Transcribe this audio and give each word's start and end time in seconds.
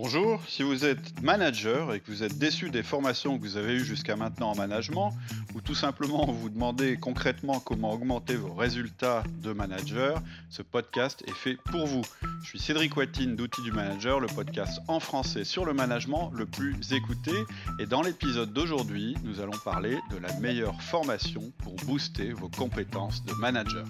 Bonjour, 0.00 0.40
si 0.46 0.62
vous 0.62 0.84
êtes 0.84 1.20
manager 1.22 1.92
et 1.92 1.98
que 1.98 2.12
vous 2.12 2.22
êtes 2.22 2.38
déçu 2.38 2.70
des 2.70 2.84
formations 2.84 3.36
que 3.36 3.42
vous 3.42 3.56
avez 3.56 3.72
eues 3.72 3.84
jusqu'à 3.84 4.14
maintenant 4.14 4.52
en 4.52 4.54
management, 4.54 5.12
ou 5.56 5.60
tout 5.60 5.74
simplement 5.74 6.24
vous 6.24 6.50
demandez 6.50 6.96
concrètement 6.96 7.58
comment 7.58 7.92
augmenter 7.92 8.36
vos 8.36 8.54
résultats 8.54 9.24
de 9.42 9.52
manager, 9.52 10.22
ce 10.50 10.62
podcast 10.62 11.24
est 11.26 11.34
fait 11.34 11.56
pour 11.72 11.88
vous. 11.88 12.02
Je 12.44 12.46
suis 12.46 12.60
Cédric 12.60 12.96
Watine 12.96 13.34
d'Outils 13.34 13.62
du 13.62 13.72
Manager, 13.72 14.20
le 14.20 14.28
podcast 14.28 14.78
en 14.86 15.00
français 15.00 15.42
sur 15.42 15.64
le 15.64 15.74
management 15.74 16.30
le 16.32 16.46
plus 16.46 16.76
écouté. 16.92 17.32
Et 17.80 17.86
dans 17.86 18.02
l'épisode 18.02 18.52
d'aujourd'hui, 18.52 19.16
nous 19.24 19.40
allons 19.40 19.58
parler 19.64 19.98
de 20.12 20.16
la 20.18 20.32
meilleure 20.38 20.80
formation 20.80 21.50
pour 21.58 21.74
booster 21.86 22.32
vos 22.34 22.48
compétences 22.48 23.24
de 23.24 23.32
manager. 23.32 23.84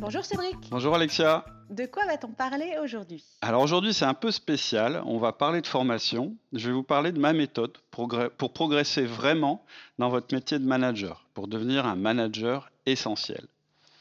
Bonjour 0.00 0.24
Cédric. 0.24 0.56
Bonjour 0.70 0.94
Alexia. 0.94 1.44
De 1.70 1.84
quoi 1.86 2.06
va-t-on 2.06 2.28
parler 2.28 2.76
aujourd'hui? 2.80 3.24
Alors 3.42 3.62
aujourd'hui 3.62 3.92
c'est 3.92 4.04
un 4.04 4.14
peu 4.14 4.30
spécial, 4.30 5.02
on 5.04 5.18
va 5.18 5.32
parler 5.32 5.60
de 5.60 5.66
formation. 5.66 6.36
Je 6.52 6.68
vais 6.68 6.72
vous 6.72 6.84
parler 6.84 7.10
de 7.10 7.18
ma 7.18 7.32
méthode 7.32 7.76
pour 7.90 8.52
progresser 8.52 9.04
vraiment 9.04 9.64
dans 9.98 10.08
votre 10.08 10.32
métier 10.32 10.60
de 10.60 10.64
manager, 10.64 11.26
pour 11.34 11.48
devenir 11.48 11.84
un 11.84 11.96
manager 11.96 12.70
essentiel. 12.86 13.44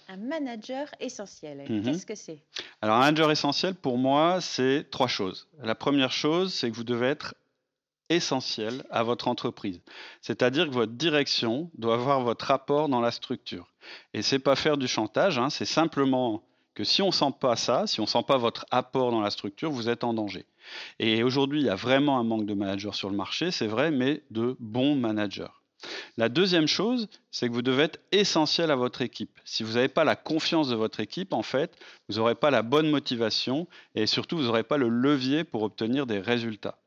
Un 0.08 0.18
manager 0.18 0.88
essentiel, 1.00 1.66
mhm. 1.68 1.84
qu'est-ce 1.84 2.06
que 2.06 2.16
c'est? 2.16 2.44
Alors 2.82 2.98
un 2.98 3.00
manager 3.00 3.32
essentiel 3.32 3.74
pour 3.74 3.98
moi 3.98 4.40
c'est 4.40 4.86
trois 4.92 5.08
choses. 5.08 5.48
La 5.64 5.76
première 5.76 6.12
chose 6.12 6.54
c'est 6.54 6.70
que 6.70 6.76
vous 6.76 6.84
devez 6.84 7.08
être 7.08 7.34
essentiel 8.10 8.84
à 8.90 9.04
votre 9.04 9.28
entreprise. 9.28 9.82
C'est-à-dire 10.22 10.68
que 10.68 10.74
votre 10.74 10.94
direction 10.94 11.70
doit 11.78 11.96
avoir 11.96 12.22
votre 12.22 12.52
apport 12.52 12.90
dans 12.90 13.02
la 13.02 13.12
structure. 13.12 13.68
Et 14.14 14.22
c'est 14.22 14.40
pas 14.40 14.56
faire 14.56 14.78
du 14.78 14.88
chantage, 14.88 15.38
hein, 15.38 15.50
c'est 15.50 15.66
simplement 15.66 16.44
que 16.74 16.84
si 16.84 17.02
on 17.02 17.12
sent 17.12 17.34
pas 17.40 17.56
ça, 17.56 17.88
si 17.88 18.00
on 18.02 18.06
sent 18.06 18.24
pas 18.28 18.38
votre 18.38 18.66
apport 18.70 19.12
dans 19.12 19.22
la 19.22 19.32
structure, 19.32 19.72
vous 19.72 19.90
êtes 19.90 20.04
en 20.04 20.14
danger. 20.14 20.46
Et 21.00 21.24
aujourd'hui, 21.24 21.62
il 21.62 21.66
y 21.66 21.70
a 21.70 21.76
vraiment 21.76 22.20
un 22.20 22.24
manque 22.24 22.46
de 22.46 22.54
managers 22.54 22.94
sur 22.94 23.10
le 23.10 23.16
marché, 23.16 23.52
c'est 23.52 23.68
vrai, 23.68 23.90
mais 23.90 24.22
de 24.30 24.56
bons 24.60 24.96
managers. 24.96 25.48
La 26.18 26.30
deuxième 26.30 26.68
chose, 26.68 27.08
c'est 27.32 27.48
que 27.48 27.54
vous 27.54 27.62
devez 27.62 27.84
être 27.84 28.00
essentiel 28.12 28.72
à 28.72 28.76
votre 28.76 29.02
équipe. 29.02 29.40
Si 29.46 29.64
vous 29.64 29.74
n'avez 29.74 29.88
pas 29.88 30.04
la 30.04 30.16
confiance 30.16 30.70
de 30.70 30.76
votre 30.76 31.00
équipe, 31.00 31.34
en 31.34 31.44
fait, 31.44 31.78
vous 32.10 32.18
n'aurez 32.18 32.36
pas 32.36 32.52
la 32.52 32.64
bonne 32.64 32.90
motivation 32.90 33.68
et 33.96 34.08
surtout, 34.08 34.38
vous 34.38 34.44
n'aurez 34.44 34.64
pas 34.64 34.78
le 34.78 34.90
levier 34.90 35.44
pour 35.44 35.64
obtenir 35.64 36.06
des 36.06 36.20
résultats. 36.20 36.78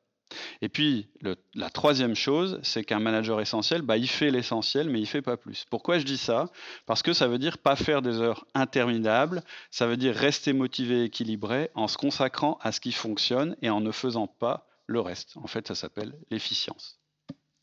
Et 0.63 0.69
puis, 0.69 1.09
la 1.55 1.71
troisième 1.71 2.15
chose, 2.15 2.61
c'est 2.63 2.85
qu'un 2.85 3.01
manager 3.01 3.41
essentiel, 3.41 3.83
bah, 3.83 3.97
il 3.97 4.09
fait 4.09 4.31
l'essentiel, 4.31 4.89
mais 4.89 5.01
il 5.01 5.07
fait 5.07 5.23
pas 5.23 5.37
plus. 5.37 5.67
Pourquoi 5.71 5.99
je 5.99 6.05
dis 6.05 6.19
ça? 6.19 6.51
Parce 6.87 7.03
que 7.03 7.13
ça 7.13 7.29
veut 7.29 7.39
dire 7.39 7.59
pas 7.59 7.77
faire 7.77 8.03
des 8.03 8.21
heures 8.21 8.47
interminables, 8.55 9.43
ça 9.71 9.87
veut 9.87 9.97
dire 9.97 10.15
rester 10.15 10.53
motivé 10.53 11.03
et 11.03 11.05
équilibré 11.05 11.71
en 11.75 11.89
se 11.89 11.97
consacrant 11.97 12.59
à 12.63 12.73
ce 12.73 12.81
qui 12.81 12.93
fonctionne 12.93 13.57
et 13.63 13.71
en 13.71 13.81
ne 13.81 13.93
faisant 13.93 14.27
pas 14.27 14.67
le 14.87 15.01
reste. 15.01 15.37
En 15.37 15.47
fait, 15.47 15.69
ça 15.69 15.75
s'appelle 15.75 16.15
l'efficience. 16.31 16.99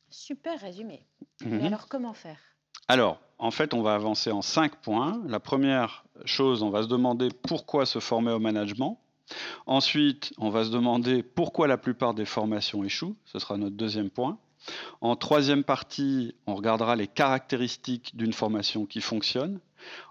Super 0.09 0.59
résumé. 0.59 1.05
Mais 1.41 1.59
mhm. 1.59 1.65
alors, 1.65 1.87
comment 1.87 2.13
faire? 2.13 2.39
Alors, 2.87 3.19
en 3.37 3.51
fait, 3.51 3.73
on 3.73 3.81
va 3.81 3.93
avancer 3.93 4.31
en 4.31 4.41
cinq 4.41 4.77
points. 4.77 5.21
La 5.27 5.39
première 5.39 6.05
chose, 6.25 6.63
on 6.63 6.69
va 6.69 6.83
se 6.83 6.87
demander 6.87 7.29
pourquoi 7.47 7.85
se 7.85 7.99
former 7.99 8.31
au 8.31 8.39
management. 8.39 8.99
Ensuite, 9.65 10.33
on 10.37 10.49
va 10.49 10.63
se 10.63 10.69
demander 10.69 11.23
pourquoi 11.23 11.67
la 11.67 11.77
plupart 11.77 12.13
des 12.13 12.25
formations 12.25 12.83
échouent. 12.83 13.15
Ce 13.25 13.39
sera 13.39 13.57
notre 13.57 13.75
deuxième 13.75 14.09
point. 14.09 14.37
En 15.01 15.15
troisième 15.15 15.63
partie, 15.63 16.35
on 16.45 16.55
regardera 16.55 16.95
les 16.95 17.07
caractéristiques 17.07 18.15
d'une 18.15 18.33
formation 18.33 18.85
qui 18.85 19.01
fonctionne. 19.01 19.59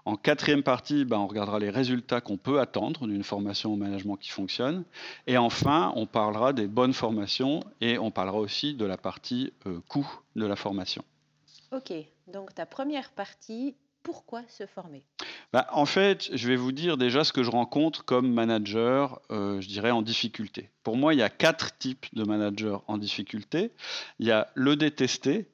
En 0.05 0.15
quatrième 0.15 0.63
partie, 0.63 1.05
ben, 1.05 1.17
on 1.17 1.27
regardera 1.27 1.59
les 1.59 1.69
résultats 1.69 2.21
qu'on 2.21 2.37
peut 2.37 2.59
attendre 2.59 3.05
d'une 3.05 3.23
formation 3.23 3.73
au 3.73 3.75
management 3.75 4.15
qui 4.15 4.29
fonctionne. 4.29 4.85
Et 5.27 5.37
enfin, 5.37 5.91
on 5.95 6.05
parlera 6.05 6.53
des 6.53 6.67
bonnes 6.67 6.93
formations 6.93 7.63
et 7.81 7.97
on 7.97 8.09
parlera 8.09 8.39
aussi 8.39 8.73
de 8.73 8.85
la 8.85 8.97
partie 8.97 9.53
euh, 9.67 9.79
coût 9.89 10.09
de 10.35 10.45
la 10.45 10.55
formation. 10.55 11.03
Ok, 11.71 11.91
donc 12.27 12.55
ta 12.55 12.65
première 12.65 13.11
partie, 13.11 13.75
pourquoi 14.07 14.41
se 14.47 14.65
former? 14.65 15.03
Bah, 15.51 15.67
En 15.73 15.85
fait, 15.85 16.29
je 16.33 16.47
vais 16.47 16.55
vous 16.55 16.71
dire 16.71 16.95
déjà 16.95 17.25
ce 17.25 17.33
que 17.33 17.43
je 17.43 17.51
rencontre 17.51 18.05
comme 18.05 18.31
manager, 18.31 19.19
euh, 19.31 19.59
je 19.59 19.67
dirais, 19.67 19.91
en 19.91 20.01
difficulté. 20.01 20.69
Pour 20.83 20.95
moi, 20.95 21.13
il 21.13 21.17
y 21.17 21.23
a 21.23 21.29
quatre 21.29 21.77
types 21.77 22.05
de 22.13 22.23
managers 22.23 22.77
en 22.87 22.97
difficulté. 22.97 23.71
Il 24.19 24.25
y 24.25 24.31
a 24.31 24.47
le 24.55 24.77
détesté, 24.77 25.49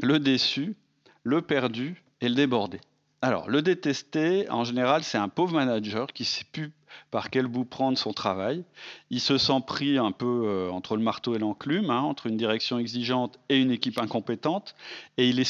le 0.00 0.18
déçu, 0.18 0.74
le 1.22 1.42
perdu 1.42 2.02
et 2.22 2.30
le 2.30 2.34
débordé. 2.34 2.80
Alors, 3.20 3.50
le 3.50 3.60
détesté, 3.60 4.48
en 4.48 4.64
général, 4.64 5.04
c'est 5.04 5.18
un 5.18 5.28
pauvre 5.28 5.52
manager 5.52 6.06
qui 6.06 6.22
ne 6.22 6.28
sait 6.28 6.46
plus 6.50 6.72
par 7.10 7.30
quel 7.30 7.46
bout 7.46 7.64
prendre 7.64 7.98
son 7.98 8.12
travail. 8.12 8.64
Il 9.10 9.20
se 9.20 9.38
sent 9.38 9.60
pris 9.66 9.98
un 9.98 10.12
peu 10.12 10.42
euh, 10.46 10.70
entre 10.70 10.96
le 10.96 11.02
marteau 11.02 11.34
et 11.34 11.38
l'enclume, 11.38 11.90
hein, 11.90 12.00
entre 12.00 12.26
une 12.26 12.36
direction 12.36 12.78
exigeante 12.78 13.38
et 13.48 13.58
une 13.58 13.70
équipe 13.70 13.98
incompétente, 13.98 14.74
et 15.16 15.28
il 15.28 15.36
ne 15.36 15.44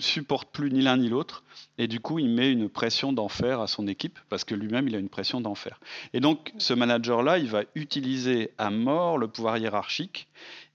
supporte 0.00 0.48
plus 0.50 0.70
ni 0.70 0.82
l'un 0.82 0.96
ni 0.96 1.08
l'autre. 1.08 1.44
Et 1.78 1.88
du 1.88 2.00
coup, 2.00 2.18
il 2.18 2.28
met 2.28 2.50
une 2.50 2.68
pression 2.68 3.12
d'enfer 3.12 3.60
à 3.60 3.66
son 3.66 3.86
équipe, 3.86 4.18
parce 4.28 4.44
que 4.44 4.54
lui-même, 4.54 4.88
il 4.88 4.94
a 4.94 4.98
une 4.98 5.08
pression 5.08 5.40
d'enfer. 5.40 5.80
Et 6.12 6.20
donc, 6.20 6.52
ce 6.58 6.74
manager-là, 6.74 7.38
il 7.38 7.48
va 7.48 7.62
utiliser 7.74 8.52
à 8.58 8.70
mort 8.70 9.18
le 9.18 9.28
pouvoir 9.28 9.58
hiérarchique, 9.58 10.28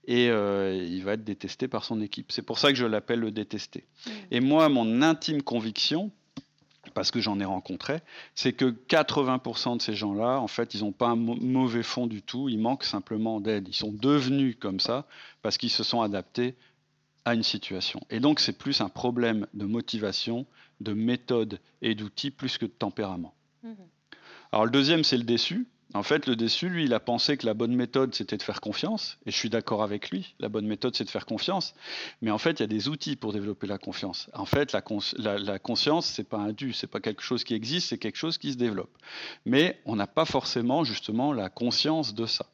et 0.06 0.30
euh, 0.30 0.74
il 0.74 1.02
va 1.04 1.12
être 1.12 1.24
détesté 1.24 1.68
par 1.68 1.84
son 1.84 2.00
équipe. 2.00 2.32
C'est 2.32 2.42
pour 2.42 2.58
ça 2.58 2.72
que 2.72 2.78
je 2.78 2.86
l'appelle 2.86 3.20
le 3.20 3.30
détesté. 3.30 3.84
Mmh. 4.06 4.10
Et 4.32 4.40
moi, 4.40 4.68
mon 4.68 5.02
intime 5.02 5.42
conviction, 5.42 6.10
parce 6.94 7.10
que 7.10 7.20
j'en 7.20 7.40
ai 7.40 7.44
rencontré, 7.44 8.00
c'est 8.34 8.52
que 8.52 8.66
80% 8.88 9.76
de 9.76 9.82
ces 9.82 9.94
gens-là, 9.94 10.40
en 10.40 10.48
fait, 10.48 10.74
ils 10.74 10.80
n'ont 10.80 10.92
pas 10.92 11.08
un 11.08 11.16
mauvais 11.16 11.82
fond 11.82 12.06
du 12.06 12.22
tout, 12.22 12.48
ils 12.48 12.58
manquent 12.58 12.84
simplement 12.84 13.40
d'aide. 13.40 13.68
Ils 13.68 13.74
sont 13.74 13.92
devenus 13.92 14.56
comme 14.58 14.80
ça 14.80 15.06
parce 15.42 15.58
qu'ils 15.58 15.70
se 15.70 15.84
sont 15.84 16.02
adaptés 16.02 16.54
à 17.24 17.34
une 17.34 17.42
situation. 17.42 18.00
Et 18.10 18.20
donc, 18.20 18.40
c'est 18.40 18.56
plus 18.56 18.80
un 18.80 18.88
problème 18.88 19.46
de 19.54 19.64
motivation, 19.64 20.46
de 20.80 20.92
méthode 20.92 21.60
et 21.80 21.94
d'outils 21.94 22.30
plus 22.30 22.58
que 22.58 22.66
de 22.66 22.70
tempérament. 22.70 23.34
Mmh 23.62 23.72
Alors, 24.50 24.64
le 24.64 24.70
deuxième, 24.70 25.04
c'est 25.04 25.16
le 25.16 25.24
déçu. 25.24 25.66
En 25.94 26.02
fait, 26.02 26.26
le 26.26 26.36
déçu, 26.36 26.68
lui, 26.68 26.84
il 26.84 26.94
a 26.94 27.00
pensé 27.00 27.36
que 27.36 27.44
la 27.44 27.54
bonne 27.54 27.74
méthode, 27.74 28.14
c'était 28.14 28.38
de 28.38 28.42
faire 28.42 28.60
confiance. 28.60 29.18
Et 29.26 29.30
je 29.30 29.36
suis 29.36 29.50
d'accord 29.50 29.82
avec 29.82 30.10
lui. 30.10 30.34
La 30.40 30.48
bonne 30.48 30.66
méthode, 30.66 30.96
c'est 30.96 31.04
de 31.04 31.10
faire 31.10 31.26
confiance. 31.26 31.74
Mais 32.22 32.30
en 32.30 32.38
fait, 32.38 32.52
il 32.52 32.60
y 32.60 32.64
a 32.64 32.68
des 32.68 32.88
outils 32.88 33.16
pour 33.16 33.32
développer 33.32 33.66
la 33.66 33.78
confiance. 33.78 34.30
En 34.32 34.46
fait, 34.46 34.72
la, 34.72 34.82
la, 35.18 35.38
la 35.38 35.58
conscience, 35.58 36.06
c'est 36.06 36.28
pas 36.28 36.38
un 36.38 36.52
dû, 36.52 36.72
c'est 36.72 36.86
pas 36.86 37.00
quelque 37.00 37.22
chose 37.22 37.44
qui 37.44 37.54
existe, 37.54 37.90
c'est 37.90 37.98
quelque 37.98 38.16
chose 38.16 38.38
qui 38.38 38.52
se 38.52 38.56
développe. 38.56 38.96
Mais 39.44 39.80
on 39.84 39.96
n'a 39.96 40.06
pas 40.06 40.24
forcément, 40.24 40.84
justement, 40.84 41.32
la 41.32 41.50
conscience 41.50 42.14
de 42.14 42.26
ça. 42.26 42.46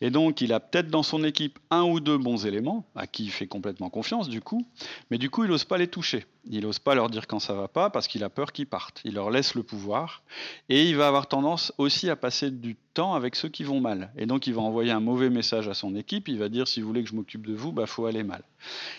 Et 0.00 0.10
donc, 0.10 0.40
il 0.40 0.52
a 0.52 0.60
peut-être 0.60 0.88
dans 0.88 1.02
son 1.02 1.24
équipe 1.24 1.58
un 1.70 1.82
ou 1.82 2.00
deux 2.00 2.18
bons 2.18 2.46
éléments, 2.46 2.86
à 2.94 3.06
qui 3.06 3.24
il 3.24 3.30
fait 3.30 3.46
complètement 3.46 3.90
confiance 3.90 4.28
du 4.28 4.40
coup, 4.40 4.66
mais 5.10 5.18
du 5.18 5.30
coup, 5.30 5.44
il 5.44 5.50
n'ose 5.50 5.64
pas 5.64 5.78
les 5.78 5.88
toucher. 5.88 6.24
Il 6.44 6.62
n'ose 6.62 6.80
pas 6.80 6.96
leur 6.96 7.08
dire 7.08 7.28
quand 7.28 7.38
ça 7.38 7.54
va 7.54 7.68
pas 7.68 7.88
parce 7.88 8.08
qu'il 8.08 8.24
a 8.24 8.28
peur 8.28 8.52
qu'ils 8.52 8.66
partent. 8.66 9.00
Il 9.04 9.14
leur 9.14 9.30
laisse 9.30 9.54
le 9.54 9.62
pouvoir 9.62 10.22
et 10.68 10.88
il 10.88 10.96
va 10.96 11.06
avoir 11.06 11.28
tendance 11.28 11.72
aussi 11.78 12.10
à 12.10 12.16
passer 12.16 12.50
du 12.50 12.76
temps 12.94 13.14
avec 13.14 13.36
ceux 13.36 13.48
qui 13.48 13.62
vont 13.62 13.80
mal. 13.80 14.12
Et 14.16 14.26
donc, 14.26 14.48
il 14.48 14.54
va 14.54 14.60
envoyer 14.60 14.90
un 14.90 15.00
mauvais 15.00 15.30
message 15.30 15.68
à 15.68 15.74
son 15.74 15.94
équipe. 15.94 16.26
Il 16.26 16.38
va 16.38 16.48
dire 16.48 16.66
si 16.66 16.80
vous 16.80 16.88
voulez 16.88 17.04
que 17.04 17.08
je 17.08 17.14
m'occupe 17.14 17.46
de 17.46 17.54
vous, 17.54 17.70
bah 17.70 17.86
faut 17.86 18.06
aller 18.06 18.24
mal. 18.24 18.42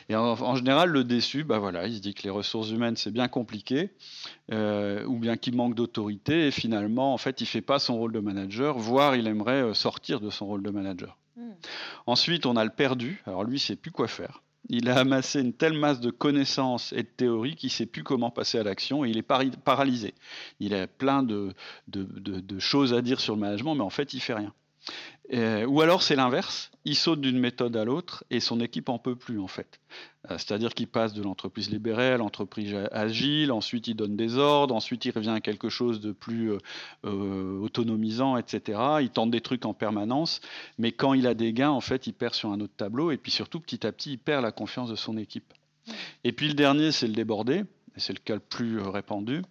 Et 0.08 0.16
en, 0.16 0.56
général, 0.56 0.90
le 0.90 1.04
déçu, 1.04 1.44
bah 1.44 1.60
voilà, 1.60 1.86
il 1.88 1.96
se 1.96 2.02
dit 2.02 2.14
que 2.14 2.24
les 2.24 2.30
ressources 2.30 2.70
humaines 2.70 2.96
c'est 2.96 3.12
bien 3.12 3.28
compliqué, 3.28 3.90
euh, 4.52 5.06
ou 5.06 5.20
bien 5.20 5.36
qu'il 5.36 5.56
manque 5.56 5.76
d'autorité. 5.76 6.48
Et 6.48 6.52
finalement, 6.52 7.14
en 7.14 7.18
fait, 7.18 7.42
il 7.42 7.46
fait 7.46 7.62
pas 7.62 7.80
son 7.80 7.98
rôle 7.98 8.14
de 8.14 8.20
manager, 8.20 8.78
voire 8.78 9.18
il 9.18 9.28
aimerait 9.28 9.64
euh, 9.64 9.74
sortir 9.74 10.22
de 10.22 10.30
son 10.30 10.46
rôle 10.46 10.64
de 10.64 10.70
manager. 10.70 11.18
Hmm. 11.36 11.52
Ensuite, 12.08 12.46
on 12.46 12.56
a 12.56 12.64
le 12.64 12.72
perdu. 12.72 13.22
Alors 13.26 13.44
lui, 13.44 13.58
il 13.58 13.60
sait 13.60 13.76
plus 13.76 13.92
quoi 13.92 14.08
faire. 14.08 14.42
Il 14.70 14.90
a 14.90 15.00
amassé 15.00 15.42
une 15.42 15.54
telle 15.54 15.78
masse 15.78 16.00
de 16.00 16.10
connaissances 16.10 16.94
et 16.94 17.04
de 17.04 17.08
théories 17.08 17.56
qu'il 17.56 17.68
ne 17.68 17.72
sait 17.72 17.86
plus 17.86 18.04
comment 18.04 18.32
passer 18.32 18.58
à 18.58 18.64
l'action 18.64 19.04
et 19.04 19.10
il 19.10 19.18
est 19.18 19.28
paralysé. 19.64 20.14
Il 20.60 20.74
a 20.74 20.88
plein 20.88 21.22
de, 21.24 21.54
choses 22.60 22.94
à 22.94 23.02
dire 23.02 23.20
sur 23.20 23.36
le 23.36 23.42
management, 23.42 23.76
mais 23.76 23.82
en 23.82 23.90
fait, 23.90 24.14
il 24.14 24.22
fait 24.22 24.34
rien. 24.34 24.54
Euh, 25.32 25.66
ou 25.66 25.80
alors 25.80 26.04
c'est 26.04 26.18
l'inverse, 26.18 26.70
il 26.84 26.98
saute 26.98 27.22
d'une 27.22 27.40
méthode 27.40 27.78
à 27.78 27.86
l'autre 27.86 28.26
et 28.30 28.42
son 28.42 28.60
équipe 28.60 28.90
en 28.90 29.00
peut 29.00 29.16
plus 29.16 29.40
en 29.40 29.48
fait. 29.48 29.80
Euh, 30.30 30.38
c'est-à-dire 30.38 30.74
qu'il 30.74 30.88
passe 30.88 31.14
de 31.14 31.24
l'entreprise 31.24 31.70
libérée 31.72 32.12
à 32.12 32.18
l'entreprise 32.18 32.76
agile, 32.92 33.54
ensuite 33.54 33.88
il 33.88 33.96
donne 33.96 34.18
des 34.18 34.38
ordres, 34.38 34.76
ensuite 34.76 35.06
il 35.06 35.12
revient 35.12 35.30
à 35.30 35.40
quelque 35.40 35.70
chose 35.70 36.02
de 36.02 36.12
plus 36.12 36.52
euh, 37.06 37.60
autonomisant, 37.60 38.36
etc. 38.36 38.80
Il 39.00 39.12
tente 39.12 39.32
des 39.32 39.40
trucs 39.40 39.66
en 39.66 39.74
permanence, 39.74 40.42
mais 40.78 40.92
quand 40.92 41.14
il 41.14 41.26
a 41.26 41.34
des 41.34 41.54
gains, 41.54 41.72
en 41.72 41.82
fait, 41.82 42.06
il 42.06 42.14
perd 42.14 42.34
sur 42.34 42.52
un 42.52 42.60
autre 42.60 42.76
tableau 42.76 43.12
et 43.12 43.18
puis 43.18 43.32
surtout 43.32 43.62
petit 43.62 43.88
à 43.88 43.94
petit, 43.94 44.14
il 44.14 44.20
perd 44.20 44.44
la 44.44 44.52
confiance 44.52 44.90
de 44.90 44.96
son 44.96 45.18
équipe. 45.18 45.54
Et 46.26 46.34
puis 46.34 46.50
le 46.50 46.54
dernier, 46.54 46.92
c'est 46.92 47.08
le 47.08 47.14
débordé, 47.14 47.64
et 47.96 48.00
c'est 48.00 48.14
le 48.14 48.20
cas 48.20 48.36
le 48.36 48.42
plus 48.42 48.80
répandu. 48.82 49.42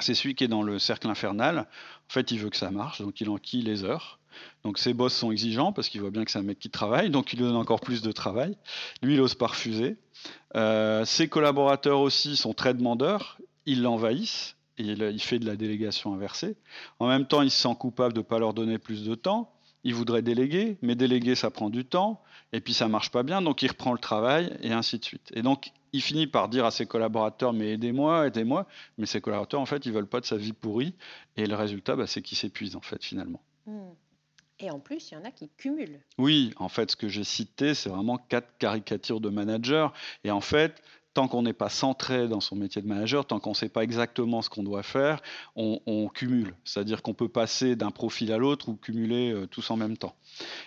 C'est 0.00 0.14
celui 0.14 0.34
qui 0.34 0.44
est 0.44 0.48
dans 0.48 0.62
le 0.62 0.78
cercle 0.78 1.08
infernal. 1.08 1.60
En 1.60 2.12
fait, 2.12 2.30
il 2.30 2.38
veut 2.38 2.50
que 2.50 2.56
ça 2.56 2.70
marche, 2.70 3.00
donc 3.00 3.20
il 3.20 3.28
enquille 3.28 3.62
les 3.62 3.84
heures. 3.84 4.17
Donc 4.64 4.78
ses 4.78 4.94
boss 4.94 5.14
sont 5.14 5.30
exigeants 5.30 5.72
parce 5.72 5.88
qu'il 5.88 6.00
voit 6.00 6.10
bien 6.10 6.24
que 6.24 6.30
c'est 6.30 6.38
un 6.38 6.42
mec 6.42 6.58
qui 6.58 6.70
travaille, 6.70 7.10
donc 7.10 7.32
il 7.32 7.38
lui 7.38 7.46
donne 7.46 7.56
encore 7.56 7.80
plus 7.80 8.02
de 8.02 8.12
travail. 8.12 8.56
Lui, 9.02 9.14
il 9.14 9.18
n'ose 9.18 9.34
pas 9.34 9.46
refuser. 9.48 9.96
Euh, 10.56 11.04
ses 11.04 11.28
collaborateurs 11.28 12.00
aussi 12.00 12.36
sont 12.36 12.54
très 12.54 12.74
demandeurs, 12.74 13.38
ils 13.66 13.82
l'envahissent, 13.82 14.56
et 14.78 14.84
il, 14.84 15.22
fait 15.22 15.38
de 15.38 15.46
la 15.46 15.56
délégation 15.56 16.14
inversée. 16.14 16.56
En 16.98 17.08
même 17.08 17.26
temps, 17.26 17.42
il 17.42 17.50
se 17.50 17.60
sent 17.60 17.74
coupable 17.78 18.14
de 18.14 18.20
ne 18.20 18.24
pas 18.24 18.38
leur 18.38 18.54
donner 18.54 18.78
plus 18.78 19.04
de 19.04 19.14
temps. 19.14 19.52
il 19.84 19.94
voudrait 19.94 20.22
déléguer, 20.22 20.76
mais 20.82 20.94
déléguer, 20.94 21.34
ça 21.34 21.50
prend 21.50 21.70
du 21.70 21.84
temps, 21.84 22.20
et 22.52 22.60
puis 22.60 22.74
ça 22.74 22.88
marche 22.88 23.10
pas 23.10 23.22
bien, 23.22 23.42
donc 23.42 23.62
il 23.62 23.68
reprend 23.68 23.92
le 23.92 23.98
travail, 23.98 24.56
et 24.62 24.72
ainsi 24.72 24.98
de 24.98 25.04
suite. 25.04 25.30
Et 25.34 25.42
donc, 25.42 25.72
il 25.92 26.02
finit 26.02 26.26
par 26.26 26.48
dire 26.48 26.64
à 26.64 26.70
ses 26.70 26.86
collaborateurs, 26.86 27.52
mais 27.52 27.72
aidez-moi, 27.72 28.26
aidez-moi, 28.26 28.66
mais 28.98 29.06
ses 29.06 29.20
collaborateurs, 29.20 29.60
en 29.60 29.66
fait, 29.66 29.86
ils 29.86 29.92
veulent 29.92 30.08
pas 30.08 30.20
de 30.20 30.26
sa 30.26 30.36
vie 30.36 30.52
pourrie, 30.52 30.94
et 31.36 31.46
le 31.46 31.54
résultat, 31.54 31.96
bah, 31.96 32.06
c'est 32.06 32.22
qu'il 32.22 32.36
s'épuise, 32.36 32.76
en 32.76 32.80
fait, 32.80 33.02
finalement. 33.04 33.40
Hmm. 33.66 33.90
Et 34.60 34.70
en 34.70 34.80
plus, 34.80 35.10
il 35.10 35.14
y 35.14 35.16
en 35.16 35.24
a 35.24 35.30
qui 35.30 35.48
cumulent. 35.56 36.00
Oui, 36.18 36.52
en 36.56 36.68
fait, 36.68 36.90
ce 36.90 36.96
que 36.96 37.08
j'ai 37.08 37.24
cité, 37.24 37.74
c'est 37.74 37.88
vraiment 37.88 38.18
quatre 38.18 38.58
caricatures 38.58 39.20
de 39.20 39.28
managers, 39.28 39.88
et 40.24 40.30
en 40.30 40.40
fait, 40.40 40.82
tant 41.18 41.26
qu'on 41.26 41.42
n'est 41.42 41.52
pas 41.52 41.68
centré 41.68 42.28
dans 42.28 42.40
son 42.40 42.54
métier 42.54 42.80
de 42.80 42.86
manager, 42.86 43.26
tant 43.26 43.40
qu'on 43.40 43.50
ne 43.50 43.56
sait 43.56 43.68
pas 43.68 43.82
exactement 43.82 44.40
ce 44.40 44.48
qu'on 44.48 44.62
doit 44.62 44.84
faire, 44.84 45.20
on, 45.56 46.08
cumule. 46.14 46.54
C'est-à-dire 46.64 47.02
qu'on 47.02 47.12
peut 47.12 47.28
passer 47.28 47.74
d'un 47.74 47.90
profil 47.90 48.32
à 48.32 48.38
l'autre 48.38 48.68
ou 48.68 48.76
cumuler 48.76 49.32
euh, 49.32 49.46
tous 49.46 49.68
en 49.72 49.76
même 49.76 49.96
temps. 49.96 50.14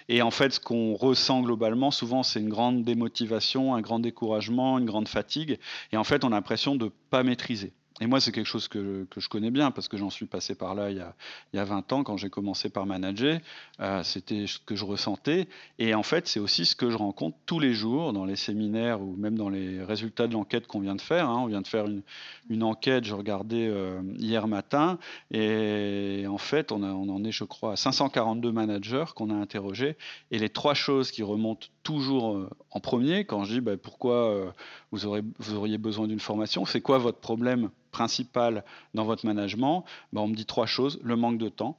Et 0.10 0.22
en 0.22 0.30
fait, 0.30 0.52
ce 0.52 0.60
qu'on 0.60 0.94
ressent 0.94 1.42
globalement, 1.42 1.90
souvent, 1.90 2.22
c'est 2.22 2.42
une 2.42 2.50
grande 2.50 2.84
démotivation, 2.84 3.76
un 3.76 3.82
grand 3.82 4.00
découragement, 4.00 4.78
une 4.78 4.86
grande 4.86 5.08
fatigue. 5.08 5.58
Et 5.94 5.98
en 5.98 6.04
fait, 6.04 6.26
on 6.26 6.28
a 6.28 6.32
l'impression 6.32 6.76
de 6.76 6.86
ne 6.86 6.92
pas 7.10 7.24
maîtriser. 7.24 7.72
Et 8.02 8.08
moi, 8.08 8.20
c'est 8.20 8.32
quelque 8.32 8.48
chose 8.48 8.68
que, 8.68 9.06
je 9.16 9.30
connais 9.30 9.52
bien 9.52 9.70
parce 9.70 9.88
que 9.88 9.96
j'en 9.96 10.10
suis 10.10 10.26
passé 10.26 10.56
par 10.56 10.74
là 10.74 10.90
il 10.90 10.98
y 10.98 11.02
a, 11.02 11.14
il 11.54 11.58
y 11.58 11.60
a 11.60 11.64
20 11.64 11.94
ans 11.94 12.04
quand 12.04 12.18
j'ai 12.18 12.32
commencé 12.32 12.68
par 12.70 12.88
manager. 12.88 13.40
Euh, 13.80 14.02
c'était 14.02 14.48
ce 14.48 14.58
que 14.58 14.76
je 14.76 14.86
ressentais. 14.86 15.48
Et 15.78 15.94
en 15.94 16.02
fait, 16.02 16.28
c'est 16.28 16.40
aussi 16.40 16.66
ce 16.66 16.76
que 16.76 16.90
je 16.90 16.98
rencontre 16.98 17.38
tous 17.46 17.60
les 17.60 17.76
jours 17.76 18.12
dans 18.12 18.26
les 18.26 18.36
séminaires 18.36 19.00
ou 19.02 19.16
même 19.18 19.38
dans 19.38 19.50
les 19.50 19.84
résultats 19.84 20.26
de 20.26 20.34
l'enquête 20.34 20.66
qu'on 20.66 20.80
vient 20.80 20.96
de 20.96 21.02
faire. 21.02 21.30
Hein. 21.30 21.42
On 21.44 21.46
vient 21.46 21.62
de 21.62 21.68
faire 21.68 21.86
une, 21.86 22.02
une 22.50 22.64
enquête, 22.64 23.04
je 23.06 23.14
regardais 23.14 23.68
euh, 23.68 24.02
hier 24.18 24.48
matin. 24.48 24.98
Et 25.30 26.26
en 26.28 26.40
fait, 26.40 26.72
on, 26.72 26.82
a, 26.82 26.88
on 26.88 27.08
en 27.08 27.24
est, 27.24 27.32
je 27.32 27.44
crois, 27.44 27.74
à 27.74 27.76
542 27.76 28.52
managers 28.52 29.06
qu'on 29.16 29.30
a 29.30 29.36
interrogés. 29.36 29.96
Et 30.32 30.40
les 30.40 30.50
trois 30.50 30.74
choses 30.74 31.12
qui 31.12 31.22
remontent 31.22 31.68
toujours 31.84 32.36
euh, 32.36 32.50
en 32.72 32.80
premier 32.80 33.26
quand 33.26 33.44
je 33.44 33.54
dis 33.54 33.62
bah, 33.62 33.78
pourquoi 33.78 34.56
vous 34.92 35.06
auriez 35.06 35.78
besoin 35.78 36.08
d'une 36.08 36.20
formation, 36.20 36.66
c'est 36.66 36.82
quoi 36.82 36.98
votre 36.98 37.20
problème? 37.20 37.70
Principal 37.92 38.64
dans 38.94 39.06
votre 39.06 39.26
management, 39.26 39.86
ben, 40.14 40.22
on 40.22 40.28
me 40.28 40.36
dit 40.36 40.46
trois 40.46 40.66
choses. 40.66 41.00
Le 41.04 41.16
manque 41.16 41.38
de 41.38 41.50
temps, 41.50 41.78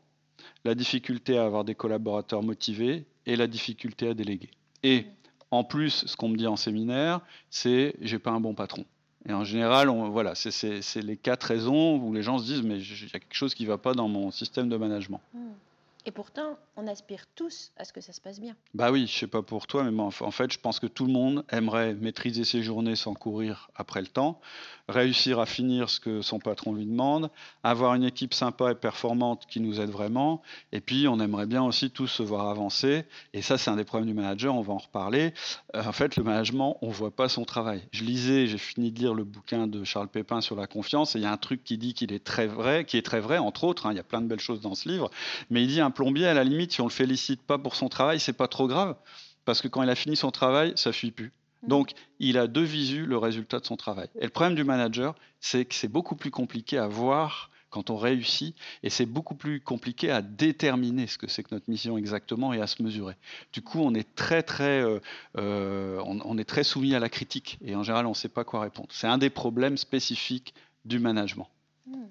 la 0.64 0.74
difficulté 0.74 1.38
à 1.38 1.44
avoir 1.44 1.64
des 1.64 1.74
collaborateurs 1.74 2.42
motivés 2.42 3.04
et 3.26 3.36
la 3.36 3.46
difficulté 3.46 4.08
à 4.08 4.14
déléguer. 4.14 4.50
Et 4.82 5.06
en 5.50 5.64
plus, 5.64 6.04
ce 6.06 6.16
qu'on 6.16 6.28
me 6.28 6.36
dit 6.36 6.46
en 6.46 6.56
séminaire, 6.56 7.20
c'est 7.50 7.94
j'ai 8.00 8.18
pas 8.18 8.30
un 8.30 8.40
bon 8.40 8.54
patron. 8.54 8.84
Et 9.28 9.32
en 9.32 9.44
général, 9.44 9.88
on, 9.88 10.08
voilà, 10.10 10.34
c'est 10.34 11.02
les 11.02 11.16
quatre 11.16 11.44
raisons 11.44 11.96
où 11.96 12.12
les 12.12 12.22
gens 12.22 12.38
se 12.38 12.44
disent 12.44 12.62
mais 12.62 12.78
il 12.78 13.02
y 13.02 13.16
a 13.16 13.20
quelque 13.20 13.34
chose 13.34 13.54
qui 13.54 13.62
ne 13.64 13.68
va 13.68 13.78
pas 13.78 13.94
dans 13.94 14.08
mon 14.08 14.30
système 14.30 14.68
de 14.68 14.76
management. 14.76 15.20
Hmm. 15.34 15.52
Et 16.04 16.10
pourtant, 16.10 16.58
on 16.76 16.88
aspire 16.88 17.26
tous 17.36 17.70
à 17.76 17.84
ce 17.84 17.92
que 17.92 18.00
ça 18.00 18.12
se 18.12 18.20
passe 18.20 18.40
bien. 18.40 18.56
Bah 18.74 18.90
oui, 18.90 19.06
je 19.06 19.16
sais 19.16 19.26
pas 19.28 19.42
pour 19.42 19.68
toi, 19.68 19.84
mais 19.84 20.02
en 20.02 20.10
fait, 20.10 20.52
je 20.52 20.58
pense 20.58 20.80
que 20.80 20.88
tout 20.88 21.06
le 21.06 21.12
monde 21.12 21.44
aimerait 21.50 21.94
maîtriser 21.94 22.42
ses 22.44 22.62
journées 22.62 22.96
sans 22.96 23.14
courir 23.14 23.70
après 23.76 24.00
le 24.00 24.08
temps, 24.08 24.40
réussir 24.88 25.38
à 25.38 25.46
finir 25.46 25.88
ce 25.90 26.00
que 26.00 26.20
son 26.20 26.40
patron 26.40 26.74
lui 26.74 26.86
demande, 26.86 27.30
avoir 27.62 27.94
une 27.94 28.02
équipe 28.02 28.34
sympa 28.34 28.72
et 28.72 28.74
performante 28.74 29.46
qui 29.46 29.60
nous 29.60 29.80
aide 29.80 29.90
vraiment, 29.90 30.42
et 30.72 30.80
puis 30.80 31.06
on 31.06 31.20
aimerait 31.20 31.46
bien 31.46 31.62
aussi 31.62 31.90
tous 31.90 32.08
se 32.08 32.22
voir 32.24 32.48
avancer. 32.48 33.04
Et 33.32 33.42
ça, 33.42 33.56
c'est 33.56 33.70
un 33.70 33.76
des 33.76 33.84
problèmes 33.84 34.08
du 34.08 34.14
manager, 34.14 34.56
on 34.56 34.62
va 34.62 34.72
en 34.72 34.78
reparler. 34.78 35.32
Euh, 35.76 35.84
en 35.84 35.92
fait, 35.92 36.16
le 36.16 36.24
management, 36.24 36.78
on 36.82 36.88
voit 36.88 37.14
pas 37.14 37.28
son 37.28 37.44
travail. 37.44 37.86
Je 37.92 38.02
lisais, 38.02 38.48
j'ai 38.48 38.58
fini 38.58 38.90
de 38.90 38.98
lire 38.98 39.14
le 39.14 39.22
bouquin 39.24 39.68
de 39.68 39.84
Charles 39.84 40.08
Pépin 40.08 40.40
sur 40.40 40.56
la 40.56 40.66
confiance, 40.66 41.14
et 41.14 41.20
il 41.20 41.22
y 41.22 41.26
a 41.26 41.32
un 41.32 41.36
truc 41.36 41.62
qui 41.62 41.78
dit 41.78 41.94
qu'il 41.94 42.12
est 42.12 42.24
très 42.24 42.48
vrai, 42.48 42.84
qui 42.84 42.96
est 42.96 43.02
très 43.02 43.20
vrai, 43.20 43.38
entre 43.38 43.62
autres. 43.64 43.86
Hein, 43.86 43.92
il 43.92 43.96
y 43.96 44.00
a 44.00 44.04
plein 44.04 44.20
de 44.20 44.26
belles 44.26 44.40
choses 44.40 44.60
dans 44.60 44.74
ce 44.74 44.88
livre, 44.88 45.10
mais 45.48 45.62
il 45.62 45.68
dit 45.68 45.80
un 45.80 45.91
plombier, 45.92 46.26
à 46.26 46.34
la 46.34 46.44
limite, 46.44 46.72
si 46.72 46.80
on 46.80 46.86
le 46.86 46.90
félicite 46.90 47.42
pas 47.42 47.58
pour 47.58 47.76
son 47.76 47.88
travail, 47.88 48.20
c'est 48.20 48.32
pas 48.32 48.48
trop 48.48 48.66
grave, 48.66 48.96
parce 49.44 49.60
que 49.60 49.68
quand 49.68 49.82
il 49.82 49.90
a 49.90 49.94
fini 49.94 50.16
son 50.16 50.30
travail, 50.30 50.72
ça 50.76 50.92
fuit 50.92 51.10
plus. 51.10 51.32
Mm. 51.62 51.68
Donc, 51.68 51.92
il 52.18 52.38
a 52.38 52.46
de 52.46 52.60
visu 52.60 53.06
le 53.06 53.18
résultat 53.18 53.60
de 53.60 53.66
son 53.66 53.76
travail. 53.76 54.08
Et 54.18 54.24
le 54.24 54.30
problème 54.30 54.54
du 54.54 54.64
manager, 54.64 55.14
c'est 55.40 55.64
que 55.64 55.74
c'est 55.74 55.88
beaucoup 55.88 56.16
plus 56.16 56.30
compliqué 56.30 56.78
à 56.78 56.86
voir 56.86 57.50
quand 57.72 57.88
on 57.88 57.96
réussit, 57.96 58.54
et 58.82 58.90
c'est 58.90 59.06
beaucoup 59.06 59.34
plus 59.34 59.60
compliqué 59.60 60.10
à 60.10 60.20
déterminer 60.20 61.06
ce 61.06 61.16
que 61.16 61.26
c'est 61.26 61.42
que 61.42 61.54
notre 61.54 61.70
mission 61.70 61.96
exactement 61.96 62.52
et 62.52 62.60
à 62.60 62.66
se 62.66 62.82
mesurer. 62.82 63.14
Du 63.52 63.62
coup, 63.62 63.80
on 63.80 63.94
est 63.94 64.14
très 64.14 64.42
très, 64.42 64.82
euh, 64.82 65.00
euh, 65.38 66.02
on, 66.04 66.36
est 66.36 66.44
très 66.44 66.64
soumis 66.64 66.94
à 66.94 67.00
la 67.00 67.08
critique, 67.08 67.58
et 67.64 67.74
en 67.74 67.82
général, 67.82 68.04
on 68.04 68.10
ne 68.10 68.14
sait 68.14 68.28
pas 68.28 68.44
quoi 68.44 68.60
répondre. 68.60 68.88
C'est 68.92 69.06
un 69.06 69.16
des 69.16 69.30
problèmes 69.30 69.78
spécifiques 69.78 70.52
du 70.84 70.98
management. 70.98 71.48
Mm. 71.86 72.04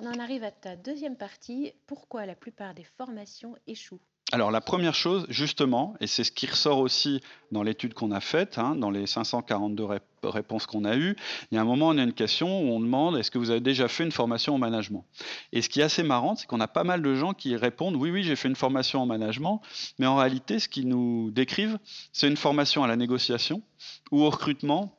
On 0.00 0.06
en 0.06 0.18
arrive 0.18 0.42
à 0.42 0.50
ta 0.50 0.74
deuxième 0.76 1.16
partie. 1.16 1.72
Pourquoi 1.86 2.26
la 2.26 2.34
plupart 2.34 2.74
des 2.74 2.84
formations 2.84 3.56
échouent 3.66 4.00
alors 4.32 4.50
la 4.50 4.62
première 4.62 4.94
chose, 4.94 5.26
justement, 5.28 5.94
et 6.00 6.06
c'est 6.06 6.24
ce 6.24 6.32
qui 6.32 6.46
ressort 6.46 6.78
aussi 6.78 7.20
dans 7.52 7.62
l'étude 7.62 7.92
qu'on 7.94 8.10
a 8.10 8.20
faite, 8.20 8.58
hein, 8.58 8.74
dans 8.74 8.90
les 8.90 9.06
542 9.06 9.84
réponses 10.24 10.66
qu'on 10.66 10.84
a 10.84 10.96
eues, 10.96 11.14
il 11.50 11.54
y 11.54 11.58
a 11.58 11.60
un 11.60 11.64
moment, 11.64 11.88
on 11.88 11.98
a 11.98 12.02
une 12.02 12.14
question 12.14 12.48
où 12.62 12.72
on 12.72 12.80
demande 12.80 13.18
est-ce 13.18 13.30
que 13.30 13.38
vous 13.38 13.50
avez 13.50 13.60
déjà 13.60 13.86
fait 13.86 14.02
une 14.02 14.10
formation 14.10 14.54
en 14.54 14.58
management? 14.58 15.04
Et 15.52 15.60
ce 15.60 15.68
qui 15.68 15.80
est 15.80 15.84
assez 15.84 16.02
marrant, 16.02 16.34
c'est 16.36 16.46
qu'on 16.46 16.60
a 16.60 16.66
pas 16.66 16.84
mal 16.84 17.02
de 17.02 17.14
gens 17.14 17.34
qui 17.34 17.54
répondent 17.54 17.96
oui, 17.96 18.10
oui, 18.10 18.24
j'ai 18.24 18.34
fait 18.34 18.48
une 18.48 18.56
formation 18.56 19.02
en 19.02 19.06
management, 19.06 19.60
mais 19.98 20.06
en 20.06 20.16
réalité, 20.16 20.58
ce 20.58 20.68
qu'ils 20.68 20.88
nous 20.88 21.30
décrivent, 21.30 21.78
c'est 22.12 22.26
une 22.26 22.38
formation 22.38 22.82
à 22.82 22.88
la 22.88 22.96
négociation 22.96 23.62
ou 24.10 24.22
au 24.22 24.30
recrutement 24.30 24.98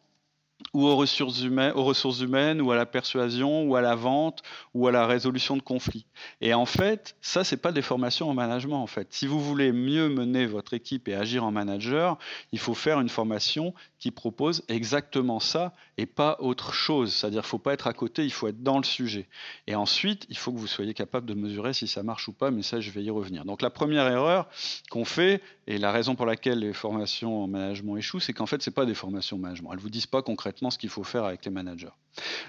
ou 0.74 0.86
aux 0.88 0.96
ressources, 0.96 1.42
humaines, 1.42 1.74
aux 1.76 1.84
ressources 1.84 2.22
humaines, 2.22 2.62
ou 2.62 2.72
à 2.72 2.76
la 2.76 2.86
persuasion, 2.86 3.64
ou 3.64 3.76
à 3.76 3.82
la 3.82 3.96
vente, 3.96 4.42
ou 4.74 4.88
à 4.88 4.92
la 4.92 5.06
résolution 5.06 5.58
de 5.58 5.62
conflits. 5.62 6.06
Et 6.42 6.54
en 6.54 6.66
fait, 6.66 7.16
ça, 7.22 7.44
c'est 7.44 7.58
pas 7.58 7.72
des 7.72 7.82
formations 7.82 8.30
en 8.30 8.34
management. 8.34 8.82
En 8.82 8.88
fait, 8.88 9.08
si 9.12 9.28
vous 9.28 9.40
voulez 9.40 9.72
mieux 9.72 10.10
mener 10.10 10.46
votre 10.46 10.74
équipe 10.74 11.08
et 11.08 11.16
agir 11.16 11.44
en 11.44 11.52
manager, 11.52 12.18
il 12.52 12.60
faut 12.60 12.74
faire 12.74 13.00
une 13.00 13.10
formation 13.10 13.74
qui 14.00 14.12
propose 14.12 14.64
exactement 14.68 15.40
ça 15.40 15.74
et 15.98 16.06
pas 16.06 16.38
autre 16.40 16.74
chose. 16.74 17.14
C'est-à-dire, 17.14 17.46
faut 17.46 17.58
pas 17.58 17.74
être 17.74 17.88
à 17.88 17.94
côté, 17.94 18.24
il 18.24 18.32
faut 18.32 18.48
être 18.48 18.64
dans 18.64 18.78
le 18.78 18.84
sujet. 18.84 19.28
Et 19.68 19.76
ensuite, 19.76 20.26
il 20.30 20.38
faut 20.38 20.52
que 20.52 20.58
vous 20.58 20.68
soyez 20.68 20.94
capable 20.94 21.26
de 21.26 21.34
mesurer 21.34 21.74
si 21.74 21.88
ça 21.88 22.04
marche 22.04 22.28
ou 22.28 22.34
pas. 22.34 22.52
Mais 22.52 22.62
ça, 22.62 22.80
je 22.80 22.92
vais 22.92 23.04
y 23.04 23.10
revenir. 23.10 23.46
Donc, 23.46 23.62
la 23.62 23.70
première 23.70 24.08
erreur 24.08 24.48
qu'on 24.90 25.06
fait, 25.06 25.42
et 25.68 25.78
la 25.78 25.92
raison 25.92 26.16
pour 26.16 26.26
laquelle 26.26 26.60
les 26.60 26.74
formations 26.74 27.44
en 27.44 27.48
management 27.48 27.98
échouent, 27.98 28.20
c'est 28.20 28.34
qu'en 28.34 28.46
fait, 28.46 28.62
c'est 28.62 28.72
pas 28.72 28.86
des 28.86 28.94
formations 28.94 29.38
en 29.38 29.40
management. 29.40 29.72
Elles 29.74 29.80
vous 29.80 29.90
disent 29.90 30.06
pas 30.06 30.22
concrètement 30.22 30.45
ce 30.70 30.78
qu'il 30.78 30.90
faut 30.90 31.04
faire 31.04 31.26
avec 31.26 31.46
les 31.46 31.52
managers. 31.52 31.94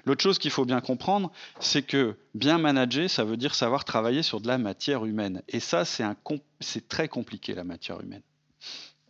L'autre 0.04 0.22
chose 0.22 0.38
qu'il 0.38 0.50
faut 0.50 0.64
bien 0.64 0.80
comprendre, 0.80 1.32
c'est 1.60 1.82
que 1.82 2.16
bien 2.34 2.58
manager, 2.58 3.10
ça 3.10 3.24
veut 3.24 3.36
dire 3.36 3.54
savoir 3.54 3.84
travailler 3.84 4.22
sur 4.22 4.40
de 4.40 4.46
la 4.46 4.58
matière 4.58 5.04
humaine. 5.04 5.42
Et 5.48 5.60
ça, 5.60 5.84
c'est 5.84 6.88
très 6.88 7.08
compliqué, 7.08 7.54
la 7.54 7.64
matière 7.64 8.00
humaine. 8.00 8.22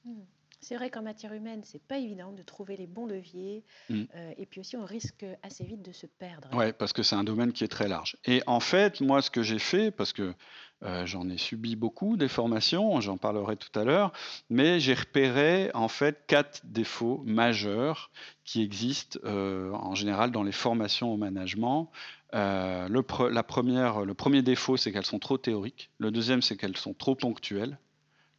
Hmm. 0.04 0.22
C'est 0.66 0.74
vrai 0.74 0.90
qu'en 0.90 1.02
matière 1.02 1.32
humaine, 1.32 1.60
c'est 1.62 1.80
pas 1.80 1.96
évident 1.96 2.32
de 2.32 2.42
trouver 2.42 2.76
les 2.76 2.88
bons 2.88 3.06
leviers. 3.06 3.62
Hmm. 3.88 4.02
Euh, 4.16 4.32
et 4.36 4.46
puis 4.46 4.58
aussi, 4.58 4.76
on 4.76 4.84
risque 4.84 5.24
assez 5.44 5.62
vite 5.62 5.80
de 5.80 5.92
se 5.92 6.06
perdre. 6.06 6.48
Oui, 6.54 6.72
parce 6.72 6.92
que 6.92 7.04
c'est 7.04 7.14
un 7.14 7.22
domaine 7.22 7.52
qui 7.52 7.62
est 7.62 7.68
très 7.68 7.86
large. 7.86 8.16
Et 8.24 8.42
en 8.48 8.58
fait, 8.58 9.00
moi, 9.00 9.22
ce 9.22 9.30
que 9.30 9.44
j'ai 9.44 9.60
fait, 9.60 9.92
parce 9.92 10.12
que 10.12 10.34
euh, 10.82 11.06
j'en 11.06 11.28
ai 11.28 11.38
subi 11.38 11.76
beaucoup 11.76 12.16
des 12.16 12.26
formations, 12.26 13.00
j'en 13.00 13.16
parlerai 13.16 13.56
tout 13.56 13.78
à 13.78 13.84
l'heure, 13.84 14.12
mais 14.50 14.80
j'ai 14.80 14.94
repéré 14.94 15.70
en 15.72 15.86
fait 15.86 16.24
quatre 16.26 16.62
défauts 16.64 17.22
majeurs 17.24 18.10
qui 18.44 18.60
existent 18.60 19.20
euh, 19.24 19.70
en 19.70 19.94
général 19.94 20.32
dans 20.32 20.42
les 20.42 20.50
formations 20.50 21.12
au 21.12 21.16
management. 21.16 21.92
Euh, 22.34 22.88
le, 22.88 23.04
la 23.30 23.44
première, 23.44 24.04
le 24.04 24.14
premier 24.14 24.42
défaut, 24.42 24.76
c'est 24.76 24.90
qu'elles 24.90 25.06
sont 25.06 25.20
trop 25.20 25.38
théoriques. 25.38 25.90
Le 25.98 26.10
deuxième, 26.10 26.42
c'est 26.42 26.56
qu'elles 26.56 26.76
sont 26.76 26.92
trop 26.92 27.14
ponctuelles. 27.14 27.78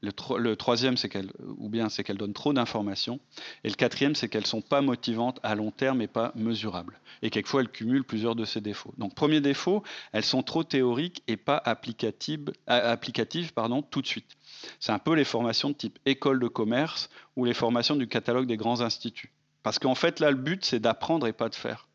Le, 0.01 0.55
troisième, 0.55 0.95
c'est 0.95 1.09
qu'elles, 1.09 1.31
ou 1.57 1.69
bien 1.69 1.89
c'est 1.89 2.03
trop 2.33 2.53
d'informations. 2.53 3.19
Et 3.63 3.69
le 3.69 3.73
quatrième, 3.73 4.13
c'est 4.13 4.29
qu'elles 4.29 4.43
ne 4.43 4.47
sont 4.47 4.61
pas 4.61 4.81
motivantes 4.81 5.39
à 5.41 5.55
long 5.55 5.71
terme 5.71 6.01
et 6.01 6.07
pas 6.07 6.31
mesurables. 6.35 6.99
Et 7.23 7.31
quelquefois, 7.31 7.61
elles 7.61 7.69
cumulent 7.69 8.03
plusieurs 8.03 8.35
de 8.35 8.45
ces 8.45 8.61
défauts. 8.61 8.93
Donc, 8.99 9.15
premier 9.15 9.41
défaut, 9.41 9.83
elles 10.11 10.23
sont 10.23 10.43
trop 10.43 10.63
théoriques 10.63 11.23
et 11.27 11.35
pas 11.35 11.59
applicatives, 11.65 12.51
applicatives 12.67 13.53
pardon, 13.53 13.81
tout 13.81 14.03
de 14.03 14.07
suite. 14.07 14.37
C'est 14.79 14.91
un 14.91 14.99
peu 14.99 15.15
les 15.15 15.23
formations 15.23 15.69
de 15.69 15.75
type 15.75 15.97
école 16.05 16.39
de 16.39 16.47
commerce 16.47 17.09
ou 17.35 17.45
les 17.45 17.55
formations 17.55 17.95
du 17.95 18.07
catalogue 18.07 18.45
des 18.45 18.57
grands 18.57 18.81
instituts. 18.81 19.33
Parce 19.63 19.79
qu'en 19.79 19.95
fait, 19.95 20.19
là, 20.19 20.29
le 20.29 20.37
but, 20.37 20.63
c'est 20.63 20.79
d'apprendre 20.79 21.25
et 21.25 21.33
pas 21.33 21.49
de 21.49 21.55
faire. 21.55 21.87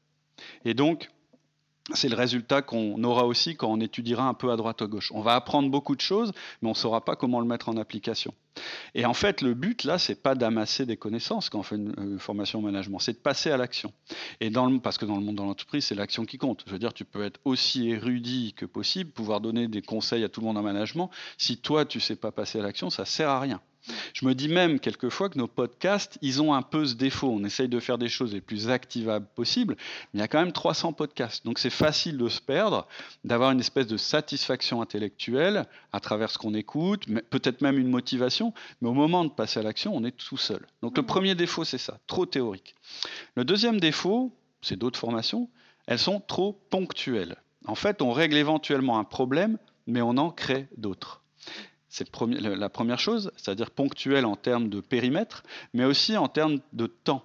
Et 0.65 0.75
donc, 0.75 1.09
c'est 1.95 2.09
le 2.09 2.17
résultat 2.17 2.63
qu'on 2.63 3.03
aura 3.03 3.27
aussi 3.27 3.57
quand 3.57 3.69
on 3.69 3.81
étudiera 3.81 4.29
un 4.29 4.35
peu 4.35 4.53
à 4.53 4.57
droite 4.57 4.83
à 4.83 4.87
gauche. 4.87 5.11
On 5.13 5.21
va 5.21 5.35
apprendre 5.35 5.69
beaucoup 5.69 5.97
de 5.97 6.01
choses, 6.01 6.33
mais 6.61 6.69
on 6.69 6.73
ne 6.73 6.77
saura 6.77 7.05
pas 7.05 7.17
comment 7.17 7.41
le 7.41 7.47
mettre 7.47 7.69
en 7.69 7.77
application. 7.77 8.33
Et 8.95 9.05
en 9.05 9.15
fait, 9.15 9.41
le 9.41 9.55
but 9.55 9.83
là, 9.85 9.99
c'est 9.99 10.23
pas 10.23 10.35
d'amasser 10.35 10.87
des 10.87 10.97
connaissances 10.97 11.51
quand 11.51 11.59
on 11.59 11.63
fait 11.63 11.77
une, 11.77 12.19
formation 12.19 12.61
au 12.61 12.63
management, 12.63 13.01
c'est 13.01 13.15
de 13.15 13.19
passer 13.19 13.51
à 13.51 13.57
l'action. 13.57 13.93
Et 14.41 14.51
parce 14.83 14.97
que 14.99 15.07
dans 15.07 15.17
le 15.17 15.25
monde 15.25 15.37
de 15.37 15.43
l'entreprise, 15.43 15.87
c'est 15.87 15.95
l'action 15.95 16.25
qui 16.25 16.39
compte. 16.39 16.63
Je 16.67 16.73
veux 16.73 16.79
dire, 16.79 16.93
tu 16.93 17.05
peux 17.05 17.25
être 17.25 17.41
aussi 17.45 17.89
érudit 17.89 18.55
que 18.57 18.67
possible, 18.67 19.11
pouvoir 19.11 19.41
donner 19.41 19.67
des 19.67 19.83
conseils 19.83 20.23
à 20.23 20.29
tout 20.29 20.41
le 20.41 20.47
monde 20.47 20.59
en 20.59 20.63
management. 20.63 21.11
Si 21.37 21.59
toi, 21.59 21.85
tu 21.85 21.99
sais 21.99 22.17
pas 22.17 22.31
passer 22.31 22.61
à 22.61 22.63
l'action, 22.63 22.91
ça 22.91 23.05
sert 23.05 23.29
à 23.29 23.41
rien. 23.41 23.61
Je 24.13 24.27
me 24.27 24.35
dis 24.35 24.49
même 24.49 24.79
quelquefois 24.79 25.29
que 25.29 25.39
nos 25.39 25.49
podcasts, 25.49 26.19
ils 26.23 26.41
ont 26.41 26.55
un 26.55 26.63
peu 26.63 26.85
ce 26.87 26.95
défaut. 26.95 27.29
On 27.29 27.45
essaye 27.45 27.69
de 27.69 27.81
faire 27.81 27.99
des 27.99 28.09
choses 28.09 28.33
les 28.33 28.41
plus 28.41 28.69
activables 28.69 29.27
possibles, 29.35 29.77
mais 30.13 30.19
il 30.19 30.21
y 30.21 30.23
a 30.23 30.29
quand 30.29 30.39
même 30.39 30.53
300 30.53 30.93
podcasts. 30.93 31.45
Donc 31.45 31.59
c'est 31.59 31.71
facile 31.71 32.17
de 32.17 32.29
se 32.29 32.41
perdre, 32.41 32.87
d'avoir 33.25 33.51
une 33.51 33.61
espèce 33.61 33.87
de 33.87 33.97
satisfaction 33.97 34.83
intellectuelle 34.83 35.67
à 35.93 36.01
travers 36.01 36.31
ce 36.31 36.39
qu'on 36.39 36.55
écoute, 36.55 37.07
peut-être 37.31 37.61
même 37.61 37.79
une 37.79 37.89
motivation, 37.89 38.55
mais 38.81 38.89
au 38.89 38.95
moment 38.95 39.25
de 39.25 39.31
passer 39.31 39.61
à 39.61 39.63
l'action, 39.63 39.95
on 39.95 40.05
est 40.05 40.17
tout 40.17 40.37
seul. 40.37 40.67
Donc 40.83 40.97
le 40.97 41.03
premier 41.03 41.35
défaut, 41.35 41.65
c'est 41.65 41.79
ça, 41.79 41.99
trop 42.07 42.27
théorique. 42.27 42.75
Le 43.35 43.45
deuxième 43.45 43.81
défaut, 43.81 44.33
c'est 44.61 44.79
d'autres 44.79 44.99
formations, 44.99 45.49
elles 45.87 45.99
sont 45.99 46.21
trop 46.21 46.61
ponctuelles. 46.71 47.37
En 47.67 47.75
fait, 47.75 48.03
on 48.03 48.13
règle 48.13 48.37
éventuellement 48.37 48.99
un 48.99 49.05
problème, 49.05 49.59
mais 49.87 50.03
on 50.03 50.17
en 50.17 50.31
crée 50.31 50.69
d'autres. 50.77 51.22
C'est 51.95 52.09
la 52.35 52.69
première 52.71 52.99
chose, 52.99 53.31
c'est-à-dire 53.37 53.71
ponctuelle 53.71 54.25
en 54.25 54.35
termes 54.35 54.71
de 54.71 54.81
périmètre, 54.81 55.43
mais 55.75 55.85
aussi 55.85 56.17
en 56.17 56.27
termes 56.27 56.61
de 56.73 56.87
temps. 56.87 57.23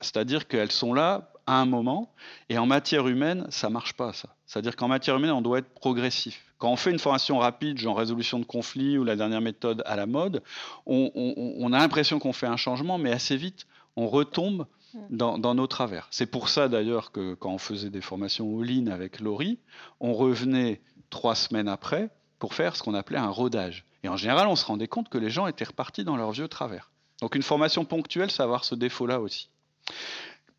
C'est-à-dire 0.00 0.48
qu'elles 0.48 0.72
sont 0.72 0.94
là 0.94 1.30
à 1.46 1.60
un 1.60 1.66
moment, 1.66 2.10
et 2.48 2.56
en 2.56 2.64
matière 2.64 3.06
humaine, 3.06 3.46
ça 3.50 3.70
marche 3.70 3.92
pas, 3.92 4.12
ça. 4.12 4.34
C'est-à-dire 4.46 4.76
qu'en 4.76 4.88
matière 4.88 5.16
humaine, 5.16 5.30
on 5.30 5.42
doit 5.42 5.58
être 5.58 5.68
progressif. 5.74 6.42
Quand 6.56 6.72
on 6.72 6.76
fait 6.76 6.90
une 6.90 6.98
formation 6.98 7.38
rapide, 7.38 7.78
genre 7.78 7.98
résolution 7.98 8.38
de 8.38 8.44
conflit 8.44 8.98
ou 8.98 9.04
la 9.04 9.14
dernière 9.14 9.42
méthode 9.42 9.82
à 9.84 9.94
la 9.94 10.06
mode, 10.06 10.42
on 10.86 11.72
a 11.72 11.78
l'impression 11.78 12.18
qu'on 12.18 12.32
fait 12.32 12.46
un 12.46 12.56
changement, 12.56 12.98
mais 12.98 13.12
assez 13.12 13.36
vite, 13.36 13.66
on 13.96 14.08
retombe 14.08 14.66
dans, 15.10 15.54
nos 15.54 15.66
travers. 15.66 16.08
C'est 16.10 16.26
pour 16.26 16.48
ça 16.48 16.68
d'ailleurs 16.68 17.12
que 17.12 17.34
quand 17.34 17.52
on 17.52 17.58
faisait 17.58 17.90
des 17.90 18.00
formations 18.00 18.46
au 18.46 18.62
ligne 18.62 18.90
avec 18.90 19.20
Laurie, 19.20 19.58
on 20.00 20.14
revenait 20.14 20.80
trois 21.10 21.34
semaines 21.34 21.68
après 21.68 22.10
pour 22.38 22.54
faire 22.54 22.76
ce 22.76 22.82
qu'on 22.82 22.94
appelait 22.94 23.18
un 23.18 23.30
rodage. 23.30 23.84
Et 24.04 24.08
en 24.08 24.16
général, 24.16 24.46
on 24.46 24.56
se 24.56 24.64
rendait 24.64 24.88
compte 24.88 25.08
que 25.08 25.18
les 25.18 25.30
gens 25.30 25.46
étaient 25.46 25.64
repartis 25.64 26.04
dans 26.04 26.16
leurs 26.16 26.32
vieux 26.32 26.48
travers. 26.48 26.90
Donc 27.20 27.34
une 27.34 27.42
formation 27.42 27.84
ponctuelle, 27.84 28.30
ça 28.30 28.44
va 28.44 28.44
avoir 28.44 28.64
ce 28.64 28.74
défaut-là 28.74 29.20
aussi. 29.20 29.48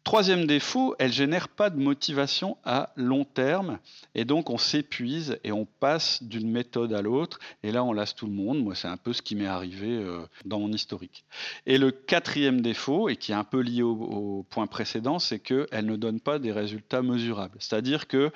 Troisième 0.06 0.48
défaut, 0.48 0.96
elle 0.98 1.12
génère 1.12 1.50
pas 1.50 1.70
de 1.70 1.78
motivation 1.78 2.58
à 2.64 2.92
long 2.96 3.26
terme 3.26 3.78
et 4.16 4.26
donc 4.26 4.50
on 4.50 4.58
s'épuise 4.58 5.38
et 5.44 5.52
on 5.52 5.66
passe 5.66 6.24
d'une 6.24 6.50
méthode 6.50 6.94
à 6.94 7.02
l'autre 7.02 7.38
et 7.64 7.72
là 7.72 7.84
on 7.84 7.94
lasse 7.94 8.16
tout 8.16 8.26
le 8.26 8.32
monde. 8.32 8.64
Moi 8.64 8.74
c'est 8.76 8.88
un 8.88 8.98
peu 8.98 9.14
ce 9.14 9.22
qui 9.22 9.36
m'est 9.36 9.46
arrivé 9.46 9.88
euh, 9.88 10.26
dans 10.46 10.60
mon 10.60 10.72
historique. 10.72 11.26
Et 11.68 11.78
le 11.78 11.92
quatrième 11.92 12.62
défaut 12.62 13.10
et 13.10 13.18
qui 13.18 13.34
est 13.34 13.36
un 13.36 13.44
peu 13.44 13.60
lié 13.60 13.84
au, 13.84 14.46
point 14.50 14.68
précédent, 14.68 15.20
c'est 15.20 15.40
qu'elle 15.40 15.86
ne 15.86 15.96
donne 15.96 16.22
pas 16.22 16.40
des 16.40 16.54
résultats 16.54 17.04
mesurables. 17.04 17.58
C'est-à-dire 17.60 18.08
que 18.08 18.32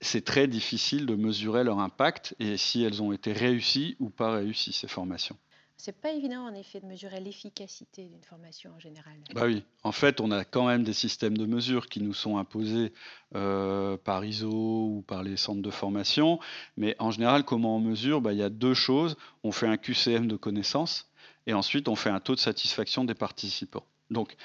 c'est 0.00 0.24
très 0.24 0.46
difficile 0.46 1.06
de 1.06 1.14
mesurer 1.14 1.64
leur 1.64 1.78
impact 1.78 2.34
et 2.38 2.56
si 2.56 2.82
elles 2.84 3.02
ont 3.02 3.12
été 3.12 3.32
réussies 3.32 3.96
ou 3.98 4.10
pas 4.10 4.32
réussies 4.32 4.72
ces 4.72 4.88
formations. 4.88 5.36
C'est 5.78 6.00
pas 6.00 6.10
évident 6.10 6.46
en 6.46 6.54
effet 6.54 6.80
de 6.80 6.86
mesurer 6.86 7.20
l'efficacité 7.20 8.06
d'une 8.06 8.24
formation 8.24 8.72
en 8.74 8.78
général. 8.78 9.12
Bah 9.34 9.42
oui, 9.44 9.62
en 9.82 9.92
fait, 9.92 10.20
on 10.20 10.30
a 10.30 10.44
quand 10.44 10.66
même 10.66 10.84
des 10.84 10.94
systèmes 10.94 11.36
de 11.36 11.44
mesure 11.44 11.88
qui 11.88 12.00
nous 12.00 12.14
sont 12.14 12.38
imposés 12.38 12.94
euh, 13.34 13.98
par 13.98 14.24
ISO 14.24 14.48
ou 14.50 15.04
par 15.06 15.22
les 15.22 15.36
centres 15.36 15.60
de 15.60 15.70
formation, 15.70 16.40
mais 16.78 16.96
en 16.98 17.10
général, 17.10 17.44
comment 17.44 17.76
on 17.76 17.80
mesure? 17.80 18.22
Bah, 18.22 18.32
Il 18.32 18.38
y 18.38 18.42
a 18.42 18.48
deux 18.48 18.72
choses. 18.72 19.16
On 19.44 19.52
fait 19.52 19.66
un 19.66 19.76
QCM 19.76 20.28
de 20.28 20.36
connaissances 20.36 21.10
et 21.46 21.52
ensuite 21.52 21.88
on 21.88 21.94
fait 21.94 22.10
un 22.10 22.20
taux 22.20 22.34
de 22.34 22.40
satisfaction 22.40 23.04
des 23.04 23.14
participants. 23.14 23.84
Donc, 24.10 24.36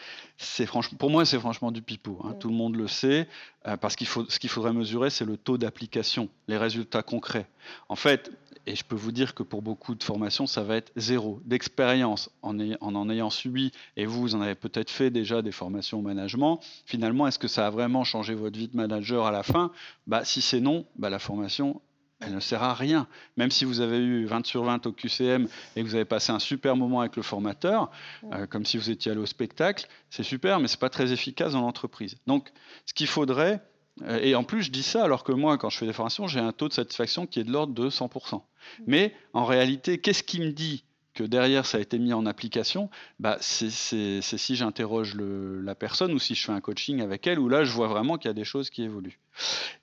pour 0.97 1.09
moi, 1.09 1.25
c'est 1.25 1.39
franchement 1.39 1.71
du 1.71 1.81
pipeau. 1.81 2.19
Hein. 2.23 2.31
Mm. 2.31 2.39
Tout 2.39 2.49
le 2.49 2.55
monde 2.55 2.75
le 2.75 2.87
sait, 2.87 3.27
euh, 3.67 3.77
parce 3.77 3.95
qu'il 3.95 4.07
faut, 4.07 4.25
ce 4.27 4.39
qu'il 4.39 4.49
faudrait 4.49 4.73
mesurer, 4.73 5.09
c'est 5.09 5.25
le 5.25 5.37
taux 5.37 5.57
d'application, 5.57 6.29
les 6.47 6.57
résultats 6.57 7.03
concrets. 7.03 7.47
En 7.87 7.95
fait, 7.95 8.31
et 8.67 8.75
je 8.75 8.83
peux 8.83 8.95
vous 8.95 9.11
dire 9.11 9.33
que 9.33 9.43
pour 9.43 9.61
beaucoup 9.61 9.95
de 9.95 10.03
formations, 10.03 10.45
ça 10.45 10.63
va 10.63 10.75
être 10.75 10.91
zéro. 10.95 11.41
D'expérience, 11.45 12.29
en, 12.41 12.57
en, 12.59 13.09
ayant 13.09 13.29
subi, 13.29 13.71
et 13.97 14.05
vous, 14.05 14.21
vous 14.21 14.35
en 14.35 14.41
avez 14.41 14.55
peut-être 14.55 14.89
fait 14.89 15.09
déjà 15.09 15.41
des 15.41 15.51
formations 15.51 15.99
au 15.99 16.01
management, 16.01 16.59
finalement, 16.85 17.27
est-ce 17.27 17.39
que 17.39 17.47
ça 17.47 17.67
a 17.67 17.69
vraiment 17.69 18.03
changé 18.03 18.35
votre 18.35 18.57
vie 18.57 18.67
de 18.67 18.77
manager 18.77 19.25
à 19.25 19.31
la 19.31 19.43
fin? 19.43 19.71
Bah, 20.05 20.23
Si 20.25 20.41
c'est 20.41 20.59
non, 20.59 20.85
bah, 20.95 21.09
la 21.09 21.19
formation, 21.19 21.81
elle 22.21 22.35
ne 22.35 22.39
sert 22.39 22.63
à 22.63 22.73
rien. 22.73 23.07
Même 23.37 23.51
si 23.51 23.65
vous 23.65 23.81
avez 23.81 23.97
eu 23.97 24.25
20 24.25 24.45
sur 24.45 24.63
20 24.63 24.85
au 24.85 24.91
QCM 24.91 25.47
et 25.75 25.83
que 25.83 25.87
vous 25.87 25.95
avez 25.95 26.05
passé 26.05 26.31
un 26.31 26.39
super 26.39 26.75
moment 26.75 27.01
avec 27.01 27.15
le 27.15 27.23
formateur, 27.23 27.91
euh, 28.31 28.45
comme 28.47 28.65
si 28.65 28.77
vous 28.77 28.89
étiez 28.89 29.11
allé 29.11 29.21
au 29.21 29.25
spectacle, 29.25 29.87
c'est 30.09 30.23
super, 30.23 30.59
mais 30.59 30.67
ce 30.67 30.75
n'est 30.75 30.79
pas 30.79 30.89
très 30.89 31.11
efficace 31.11 31.53
dans 31.53 31.61
l'entreprise. 31.61 32.15
Donc, 32.27 32.49
ce 32.85 32.93
qu'il 32.93 33.07
faudrait, 33.07 33.61
euh, 34.03 34.19
et 34.21 34.35
en 34.35 34.43
plus, 34.43 34.63
je 34.63 34.71
dis 34.71 34.83
ça 34.83 35.03
alors 35.03 35.23
que 35.23 35.31
moi, 35.31 35.57
quand 35.57 35.69
je 35.69 35.77
fais 35.77 35.87
des 35.87 35.93
formations, 35.93 36.27
j'ai 36.27 36.39
un 36.39 36.51
taux 36.51 36.67
de 36.67 36.73
satisfaction 36.73 37.25
qui 37.25 37.39
est 37.39 37.43
de 37.43 37.51
l'ordre 37.51 37.73
de 37.73 37.89
100%. 37.89 38.35
Mmh. 38.35 38.83
Mais 38.87 39.15
en 39.33 39.45
réalité, 39.45 39.99
qu'est-ce 39.99 40.23
qui 40.23 40.39
me 40.39 40.51
dit 40.51 40.83
que 41.13 41.23
derrière 41.23 41.65
ça 41.65 41.77
a 41.77 41.81
été 41.81 41.99
mis 41.99 42.13
en 42.13 42.25
application, 42.25 42.89
bah, 43.19 43.37
c'est 43.41 43.69
si 43.69 44.55
j'interroge 44.55 45.15
la 45.17 45.75
personne 45.75 46.13
ou 46.13 46.19
si 46.19 46.35
je 46.35 46.45
fais 46.45 46.51
un 46.51 46.61
coaching 46.61 47.01
avec 47.01 47.27
elle, 47.27 47.39
où 47.39 47.49
là 47.49 47.63
je 47.63 47.71
vois 47.73 47.87
vraiment 47.87 48.17
qu'il 48.17 48.29
y 48.29 48.31
a 48.31 48.33
des 48.33 48.45
choses 48.45 48.69
qui 48.69 48.83
évoluent. 48.83 49.19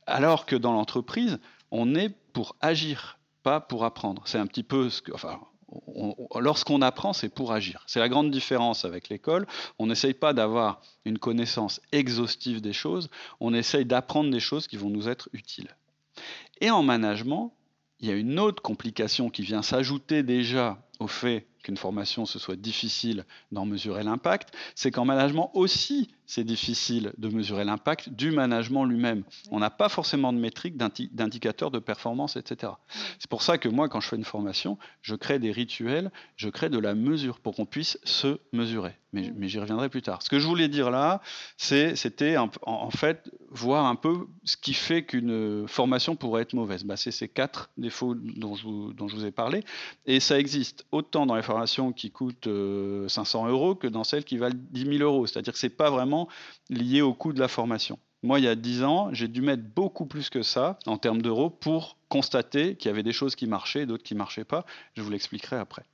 Alors 0.06 0.46
que 0.46 0.56
dans 0.56 0.72
l'entreprise, 0.72 1.38
on 1.70 1.94
est 1.94 2.14
pour 2.38 2.54
agir, 2.60 3.18
pas 3.42 3.58
pour 3.58 3.84
apprendre. 3.84 4.22
C'est 4.26 4.38
un 4.38 4.46
petit 4.46 4.62
peu 4.62 4.90
ce 4.90 5.02
que, 5.02 5.10
enfin, 5.10 5.40
lorsqu'on 6.38 6.82
apprend, 6.82 7.12
c'est 7.12 7.28
pour 7.28 7.50
agir. 7.50 7.82
C'est 7.88 7.98
la 7.98 8.08
grande 8.08 8.30
différence 8.30 8.84
avec 8.84 9.08
l'école. 9.08 9.44
On 9.80 9.88
n'essaye 9.88 10.14
pas 10.14 10.32
d'avoir 10.32 10.80
une 11.04 11.18
connaissance 11.18 11.80
exhaustive 11.90 12.60
des 12.60 12.72
choses, 12.72 13.10
on 13.40 13.52
essaye 13.54 13.84
d'apprendre 13.84 14.30
des 14.30 14.38
choses 14.38 14.68
qui 14.68 14.76
vont 14.76 14.88
nous 14.88 15.08
être 15.08 15.28
utiles. 15.32 15.74
Et 16.60 16.70
en 16.70 16.84
management, 16.84 17.52
il 17.98 18.08
y 18.08 18.12
a 18.12 18.14
une 18.14 18.38
autre 18.38 18.62
complication 18.62 19.30
qui 19.30 19.42
vient 19.42 19.62
s'ajouter 19.62 20.22
déjà 20.22 20.78
au 21.00 21.08
fait 21.08 21.48
qu'une 21.68 21.76
formation 21.76 22.24
ce 22.24 22.38
soit 22.38 22.56
difficile 22.56 23.26
d'en 23.52 23.66
mesurer 23.66 24.02
l'impact, 24.02 24.54
c'est 24.74 24.90
qu'en 24.90 25.04
management 25.04 25.50
aussi, 25.52 26.08
c'est 26.24 26.44
difficile 26.44 27.12
de 27.18 27.28
mesurer 27.28 27.64
l'impact 27.64 28.08
du 28.08 28.30
management 28.30 28.86
lui-même. 28.86 29.22
On 29.50 29.58
n'a 29.58 29.68
pas 29.68 29.90
forcément 29.90 30.32
de 30.32 30.38
métriques, 30.38 30.78
d'indicateurs 30.78 31.70
de 31.70 31.78
performance, 31.78 32.36
etc. 32.36 32.72
C'est 33.18 33.28
pour 33.28 33.42
ça 33.42 33.58
que 33.58 33.68
moi, 33.68 33.90
quand 33.90 34.00
je 34.00 34.08
fais 34.08 34.16
une 34.16 34.24
formation, 34.24 34.78
je 35.02 35.14
crée 35.14 35.38
des 35.38 35.52
rituels, 35.52 36.10
je 36.36 36.48
crée 36.48 36.70
de 36.70 36.78
la 36.78 36.94
mesure 36.94 37.38
pour 37.38 37.54
qu'on 37.54 37.66
puisse 37.66 37.98
se 38.02 38.38
mesurer. 38.54 38.96
Mais, 39.12 39.48
j'y 39.48 39.58
reviendrai 39.58 39.90
plus 39.90 40.02
tard. 40.02 40.22
Ce 40.22 40.30
que 40.30 40.38
je 40.38 40.46
voulais 40.46 40.68
dire 40.68 40.90
là, 40.90 41.20
c'était 41.56 42.36
en, 42.36 42.90
fait 42.90 43.30
voir 43.50 43.86
un 43.86 43.94
peu 43.94 44.26
ce 44.44 44.56
qui 44.56 44.74
fait 44.74 45.04
qu'une 45.04 45.66
formation 45.66 46.16
pourrait 46.16 46.42
être 46.42 46.54
mauvaise. 46.54 46.84
Bah, 46.84 46.96
c'est 46.96 47.10
ces 47.10 47.28
quatre 47.28 47.70
défauts 47.76 48.14
dont 48.14 48.54
je, 48.54 48.66
vous 49.16 49.24
ai 49.24 49.30
parlé. 49.30 49.64
Et 50.06 50.20
ça 50.20 50.38
existe 50.38 50.86
autant 50.92 51.26
dans 51.26 51.36
les 51.36 51.42
formations 51.42 51.92
qui 51.92 52.10
coûtent 52.10 52.48
500 53.08 53.46
euh, 53.46 53.50
euros 53.50 53.74
que 53.74 53.86
dans 53.86 54.04
celles 54.04 54.24
qui 54.24 54.36
valent 54.36 54.58
10 54.70 54.98
000 54.98 55.10
euros. 55.10 55.26
C'est-à-dire 55.26 55.52
que 55.52 55.58
ce 55.58 55.66
n'est 55.66 55.70
pas 55.70 55.90
vraiment 55.90 56.28
lié 56.70 57.00
au 57.00 57.14
coût 57.14 57.32
de 57.32 57.40
la 57.40 57.48
formation. 57.48 57.98
Moi, 58.22 58.40
il 58.40 58.44
y 58.44 58.48
a 58.48 58.56
10 58.56 58.82
ans, 58.82 59.12
j'ai 59.12 59.28
dû 59.28 59.42
mettre 59.42 59.62
beaucoup 59.62 60.06
plus 60.06 60.28
que 60.28 60.42
ça 60.42 60.78
en 60.86 60.98
termes 60.98 61.22
d'euros 61.22 61.50
pour 61.50 61.96
constater 62.08 62.74
qu'il 62.74 62.88
y 62.88 62.92
avait 62.92 63.04
des 63.04 63.12
choses 63.12 63.36
qui 63.36 63.46
marchaient 63.46 63.82
et 63.82 63.86
d'autres 63.86 64.02
qui 64.02 64.14
ne 64.14 64.18
marchaient 64.18 64.44
pas. 64.44 64.66
Je 64.94 65.02
vous 65.02 65.10
l'expliquerai 65.10 65.56
après. 65.56 65.84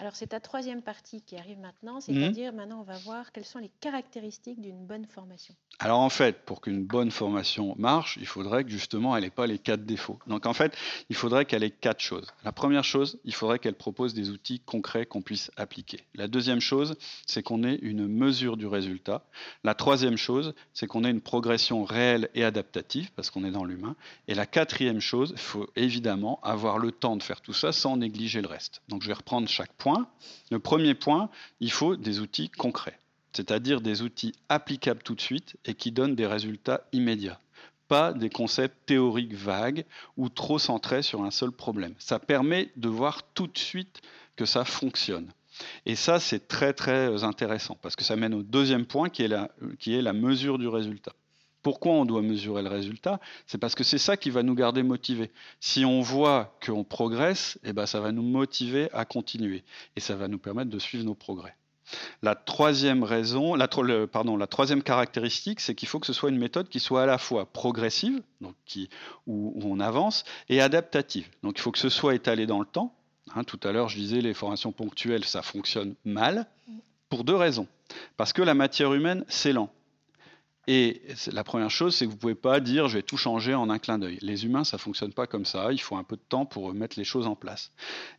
Alors 0.00 0.14
c'est 0.14 0.28
ta 0.28 0.38
troisième 0.38 0.80
partie 0.80 1.22
qui 1.22 1.36
arrive 1.36 1.58
maintenant, 1.58 2.00
c'est-à-dire 2.00 2.52
mhm. 2.52 2.58
maintenant 2.58 2.80
on 2.80 2.84
va 2.84 2.98
voir 2.98 3.32
quelles 3.32 3.44
sont 3.44 3.58
les 3.58 3.70
caractéristiques 3.80 4.60
d'une 4.60 4.86
bonne 4.86 5.06
formation. 5.06 5.54
Alors 5.80 5.98
en 5.98 6.08
fait, 6.08 6.44
pour 6.44 6.60
qu'une 6.60 6.84
bonne 6.84 7.10
formation 7.10 7.74
marche, 7.78 8.16
il 8.20 8.26
faudrait 8.26 8.62
que 8.62 8.70
justement 8.70 9.16
elle 9.16 9.24
n'ait 9.24 9.30
pas 9.30 9.48
les 9.48 9.58
quatre 9.58 9.84
défauts. 9.84 10.20
Donc 10.28 10.46
en 10.46 10.52
fait, 10.52 10.76
il 11.08 11.16
faudrait 11.16 11.46
qu'elle 11.46 11.64
ait 11.64 11.70
quatre 11.70 12.00
choses. 12.00 12.28
La 12.44 12.52
première 12.52 12.84
chose, 12.84 13.18
il 13.24 13.34
faudrait 13.34 13.58
qu'elle 13.58 13.74
propose 13.74 14.14
des 14.14 14.30
outils 14.30 14.60
concrets 14.60 15.04
qu'on 15.04 15.22
puisse 15.22 15.50
appliquer. 15.56 16.04
La 16.14 16.28
deuxième 16.28 16.60
chose, 16.60 16.96
c'est 17.26 17.42
qu'on 17.42 17.64
ait 17.64 17.78
une 17.82 18.06
mesure 18.06 18.56
du 18.56 18.66
résultat. 18.66 19.24
La 19.64 19.74
troisième 19.74 20.16
chose, 20.16 20.54
c'est 20.74 20.86
qu'on 20.86 21.04
ait 21.04 21.10
une 21.10 21.20
progression 21.20 21.82
réelle 21.82 22.28
et 22.34 22.44
adaptative, 22.44 23.10
parce 23.16 23.30
qu'on 23.30 23.44
est 23.44 23.50
dans 23.50 23.64
l'humain. 23.64 23.96
Et 24.28 24.34
la 24.34 24.46
quatrième 24.46 25.00
chose, 25.00 25.30
il 25.32 25.40
faut 25.40 25.68
évidemment 25.74 26.38
avoir 26.42 26.78
le 26.78 26.92
temps 26.92 27.16
de 27.16 27.22
faire 27.22 27.40
tout 27.40 27.52
ça 27.52 27.72
sans 27.72 27.96
négliger 27.96 28.42
le 28.42 28.48
reste. 28.48 28.82
Donc 28.88 29.02
je 29.02 29.08
vais 29.08 29.14
reprendre 29.14 29.48
chaque 29.48 29.72
point. 29.72 29.87
Le 30.50 30.58
premier 30.58 30.94
point, 30.94 31.30
il 31.60 31.72
faut 31.72 31.96
des 31.96 32.20
outils 32.20 32.50
concrets, 32.50 32.98
c'est-à-dire 33.32 33.80
des 33.80 34.02
outils 34.02 34.34
applicables 34.48 35.02
tout 35.02 35.14
de 35.14 35.20
suite 35.20 35.56
et 35.64 35.74
qui 35.74 35.92
donnent 35.92 36.14
des 36.14 36.26
résultats 36.26 36.82
immédiats 36.92 37.40
pas 37.88 38.12
des 38.12 38.28
concepts 38.28 38.76
théoriques 38.86 39.34
vagues 39.34 39.84
ou 40.16 40.28
trop 40.28 40.58
centrés 40.58 41.02
sur 41.02 41.22
un 41.22 41.30
seul 41.30 41.50
problème. 41.50 41.94
Ça 41.98 42.18
permet 42.18 42.70
de 42.76 42.88
voir 42.88 43.22
tout 43.34 43.46
de 43.46 43.58
suite 43.58 44.02
que 44.36 44.44
ça 44.44 44.64
fonctionne. 44.64 45.32
Et 45.86 45.96
ça, 45.96 46.20
c'est 46.20 46.46
très 46.46 46.72
très 46.72 47.24
intéressant 47.24 47.76
parce 47.82 47.96
que 47.96 48.04
ça 48.04 48.14
mène 48.14 48.34
au 48.34 48.42
deuxième 48.42 48.86
point 48.86 49.08
la, 49.18 49.50
qui 49.78 49.94
est 49.94 50.02
la 50.02 50.12
mesure 50.12 50.58
du 50.58 50.68
résultat. 50.68 51.12
Pourquoi 51.68 51.92
on 51.92 52.06
doit 52.06 52.22
mesurer 52.22 52.62
le 52.62 52.70
résultat 52.70 53.20
C'est 53.46 53.58
parce 53.58 53.74
que 53.74 53.84
c'est 53.84 53.98
ça 53.98 54.16
qui 54.16 54.30
va 54.30 54.42
nous 54.42 54.54
garder 54.54 54.82
motivés. 54.82 55.30
Si 55.60 55.84
on 55.84 56.00
voit 56.00 56.56
qu'on 56.64 56.82
progresse, 56.82 57.58
eh 57.62 57.74
ben 57.74 57.84
ça 57.84 58.00
va 58.00 58.10
nous 58.10 58.22
motiver 58.22 58.88
à 58.94 59.04
continuer 59.04 59.64
et 59.94 60.00
ça 60.00 60.16
va 60.16 60.28
nous 60.28 60.38
permettre 60.38 60.70
de 60.70 60.78
suivre 60.78 61.04
nos 61.04 61.14
progrès. 61.14 61.54
La 62.22 62.34
troisième 62.34 63.04
raison, 63.04 63.54
la, 63.54 63.68
pardon, 64.10 64.38
la 64.38 64.46
troisième 64.46 64.82
caractéristique, 64.82 65.60
c'est 65.60 65.74
qu'il 65.74 65.88
faut 65.88 66.00
que 66.00 66.06
ce 66.06 66.14
soit 66.14 66.30
une 66.30 66.38
méthode 66.38 66.70
qui 66.70 66.80
soit 66.80 67.02
à 67.02 67.06
la 67.06 67.18
fois 67.18 67.44
progressive, 67.44 68.22
donc 68.40 68.54
qui, 68.64 68.88
où, 69.26 69.52
on 69.62 69.78
avance, 69.78 70.24
et 70.48 70.62
adaptative. 70.62 71.28
Donc 71.42 71.58
il 71.58 71.60
faut 71.60 71.70
que 71.70 71.78
ce 71.78 71.90
soit 71.90 72.14
étalé 72.14 72.46
dans 72.46 72.60
le 72.60 72.66
temps, 72.66 72.94
Hein, 73.34 73.44
tout 73.44 73.60
à 73.62 73.72
l'heure, 73.72 73.90
je 73.90 73.98
disais 73.98 74.22
les 74.22 74.32
formations 74.32 74.72
ponctuelles, 74.72 75.26
ça 75.26 75.42
fonctionne 75.42 75.96
mal 76.06 76.46
pour 77.10 77.24
deux 77.24 77.36
raisons. 77.36 77.66
Parce 78.16 78.32
que 78.32 78.40
la 78.40 78.54
matière 78.54 78.94
humaine, 78.94 79.22
c'est 79.28 79.52
lent. 79.52 79.68
Et 80.70 81.00
la 81.32 81.44
première 81.44 81.70
chose, 81.70 81.96
c'est 81.96 82.04
que 82.04 82.10
vous 82.10 82.16
ne 82.16 82.20
pouvez 82.20 82.34
pas 82.34 82.60
dire 82.60 82.88
je 82.88 82.98
vais 82.98 83.02
tout 83.02 83.16
changer 83.16 83.54
en 83.54 83.70
un 83.70 83.78
clin 83.78 83.98
d'œil. 83.98 84.18
Les 84.20 84.44
humains, 84.44 84.64
ça 84.64 84.76
ne 84.76 84.82
fonctionne 84.82 85.14
pas 85.14 85.26
comme 85.26 85.46
ça. 85.46 85.72
Il 85.72 85.80
faut 85.80 85.96
un 85.96 86.04
peu 86.04 86.16
de 86.16 86.22
temps 86.28 86.44
pour 86.44 86.74
mettre 86.74 86.98
les 86.98 87.04
choses 87.04 87.26
en 87.26 87.34
place. 87.34 87.72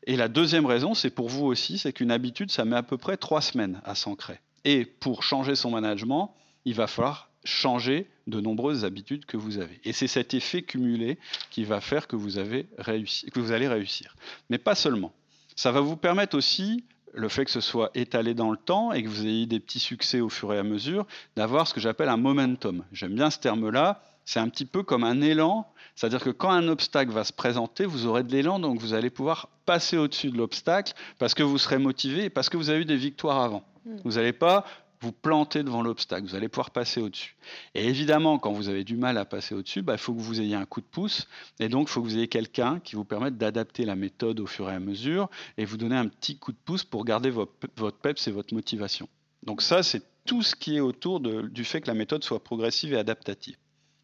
Et 0.08 0.16
la 0.16 0.28
deuxième 0.28 0.66
raison, 0.66 0.96
c'est 0.96 1.12
pour 1.12 1.30
vous 1.30 1.46
aussi, 1.46 1.78
c'est 1.78 1.94
qu'une 1.94 2.10
habitude, 2.10 2.50
ça 2.50 2.66
met 2.66 2.76
à 2.76 2.82
peu 2.82 2.98
près 2.98 3.18
trois 3.18 3.42
semaines 3.42 3.80
à 3.86 3.94
s'ancrer. 3.94 4.40
Et 4.66 4.84
pour 4.84 5.22
changer 5.22 5.54
son 5.56 5.70
management, 5.70 6.34
il 6.66 6.74
va 6.74 6.88
falloir 6.88 7.30
changer 7.44 8.08
de 8.26 8.42
nombreuses 8.42 8.84
habitudes 8.84 9.26
que 9.26 9.38
vous 9.38 9.60
avez. 9.60 9.80
Et 9.84 9.94
c'est 9.94 10.08
cet 10.08 10.34
effet 10.34 10.64
cumulé 10.64 11.20
qui 11.52 11.64
va 11.66 11.82
faire 11.82 12.08
que 12.08 12.16
vous, 12.16 12.40
avez 12.40 12.68
réussi, 12.80 13.30
que 13.30 13.40
vous 13.40 13.52
allez 13.52 13.68
réussir. 13.68 14.16
Mais 14.50 14.58
pas 14.58 14.74
seulement. 14.74 15.14
Ça 15.56 15.72
va 15.72 15.82
vous 15.82 15.98
permettre 15.98 16.36
aussi 16.36 16.84
le 17.14 17.30
fait 17.30 17.46
que 17.46 17.52
ce 17.52 17.62
soit 17.62 17.92
étalé 17.96 18.34
dans 18.34 18.52
le 18.52 18.58
temps 18.58 18.92
et 18.92 19.04
que 19.04 19.08
vous 19.08 19.26
ayez 19.26 19.46
des 19.46 19.60
petits 19.60 19.80
succès 19.80 20.20
au 20.20 20.30
fur 20.30 20.54
et 20.54 20.58
à 20.58 20.64
mesure, 20.64 21.06
d'avoir 21.36 21.68
ce 21.68 21.74
que 21.74 21.80
j'appelle 21.80 22.10
un 22.10 22.18
momentum. 22.18 22.84
J'aime 22.92 23.16
bien 23.16 23.30
ce 23.30 23.40
terme-là. 23.40 24.02
C'est 24.26 24.40
un 24.40 24.48
petit 24.48 24.66
peu 24.66 24.84
comme 24.84 25.04
un 25.04 25.22
élan, 25.22 25.66
c'est-à-dire 25.96 26.24
que 26.24 26.30
quand 26.30 26.52
un 26.52 26.68
obstacle 26.68 27.12
va 27.12 27.24
se 27.24 27.34
présenter, 27.34 27.86
vous 27.86 28.06
aurez 28.06 28.24
de 28.24 28.32
l'élan, 28.32 28.60
donc 28.60 28.80
vous 28.80 28.94
allez 28.94 29.10
pouvoir 29.10 29.50
passer 29.66 29.98
au-dessus 29.98 30.30
de 30.30 30.38
l'obstacle 30.38 30.94
parce 31.18 31.34
que 31.34 31.42
vous 31.42 31.58
serez 31.58 31.80
motivé 31.80 32.26
et 32.26 32.30
parce 32.30 32.48
que 32.48 32.56
vous 32.56 32.70
avez 32.70 32.82
eu 32.82 32.86
des 32.86 32.96
victoires 32.96 33.40
avant. 33.42 33.64
Hmm. 33.86 33.98
Vous 34.06 34.14
n'allez 34.14 34.34
pas 34.34 34.66
vous 35.02 35.12
plantez 35.12 35.64
devant 35.64 35.82
l'obstacle, 35.82 36.28
vous 36.28 36.36
allez 36.36 36.50
pouvoir 36.50 36.72
passer 36.72 37.02
au-dessus. 37.02 37.38
Et 37.74 37.88
évidemment, 37.88 38.38
quand 38.38 38.52
vous 38.52 38.68
avez 38.68 38.84
du 38.84 38.98
mal 38.98 39.18
à 39.18 39.26
passer 39.26 39.56
au-dessus, 39.56 39.82
bah, 39.82 39.94
il 39.94 40.00
faut 40.00 40.14
que 40.14 40.20
vous 40.20 40.42
ayez 40.42 40.56
un 40.56 40.66
coup 40.66 40.82
de 40.82 40.86
pouce, 40.86 41.28
et 41.60 41.70
donc 41.70 41.88
il 41.88 41.92
faut 41.92 42.02
que 42.02 42.08
vous 42.08 42.18
ayez 42.18 42.28
quelqu'un 42.28 42.80
qui 42.82 42.96
vous 42.96 43.06
permette 43.06 43.38
d'adapter 43.38 43.86
la 43.86 43.96
méthode 43.96 44.40
au 44.40 44.46
fur 44.46 44.70
et 44.70 44.74
à 44.74 44.80
mesure, 44.80 45.30
et 45.58 45.66
vous 45.66 45.78
donner 45.78 45.96
un 45.96 46.08
petit 46.08 46.38
coup 46.38 46.52
de 46.52 46.58
pouce 46.66 46.84
pour 46.84 47.06
garder 47.06 47.30
votre, 47.30 47.54
peps 48.02 48.28
et 48.28 48.32
votre 48.32 48.54
motivation. 48.54 49.08
Donc 49.44 49.62
ça, 49.62 49.84
c'est 49.84 50.04
tout 50.26 50.44
ce 50.44 50.56
qui 50.56 50.76
est 50.76 50.82
autour 50.82 51.22
du 51.22 51.64
fait 51.64 51.82
que 51.82 51.88
la 51.88 51.94
méthode 51.94 52.24
soit 52.24 52.44
progressive 52.44 52.94
et 52.94 52.98
adaptative. 52.98 53.56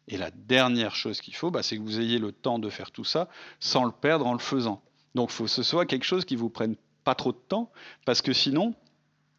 Et 0.08 0.16
la 0.16 0.30
dernière 0.30 0.94
chose 0.94 1.20
qu'il 1.20 1.34
faut, 1.34 1.50
bah, 1.50 1.62
c'est 1.62 1.76
que 1.76 1.82
vous 1.82 2.00
ayez 2.00 2.18
le 2.18 2.32
temps 2.32 2.58
de 2.58 2.70
faire 2.70 2.90
tout 2.90 3.04
ça 3.04 3.28
sans 3.60 3.84
le 3.84 3.92
perdre 3.92 4.26
en 4.26 4.32
le 4.32 4.38
faisant. 4.38 4.82
Donc 5.14 5.30
il 5.30 5.34
faut 5.34 5.44
que 5.44 5.50
ce 5.50 5.62
soit 5.62 5.84
quelque 5.84 6.04
chose 6.04 6.24
qui 6.24 6.36
vous 6.36 6.48
prenne 6.48 6.76
pas 7.04 7.14
trop 7.14 7.32
de 7.32 7.38
temps, 7.48 7.70
parce 8.04 8.22
que 8.22 8.32
sinon, 8.32 8.74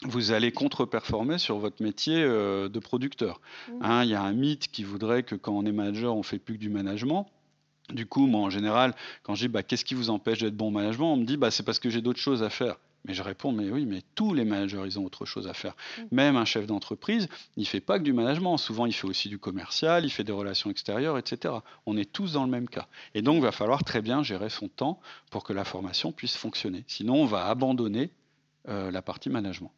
vous 0.03 0.31
allez 0.31 0.51
contre-performer 0.51 1.37
sur 1.37 1.57
votre 1.57 1.81
métier 1.81 2.17
euh, 2.17 2.69
de 2.69 2.79
producteur. 2.79 3.41
Mmh. 3.67 3.73
Hein, 3.81 4.03
il 4.03 4.09
y 4.09 4.15
a 4.15 4.21
un 4.21 4.33
mythe 4.33 4.67
qui 4.71 4.83
voudrait 4.83 5.23
que 5.23 5.35
quand 5.35 5.53
on 5.53 5.65
est 5.65 5.71
manager, 5.71 6.15
on 6.15 6.23
fait 6.23 6.39
plus 6.39 6.55
que 6.55 6.59
du 6.59 6.69
management. 6.69 7.27
Du 7.89 8.05
coup, 8.05 8.27
moi, 8.27 8.41
en 8.41 8.49
général, 8.49 8.93
quand 9.23 9.33
je 9.33 9.45
dis 9.45 9.47
bah, 9.47 9.63
qu'est-ce 9.63 9.85
qui 9.85 9.95
vous 9.95 10.09
empêche 10.09 10.39
d'être 10.39 10.55
bon 10.55 10.71
management, 10.71 11.13
on 11.13 11.17
me 11.17 11.25
dit 11.25 11.37
bah, 11.37 11.51
c'est 11.51 11.63
parce 11.63 11.79
que 11.79 11.89
j'ai 11.89 12.01
d'autres 12.01 12.19
choses 12.19 12.43
à 12.43 12.49
faire. 12.49 12.77
Mais 13.05 13.13
je 13.13 13.23
réponds, 13.23 13.53
mais 13.53 13.69
oui, 13.69 13.85
mais 13.85 14.01
tous 14.15 14.33
les 14.33 14.43
managers, 14.43 14.81
ils 14.85 14.99
ont 14.99 15.05
autre 15.05 15.25
chose 15.25 15.47
à 15.47 15.53
faire. 15.53 15.73
Mmh. 15.73 16.01
Même 16.11 16.35
un 16.35 16.45
chef 16.45 16.67
d'entreprise, 16.67 17.29
il 17.55 17.61
ne 17.61 17.67
fait 17.67 17.79
pas 17.79 17.97
que 17.97 18.03
du 18.03 18.13
management. 18.13 18.57
Souvent, 18.57 18.85
il 18.85 18.93
fait 18.93 19.07
aussi 19.07 19.29
du 19.29 19.39
commercial, 19.39 20.05
il 20.05 20.09
fait 20.09 20.25
des 20.25 20.33
relations 20.33 20.69
extérieures, 20.69 21.17
etc. 21.17 21.55
On 21.85 21.97
est 21.97 22.11
tous 22.11 22.33
dans 22.33 22.43
le 22.43 22.51
même 22.51 22.67
cas. 22.67 22.87
Et 23.15 23.23
donc, 23.23 23.37
il 23.37 23.41
va 23.41 23.51
falloir 23.51 23.83
très 23.83 24.01
bien 24.01 24.21
gérer 24.21 24.49
son 24.49 24.67
temps 24.67 24.99
pour 25.31 25.43
que 25.43 25.53
la 25.53 25.63
formation 25.63 26.11
puisse 26.11 26.35
fonctionner. 26.35 26.83
Sinon, 26.87 27.15
on 27.15 27.25
va 27.25 27.47
abandonner 27.47 28.11
euh, 28.67 28.91
la 28.91 29.01
partie 29.01 29.29
management. 29.29 29.71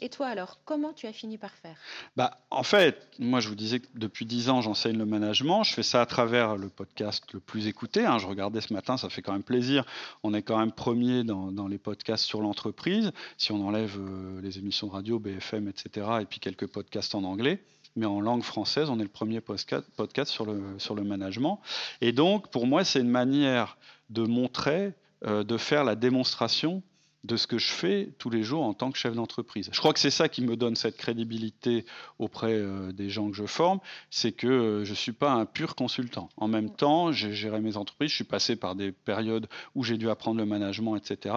Et 0.00 0.08
toi 0.08 0.28
alors, 0.28 0.60
comment 0.64 0.92
tu 0.92 1.06
as 1.06 1.12
fini 1.12 1.38
par 1.38 1.50
faire? 1.50 1.76
Bah, 2.16 2.38
En 2.50 2.62
fait, 2.62 3.08
moi 3.18 3.40
je 3.40 3.48
vous 3.48 3.56
disais 3.56 3.80
que 3.80 3.86
depuis 3.94 4.26
10 4.26 4.48
ans 4.48 4.60
j'enseigne 4.60 4.96
le 4.96 5.06
management. 5.06 5.64
Je 5.64 5.74
fais 5.74 5.82
ça 5.82 6.00
à 6.00 6.06
travers 6.06 6.56
le 6.56 6.68
podcast 6.68 7.24
le 7.32 7.40
plus 7.40 7.66
écouté. 7.66 8.06
Hein. 8.06 8.18
Je 8.18 8.26
regardais 8.26 8.60
ce 8.60 8.72
matin, 8.72 8.96
ça 8.96 9.08
fait 9.08 9.22
quand 9.22 9.32
même 9.32 9.42
plaisir. 9.42 9.84
On 10.22 10.34
est 10.34 10.42
quand 10.42 10.58
même 10.58 10.72
premier 10.72 11.24
dans, 11.24 11.68
les 11.68 11.78
podcasts 11.78 12.24
sur 12.24 12.40
l'entreprise. 12.40 13.12
Si 13.36 13.50
on 13.50 13.66
enlève 13.66 13.96
euh, 13.98 14.40
les 14.40 14.58
émissions 14.58 14.86
de 14.86 14.92
radio, 14.92 15.18
BFM, 15.18 15.68
etc. 15.68 16.06
et 16.20 16.24
puis 16.24 16.38
quelques 16.38 16.66
podcasts 16.66 17.14
en 17.14 17.24
anglais 17.24 17.62
mais 17.96 18.06
en 18.06 18.20
langue 18.20 18.44
française, 18.44 18.90
on 18.90 19.00
est 19.00 19.02
le 19.02 19.08
premier 19.08 19.40
podcast 19.40 20.26
sur 20.26 20.46
le, 20.46 20.78
sur 20.78 20.94
le 20.94 21.02
management. 21.02 21.60
Et 22.00 22.12
donc, 22.12 22.48
pour 22.48 22.66
moi, 22.68 22.84
c'est 22.84 23.00
une 23.00 23.08
manière 23.08 23.76
de 24.08 24.22
montrer, 24.22 24.92
euh, 25.26 25.42
de 25.42 25.56
faire 25.56 25.82
la 25.82 25.96
démonstration 25.96 26.82
de 27.24 27.36
ce 27.36 27.46
que 27.48 27.58
je 27.58 27.68
fais 27.68 28.12
tous 28.18 28.30
les 28.30 28.44
jours 28.44 28.62
en 28.62 28.74
tant 28.74 28.92
que 28.92 28.98
chef 28.98 29.14
d'entreprise. 29.14 29.68
Je 29.72 29.78
crois 29.78 29.92
que 29.92 29.98
c'est 29.98 30.10
ça 30.10 30.28
qui 30.28 30.40
me 30.42 30.56
donne 30.56 30.76
cette 30.76 30.96
crédibilité 30.96 31.84
auprès 32.20 32.52
euh, 32.52 32.92
des 32.92 33.10
gens 33.10 33.28
que 33.28 33.36
je 33.36 33.46
forme, 33.46 33.80
c'est 34.08 34.30
que 34.30 34.46
euh, 34.46 34.84
je 34.84 34.90
ne 34.90 34.96
suis 34.96 35.12
pas 35.12 35.32
un 35.32 35.44
pur 35.44 35.74
consultant. 35.74 36.28
En 36.36 36.46
même 36.46 36.70
temps, 36.70 37.10
j'ai 37.10 37.32
géré 37.32 37.60
mes 37.60 37.76
entreprises, 37.76 38.10
je 38.10 38.16
suis 38.16 38.24
passé 38.24 38.54
par 38.54 38.76
des 38.76 38.92
périodes 38.92 39.48
où 39.74 39.82
j'ai 39.82 39.96
dû 39.96 40.08
apprendre 40.08 40.38
le 40.38 40.46
management, 40.46 40.96
etc. 40.96 41.34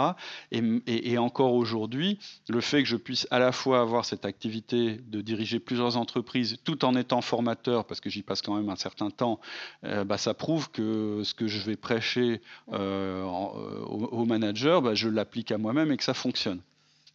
Et, 0.51 1.17
encore 1.17 1.53
aujourd'hui, 1.53 2.19
le 2.47 2.61
fait 2.61 2.81
que 2.83 2.87
je 2.87 2.95
puisse 2.95 3.27
à 3.31 3.39
la 3.39 3.51
fois 3.51 3.81
avoir 3.81 4.05
cette 4.05 4.25
activité 4.25 4.99
de 5.07 5.21
diriger 5.21 5.59
plusieurs 5.59 5.97
entreprises 5.97 6.57
tout 6.63 6.85
en 6.85 6.95
étant 6.95 7.21
formateur, 7.21 7.85
parce 7.85 7.99
que 7.99 8.09
j'y 8.09 8.23
passe 8.23 8.41
quand 8.41 8.55
même 8.55 8.69
un 8.69 8.75
certain 8.75 9.09
temps, 9.09 9.39
euh, 9.83 10.03
bah, 10.03 10.17
ça 10.17 10.33
prouve 10.33 10.71
que 10.71 11.21
ce 11.23 11.33
que 11.33 11.47
je 11.47 11.59
vais 11.59 11.75
prêcher 11.75 12.41
aux, 12.71 14.25
managers, 14.25 14.79
bah, 14.83 14.95
je 14.95 15.09
l'applique 15.09 15.51
à 15.51 15.57
moi 15.57 15.70
même 15.73 15.91
et 15.91 15.97
que 15.97 16.03
ça 16.03 16.13
fonctionne. 16.13 16.61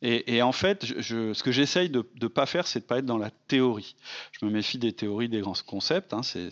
Et, 0.03 0.43
en 0.43 0.53
fait, 0.53 0.85
ce 0.85 1.43
que 1.43 1.51
j'essaye 1.51 1.89
de 1.89 2.07
ne 2.21 2.29
pas 2.29 2.45
faire, 2.45 2.67
c'est 2.67 2.81
de 2.81 2.85
pas 2.85 2.99
être 2.99 3.07
dans 3.07 3.17
la 3.17 3.31
théorie. 3.31 3.97
Je 4.39 4.45
me 4.45 4.51
méfie 4.51 4.77
des 4.77 4.93
théories, 4.93 5.31
des 5.31 5.41
grands 5.41 5.55
concepts. 5.67 6.13
Hein. 6.13 6.21
je, 6.23 6.51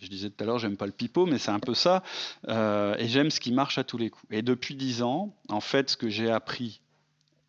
je, 0.00 0.08
disais 0.08 0.30
tout 0.30 0.42
à 0.42 0.46
l'heure, 0.46 0.58
j'aime 0.58 0.78
pas 0.78 0.86
le 0.86 0.92
pipeau, 0.92 1.26
mais 1.26 1.38
c'est 1.38 1.50
un 1.50 1.60
peu 1.60 1.74
ça. 1.74 2.02
Euh, 2.48 2.96
et 2.98 3.06
j'aime 3.06 3.30
ce 3.30 3.38
qui 3.38 3.52
marche 3.52 3.76
à 3.76 3.84
tous 3.84 3.98
les 3.98 4.08
coups. 4.08 4.24
Et 4.30 4.40
depuis 4.40 4.76
dix 4.76 5.02
ans, 5.02 5.36
en 5.50 5.60
fait, 5.60 5.90
ce 5.90 5.96
que 5.98 6.08
j'ai 6.08 6.30
appris 6.30 6.80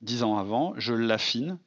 dix 0.02 0.22
ans 0.22 0.38
avant, 0.38 0.74
je 0.78 0.94
l'affine 0.94 1.58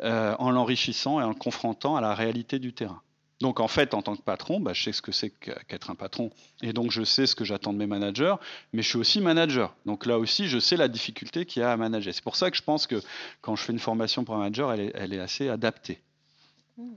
euh, 0.00 0.36
en 0.38 0.52
l'enrichissant 0.52 1.20
et 1.20 1.24
en 1.24 1.30
le 1.30 1.34
confrontant 1.34 1.96
à 1.96 2.00
la 2.00 2.14
réalité 2.14 2.60
du 2.60 2.72
terrain. 2.72 3.02
Donc 3.40 3.60
en 3.60 3.68
fait, 3.68 3.94
en 3.94 4.02
tant 4.02 4.16
que 4.16 4.22
patron, 4.22 4.60
bah, 4.60 4.72
je 4.72 4.84
sais 4.84 4.92
ce 4.92 5.02
que 5.02 5.12
c'est 5.12 5.30
qu'être 5.30 5.90
un 5.90 5.94
patron. 5.94 6.30
Et 6.62 6.72
donc 6.72 6.90
je 6.90 7.02
sais 7.02 7.26
ce 7.26 7.34
que 7.34 7.44
j'attends 7.44 7.72
de 7.72 7.78
mes 7.78 7.86
managers, 7.86 8.36
mais 8.72 8.82
je 8.82 8.88
suis 8.88 8.98
aussi 8.98 9.20
manager. 9.20 9.74
Donc 9.86 10.06
là 10.06 10.18
aussi, 10.18 10.48
je 10.48 10.58
sais 10.58 10.76
la 10.76 10.88
difficulté 10.88 11.44
qu'il 11.44 11.60
y 11.60 11.64
a 11.64 11.72
à 11.72 11.76
manager. 11.76 12.14
C'est 12.14 12.24
pour 12.24 12.36
ça 12.36 12.50
que 12.50 12.56
je 12.56 12.62
pense 12.62 12.86
que 12.86 13.02
quand 13.40 13.56
je 13.56 13.62
fais 13.62 13.72
une 13.72 13.78
formation 13.78 14.24
pour 14.24 14.36
un 14.36 14.38
manager, 14.38 14.72
elle 14.72 15.12
est, 15.12 15.18
assez 15.18 15.48
adaptée. 15.48 16.00
Hmm. 16.76 16.94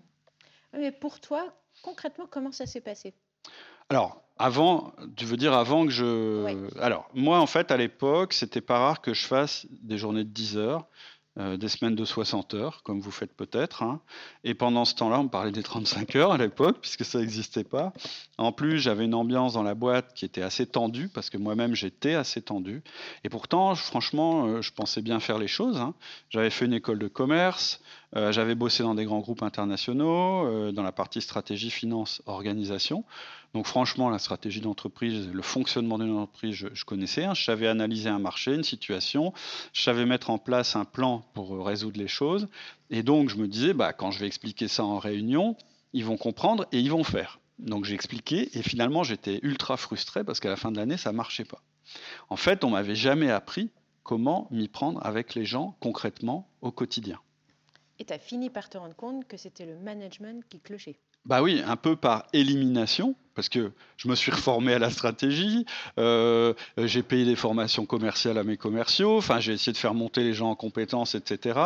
Mais 0.73 0.91
pour 0.91 1.19
toi, 1.19 1.53
concrètement, 1.81 2.27
comment 2.29 2.51
ça 2.51 2.65
s'est 2.65 2.81
passé? 2.81 3.13
Alors, 3.89 4.21
avant, 4.37 4.93
tu 5.15 5.25
veux 5.25 5.37
dire 5.37 5.53
avant 5.53 5.85
que 5.85 5.91
je... 5.91 6.69
Alors, 6.79 7.09
moi, 7.13 7.39
en 7.39 7.47
fait, 7.47 7.71
à 7.71 7.77
l'époque, 7.77 8.33
c'était 8.33 8.61
pas 8.61 8.79
rare 8.79 9.01
que 9.01 9.13
je 9.13 9.25
fasse 9.25 9.65
des 9.69 9.97
journées 9.97 10.25
de 10.25 10.29
10 10.29 10.57
heures. 10.57 10.85
Euh, 11.39 11.55
des 11.55 11.67
semaines 11.67 11.93
de 11.93 12.03
60 12.03 12.55
heures, 12.55 12.81
comme 12.81 12.99
vous 12.99 13.11
faites 13.11 13.35
peut-être. 13.35 13.83
Hein. 13.83 14.01
Et 14.43 14.55
pendant 14.55 14.85
ce 14.85 14.95
temps-là, 14.95 15.19
on 15.19 15.27
parlait 15.27 15.51
des 15.51 15.61
35 15.61 16.15
heures 16.15 16.31
à 16.31 16.37
l'époque, 16.37 16.77
puisque 16.81 17.05
ça 17.05 17.19
n'existait 17.19 17.63
pas. 17.63 17.93
En 18.39 18.51
plus, 18.51 18.79
j'avais 18.79 19.05
une 19.05 19.13
ambiance 19.13 19.53
dans 19.53 19.61
la 19.61 19.75
boîte 19.75 20.15
qui 20.15 20.25
était 20.25 20.41
assez 20.41 20.65
tendue, 20.65 21.09
parce 21.09 21.29
que 21.29 21.37
moi-même, 21.37 21.75
j'étais 21.75 22.15
assez 22.15 22.41
tendu. 22.41 22.81
Et 23.23 23.29
pourtant, 23.29 23.75
franchement, 23.75 24.47
euh, 24.47 24.61
je 24.63 24.73
pensais 24.73 25.03
bien 25.03 25.19
faire 25.19 25.37
les 25.37 25.47
choses. 25.47 25.77
Hein. 25.77 25.93
J'avais 26.31 26.49
fait 26.49 26.65
une 26.65 26.73
école 26.73 26.97
de 26.97 27.07
commerce, 27.07 27.81
euh, 28.15 28.31
j'avais 28.31 28.55
bossé 28.55 28.83
dans 28.83 28.95
des 28.95 29.05
grands 29.05 29.19
groupes 29.19 29.43
internationaux, 29.43 30.71
dans 30.71 30.83
la 30.83 30.91
partie 30.91 31.21
stratégie, 31.21 31.69
finance, 31.69 32.21
organisation. 32.25 33.03
Donc 33.53 33.65
franchement, 33.65 34.09
la 34.09 34.19
stratégie 34.19 34.61
d'entreprise, 34.61 35.29
le 35.31 35.41
fonctionnement 35.41 35.97
d'une 35.97 36.15
entreprise, 36.15 36.69
je, 36.73 36.85
connaissais. 36.85 37.23
Hein. 37.23 37.33
Je 37.33 37.43
savais 37.43 37.67
analyser 37.67 38.09
un 38.09 38.19
marché, 38.19 38.53
une 38.53 38.63
situation. 38.63 39.33
Je 39.73 39.81
savais 39.81 40.05
mettre 40.05 40.29
en 40.29 40.37
place 40.37 40.75
un 40.75 40.85
plan 40.85 41.25
pour 41.33 41.55
euh, 41.55 41.61
résoudre 41.61 41.99
les 41.99 42.07
choses. 42.07 42.47
Et 42.89 43.03
donc, 43.03 43.29
je 43.29 43.37
me 43.37 43.47
disais, 43.47 43.73
bah, 43.73 43.93
quand 43.93 44.11
je 44.11 44.19
vais 44.19 44.27
expliquer 44.27 44.67
ça 44.67 44.83
en 44.83 44.99
réunion, 44.99 45.55
ils 45.93 46.05
vont 46.05 46.17
comprendre 46.17 46.67
et 46.71 46.79
ils 46.79 46.91
vont 46.91 47.03
faire. 47.03 47.39
Donc 47.59 47.85
j'ai 47.85 47.95
expliqué 47.95 48.55
et 48.55 48.61
finalement 48.61 49.01
j'étais 49.01 49.39
ultra 49.41 49.77
frustré 49.77 50.23
parce 50.23 50.39
qu'à 50.39 50.49
la 50.49 50.57
fin 50.57 50.71
de 50.71 50.77
l'année 50.77 50.97
ça 50.97 51.11
marchait 51.11 51.43
pas. 51.43 51.63
En 52.29 52.35
fait, 52.35 52.63
on 52.63 52.69
m'avait 52.69 52.93
jamais 52.93 53.31
appris 53.31 53.71
comment 54.03 54.47
m'y 54.51 54.67
prendre 54.67 55.03
avec 55.03 55.33
les 55.33 55.43
gens 55.43 55.75
concrètement 55.79 56.47
au 56.61 56.71
quotidien. 56.71 57.19
Et 57.99 58.05
tu 58.05 58.13
as 58.13 58.19
fini 58.19 58.49
par 58.49 58.69
te 58.69 58.77
rendre 58.77 58.95
compte 58.95 59.27
que 59.27 59.37
c'était 59.37 59.65
le 59.65 59.77
management 59.77 60.43
qui 60.49 60.59
clochait. 60.59 60.99
Bah 61.25 61.41
oui, 61.41 61.61
un 61.65 61.75
peu 61.75 61.97
par 61.97 62.25
élimination, 62.31 63.13
parce 63.35 63.49
que 63.49 63.73
je 63.97 64.07
me 64.07 64.15
suis 64.15 64.31
reformé 64.31 64.73
à 64.73 64.79
la 64.79 64.89
stratégie, 64.89 65.65
euh, 65.99 66.53
j'ai 66.77 67.03
payé 67.03 67.25
des 67.25 67.35
formations 67.35 67.85
commerciales 67.85 68.37
à 68.37 68.45
mes 68.45 68.55
commerciaux, 68.55 69.17
enfin 69.17 69.41
j'ai 69.41 69.51
essayé 69.51 69.73
de 69.73 69.77
faire 69.77 69.93
monter 69.93 70.23
les 70.23 70.33
gens 70.33 70.49
en 70.49 70.55
compétences, 70.55 71.15
etc. 71.15 71.59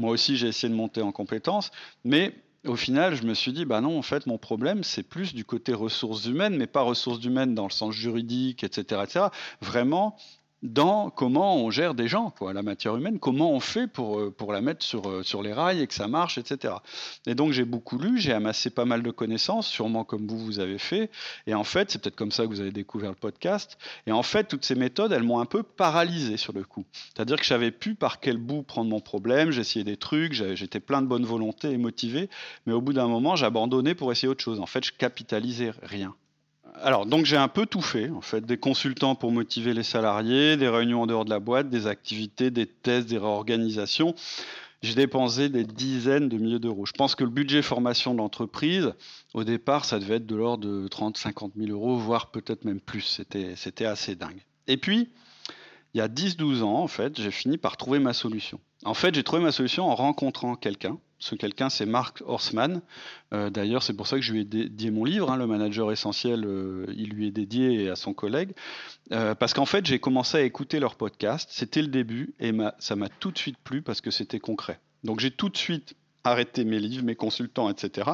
Moi 0.00 0.10
aussi 0.10 0.36
j'ai 0.36 0.48
essayé 0.48 0.68
de 0.68 0.76
monter 0.76 1.00
en 1.00 1.12
compétences, 1.12 1.70
mais 2.04 2.34
au 2.66 2.74
final 2.74 3.14
je 3.14 3.22
me 3.22 3.34
suis 3.34 3.52
dit, 3.52 3.64
bah 3.64 3.80
non, 3.80 3.96
en 3.96 4.02
fait 4.02 4.26
mon 4.26 4.36
problème 4.38 4.82
c'est 4.82 5.04
plus 5.04 5.32
du 5.32 5.44
côté 5.44 5.74
ressources 5.74 6.24
humaines, 6.24 6.56
mais 6.56 6.66
pas 6.66 6.82
ressources 6.82 7.24
humaines 7.24 7.54
dans 7.54 7.66
le 7.66 7.72
sens 7.72 7.94
juridique, 7.94 8.64
etc. 8.64 9.02
etc. 9.04 9.26
Vraiment 9.60 10.16
dans 10.64 11.10
comment 11.10 11.56
on 11.58 11.70
gère 11.70 11.94
des 11.94 12.08
gens, 12.08 12.32
la 12.40 12.62
matière 12.62 12.96
humaine, 12.96 13.18
comment 13.18 13.52
on 13.52 13.60
fait 13.60 13.86
pour, 13.86 14.18
euh, 14.18 14.30
pour 14.30 14.50
la 14.50 14.62
mettre 14.62 14.82
sur, 14.82 15.08
euh, 15.08 15.22
sur 15.22 15.42
les 15.42 15.52
rails 15.52 15.82
et 15.82 15.86
que 15.86 15.92
ça 15.92 16.08
marche, 16.08 16.38
etc. 16.38 16.74
Et 17.26 17.34
donc 17.34 17.52
j'ai 17.52 17.66
beaucoup 17.66 17.98
lu, 17.98 18.18
j'ai 18.18 18.32
amassé 18.32 18.70
pas 18.70 18.86
mal 18.86 19.02
de 19.02 19.10
connaissances, 19.10 19.68
sûrement 19.68 20.04
comme 20.04 20.26
vous, 20.26 20.38
vous 20.38 20.60
avez 20.60 20.78
fait. 20.78 21.10
Et 21.46 21.54
en 21.54 21.64
fait, 21.64 21.90
c'est 21.90 22.00
peut-être 22.00 22.16
comme 22.16 22.32
ça 22.32 22.44
que 22.44 22.48
vous 22.48 22.60
avez 22.60 22.72
découvert 22.72 23.10
le 23.10 23.16
podcast. 23.16 23.76
Et 24.06 24.12
en 24.12 24.22
fait, 24.22 24.44
toutes 24.44 24.64
ces 24.64 24.74
méthodes, 24.74 25.12
elles 25.12 25.22
m'ont 25.22 25.38
un 25.38 25.46
peu 25.46 25.62
paralysé 25.62 26.38
sur 26.38 26.54
le 26.54 26.64
coup. 26.64 26.86
C'est-à-dire 27.14 27.36
que 27.36 27.42
je 27.42 27.48
savais 27.48 27.70
plus 27.70 27.94
par 27.94 28.18
quel 28.18 28.38
bout 28.38 28.62
prendre 28.62 28.88
mon 28.88 29.00
problème, 29.00 29.50
j'essayais 29.50 29.84
des 29.84 29.98
trucs, 29.98 30.32
j'étais 30.32 30.80
plein 30.80 31.02
de 31.02 31.06
bonne 31.06 31.26
volonté 31.26 31.70
et 31.72 31.76
motivé, 31.76 32.30
mais 32.64 32.72
au 32.72 32.80
bout 32.80 32.94
d'un 32.94 33.08
moment, 33.08 33.36
j'abandonnais 33.36 33.94
pour 33.94 34.10
essayer 34.12 34.28
autre 34.28 34.42
chose. 34.42 34.60
En 34.60 34.66
fait, 34.66 34.84
je 34.84 34.92
capitalisais 34.92 35.72
rien 35.82 36.14
alors, 36.82 37.06
donc 37.06 37.24
j'ai 37.24 37.36
un 37.36 37.48
peu 37.48 37.66
tout 37.66 37.80
fait, 37.80 38.10
en 38.10 38.20
fait, 38.20 38.44
des 38.44 38.56
consultants 38.56 39.14
pour 39.14 39.30
motiver 39.30 39.74
les 39.74 39.82
salariés, 39.82 40.56
des 40.56 40.68
réunions 40.68 41.02
en 41.02 41.06
dehors 41.06 41.24
de 41.24 41.30
la 41.30 41.38
boîte, 41.38 41.70
des 41.70 41.86
activités, 41.86 42.50
des 42.50 42.66
tests, 42.66 43.08
des 43.08 43.18
réorganisations. 43.18 44.14
J'ai 44.82 44.94
dépensé 44.94 45.48
des 45.48 45.64
dizaines 45.64 46.28
de 46.28 46.36
milliers 46.36 46.58
d'euros. 46.58 46.84
Je 46.84 46.92
pense 46.92 47.14
que 47.14 47.24
le 47.24 47.30
budget 47.30 47.62
formation 47.62 48.12
de 48.12 48.18
l'entreprise, 48.18 48.92
au 49.32 49.44
départ, 49.44 49.84
ça 49.84 49.98
devait 49.98 50.16
être 50.16 50.26
de 50.26 50.36
l'ordre 50.36 50.66
de 50.66 50.88
30, 50.88 51.16
50 51.16 51.52
000 51.56 51.70
euros, 51.70 51.96
voire 51.96 52.30
peut-être 52.30 52.64
même 52.64 52.80
plus. 52.80 53.02
C'était, 53.02 53.54
c'était 53.56 53.86
assez 53.86 54.14
dingue. 54.14 54.44
Et 54.66 54.76
puis, 54.76 55.08
il 55.94 55.98
y 55.98 56.00
a 56.00 56.08
10-12 56.08 56.62
ans, 56.62 56.80
en 56.80 56.88
fait, 56.88 57.20
j'ai 57.20 57.30
fini 57.30 57.56
par 57.56 57.76
trouver 57.76 57.98
ma 57.98 58.12
solution. 58.12 58.60
En 58.84 58.94
fait, 58.94 59.14
j'ai 59.14 59.22
trouvé 59.22 59.42
ma 59.42 59.52
solution 59.52 59.88
en 59.88 59.94
rencontrant 59.94 60.56
quelqu'un 60.56 60.98
ce 61.24 61.34
quelqu'un, 61.34 61.70
c'est 61.70 61.86
Mark 61.86 62.22
Horstman. 62.26 62.82
Euh, 63.32 63.48
d'ailleurs, 63.48 63.82
c'est 63.82 63.94
pour 63.94 64.06
ça 64.06 64.16
que 64.16 64.22
je 64.22 64.30
lui 64.32 64.42
ai 64.42 64.44
dédié 64.44 64.90
mon 64.90 65.04
livre, 65.04 65.30
hein, 65.30 65.38
Le 65.38 65.46
manager 65.46 65.90
essentiel, 65.90 66.44
euh, 66.44 66.84
il 66.94 67.08
lui 67.14 67.28
est 67.28 67.30
dédié 67.30 67.88
à 67.88 67.96
son 67.96 68.12
collègue. 68.12 68.50
Euh, 69.10 69.34
parce 69.34 69.54
qu'en 69.54 69.64
fait, 69.64 69.86
j'ai 69.86 69.98
commencé 69.98 70.36
à 70.36 70.42
écouter 70.42 70.80
leur 70.80 70.96
podcast. 70.96 71.48
C'était 71.50 71.80
le 71.80 71.88
début 71.88 72.34
et 72.40 72.52
ça 72.78 72.94
m'a 72.94 73.08
tout 73.08 73.30
de 73.30 73.38
suite 73.38 73.56
plu 73.56 73.80
parce 73.80 74.02
que 74.02 74.10
c'était 74.10 74.38
concret. 74.38 74.78
Donc 75.02 75.20
j'ai 75.20 75.30
tout 75.30 75.48
de 75.48 75.56
suite 75.56 75.94
arrêté 76.24 76.64
mes 76.64 76.78
livres, 76.78 77.04
mes 77.04 77.16
consultants, 77.16 77.70
etc 77.70 78.10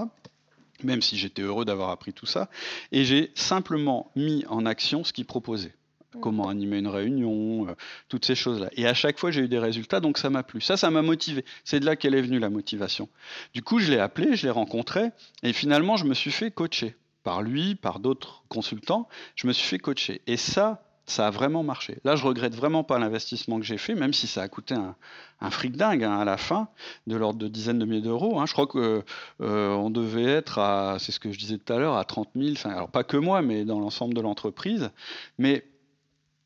même 0.82 1.02
si 1.02 1.18
j'étais 1.18 1.42
heureux 1.42 1.66
d'avoir 1.66 1.90
appris 1.90 2.14
tout 2.14 2.24
ça, 2.24 2.48
et 2.90 3.04
j'ai 3.04 3.32
simplement 3.34 4.10
mis 4.16 4.46
en 4.48 4.64
action 4.64 5.04
ce 5.04 5.12
qu'ils 5.12 5.26
proposaient 5.26 5.74
comment 6.20 6.48
animer 6.48 6.78
une 6.78 6.88
réunion, 6.88 7.68
euh, 7.68 7.74
toutes 8.08 8.24
ces 8.24 8.34
choses-là. 8.34 8.68
Et 8.72 8.86
à 8.86 8.94
chaque 8.94 9.18
fois, 9.18 9.30
j'ai 9.30 9.42
eu 9.42 9.48
des 9.48 9.58
résultats, 9.58 10.00
donc 10.00 10.18
ça 10.18 10.30
m'a 10.30 10.42
plu. 10.42 10.60
Ça, 10.60 10.76
ça 10.76 10.90
m'a 10.90 11.02
motivé. 11.02 11.44
C'est 11.64 11.80
de 11.80 11.86
là 11.86 11.96
qu'elle 11.96 12.14
est 12.14 12.22
venue, 12.22 12.38
la 12.38 12.50
motivation. 12.50 13.08
Du 13.54 13.62
coup, 13.62 13.78
je 13.78 13.90
l'ai 13.90 13.98
appelé, 13.98 14.36
je 14.36 14.44
l'ai 14.44 14.50
rencontré, 14.50 15.10
et 15.42 15.52
finalement, 15.52 15.96
je 15.96 16.04
me 16.04 16.14
suis 16.14 16.32
fait 16.32 16.50
coacher. 16.50 16.96
Par 17.22 17.42
lui, 17.42 17.74
par 17.74 18.00
d'autres 18.00 18.44
consultants, 18.48 19.08
je 19.34 19.46
me 19.46 19.52
suis 19.52 19.68
fait 19.68 19.78
coacher. 19.78 20.22
Et 20.26 20.36
ça, 20.38 20.82
ça 21.10 21.26
a 21.26 21.30
vraiment 21.30 21.62
marché. 21.62 21.98
Là, 22.04 22.16
je 22.16 22.24
regrette 22.24 22.54
vraiment 22.54 22.84
pas 22.84 22.98
l'investissement 22.98 23.58
que 23.58 23.66
j'ai 23.66 23.76
fait, 23.78 23.94
même 23.94 24.12
si 24.12 24.26
ça 24.26 24.42
a 24.42 24.48
coûté 24.48 24.74
un, 24.74 25.50
fric 25.50 25.76
dingue 25.76 26.04
hein, 26.04 26.18
à 26.18 26.24
la 26.24 26.36
fin, 26.36 26.68
de 27.06 27.16
l'ordre 27.16 27.38
de 27.38 27.48
dizaines 27.48 27.78
de 27.78 27.84
milliers 27.84 28.00
d'euros. 28.00 28.40
Hein. 28.40 28.46
Je 28.46 28.52
crois 28.52 28.66
qu'on 28.66 29.02
euh, 29.42 29.90
devait 29.90 30.24
être 30.24 30.58
à, 30.58 30.96
c'est 30.98 31.12
ce 31.12 31.20
que 31.20 31.32
je 31.32 31.38
disais 31.38 31.58
tout 31.58 31.72
à 31.72 31.78
l'heure, 31.78 31.96
à 31.96 32.04
30 32.04 32.30
000. 32.34 32.54
alors 32.64 32.90
pas 32.90 33.04
que 33.04 33.16
moi, 33.16 33.42
mais 33.42 33.64
dans 33.64 33.80
l'ensemble 33.80 34.14
de 34.14 34.20
l'entreprise. 34.20 34.90
Mais 35.38 35.64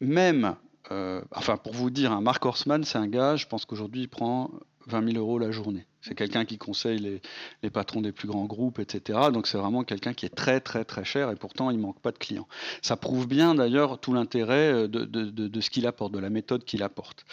même, 0.05 0.57
euh, 0.91 1.21
enfin 1.33 1.57
pour 1.57 1.73
vous 1.73 1.91
dire, 1.91 2.13
un 2.13 2.21
Mark 2.21 2.45
Horstman, 2.45 2.85
c'est 2.85 2.99
un 2.99 3.09
gars, 3.09 3.37
je 3.37 3.47
pense 3.47 3.65
qu'aujourd'hui 3.65 4.03
il 4.03 4.09
prend 4.09 4.51
20 4.87 5.13
000 5.13 5.19
euros 5.19 5.39
la 5.39 5.51
journée. 5.51 5.87
C'est 6.03 6.15
quelqu'un 6.15 6.45
qui 6.45 6.59
conseille 6.59 7.21
les, 7.63 7.71
patrons 7.71 8.03
des 8.03 8.13
plus 8.13 8.29
grands 8.29 8.45
groupes, 8.45 8.79
etc. 8.79 9.19
Donc 9.33 9.47
c'est 9.47 9.57
vraiment 9.57 9.85
quelqu'un 9.85 10.13
qui 10.13 10.27
est 10.27 10.35
très 10.35 10.61
très 10.61 10.85
très 10.85 11.05
cher 11.05 11.31
et 11.31 11.37
pourtant 11.37 11.71
il 11.71 11.79
manque 11.79 11.99
pas 12.01 12.13
de 12.13 12.19
clients. 12.19 12.47
Ça 12.83 12.97
prouve 12.97 13.27
bien 13.27 13.55
d'ailleurs 13.55 13.99
tout 13.99 14.13
l'intérêt 14.13 14.73
euh, 14.73 14.89
de, 14.89 15.61
ce 15.61 15.71
qu'il 15.71 15.87
apporte, 15.87 16.13
de 16.13 16.19
la 16.19 16.29
méthode 16.29 16.65
qu'il 16.65 16.83
apporte. 16.83 17.25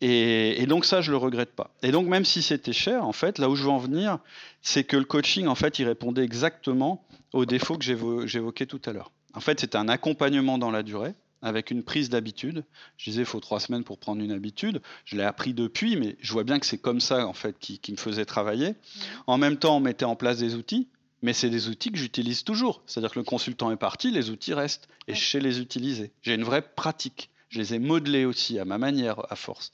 Et, 0.00 0.60
et, 0.60 0.66
donc 0.66 0.84
ça 0.84 1.00
je 1.00 1.12
le 1.12 1.16
regrette 1.16 1.54
pas. 1.54 1.70
Et 1.82 1.92
donc 1.92 2.08
même 2.08 2.24
si 2.24 2.42
c'était 2.42 2.72
cher, 2.72 3.04
en 3.06 3.12
fait, 3.12 3.38
là 3.38 3.48
où 3.48 3.54
je 3.54 3.62
veux 3.62 3.70
en 3.70 3.78
venir, 3.78 4.18
c'est 4.60 4.82
que 4.82 4.96
le 4.96 5.04
coaching 5.04 5.46
en 5.46 5.54
fait 5.54 5.78
il 5.78 5.86
répondait 5.86 6.24
exactement 6.24 7.06
aux 7.32 7.46
défauts 7.46 7.78
que 7.78 8.26
j'évoquais 8.26 8.66
tout 8.66 8.82
à 8.86 8.92
l'heure. 8.92 9.12
En 9.34 9.40
fait 9.40 9.60
c'était 9.60 9.78
un 9.78 9.88
accompagnement 9.88 10.58
dans 10.58 10.72
la 10.72 10.82
durée 10.82 11.14
avec 11.42 11.70
une 11.70 11.82
prise 11.82 12.08
d'habitude. 12.08 12.64
Je 12.96 13.10
disais, 13.10 13.22
il 13.22 13.26
faut 13.26 13.40
trois 13.40 13.60
semaines 13.60 13.84
pour 13.84 13.98
prendre 13.98 14.22
une 14.22 14.32
habitude. 14.32 14.80
Je 15.04 15.16
l'ai 15.16 15.22
appris 15.22 15.54
depuis, 15.54 15.96
mais 15.96 16.16
je 16.20 16.32
vois 16.32 16.44
bien 16.44 16.58
que 16.58 16.66
c'est 16.66 16.78
comme 16.78 17.00
ça, 17.00 17.26
en 17.26 17.32
fait, 17.32 17.56
qui, 17.58 17.80
me 17.92 17.96
faisait 17.96 18.24
travailler. 18.24 18.74
En 19.26 19.38
même 19.38 19.56
temps, 19.56 19.76
on 19.76 19.80
mettait 19.80 20.04
en 20.04 20.16
place 20.16 20.38
des 20.38 20.54
outils, 20.54 20.88
mais 21.22 21.32
c'est 21.32 21.50
des 21.50 21.68
outils 21.68 21.90
que 21.90 21.98
j'utilise 21.98 22.44
toujours. 22.44 22.82
C'est-à-dire 22.86 23.12
que 23.12 23.18
le 23.18 23.24
consultant 23.24 23.70
est 23.70 23.76
parti, 23.76 24.10
les 24.10 24.30
outils 24.30 24.54
restent, 24.54 24.88
et 25.08 25.14
je 25.14 25.24
sais 25.24 25.40
les 25.40 25.60
utiliser. 25.60 26.12
J'ai 26.22 26.34
une 26.34 26.44
vraie 26.44 26.62
pratique. 26.62 27.30
Je 27.48 27.58
les 27.58 27.74
ai 27.74 27.78
modelés 27.78 28.24
aussi, 28.24 28.58
à 28.58 28.64
ma 28.64 28.78
manière, 28.78 29.20
à 29.30 29.36
force. 29.36 29.72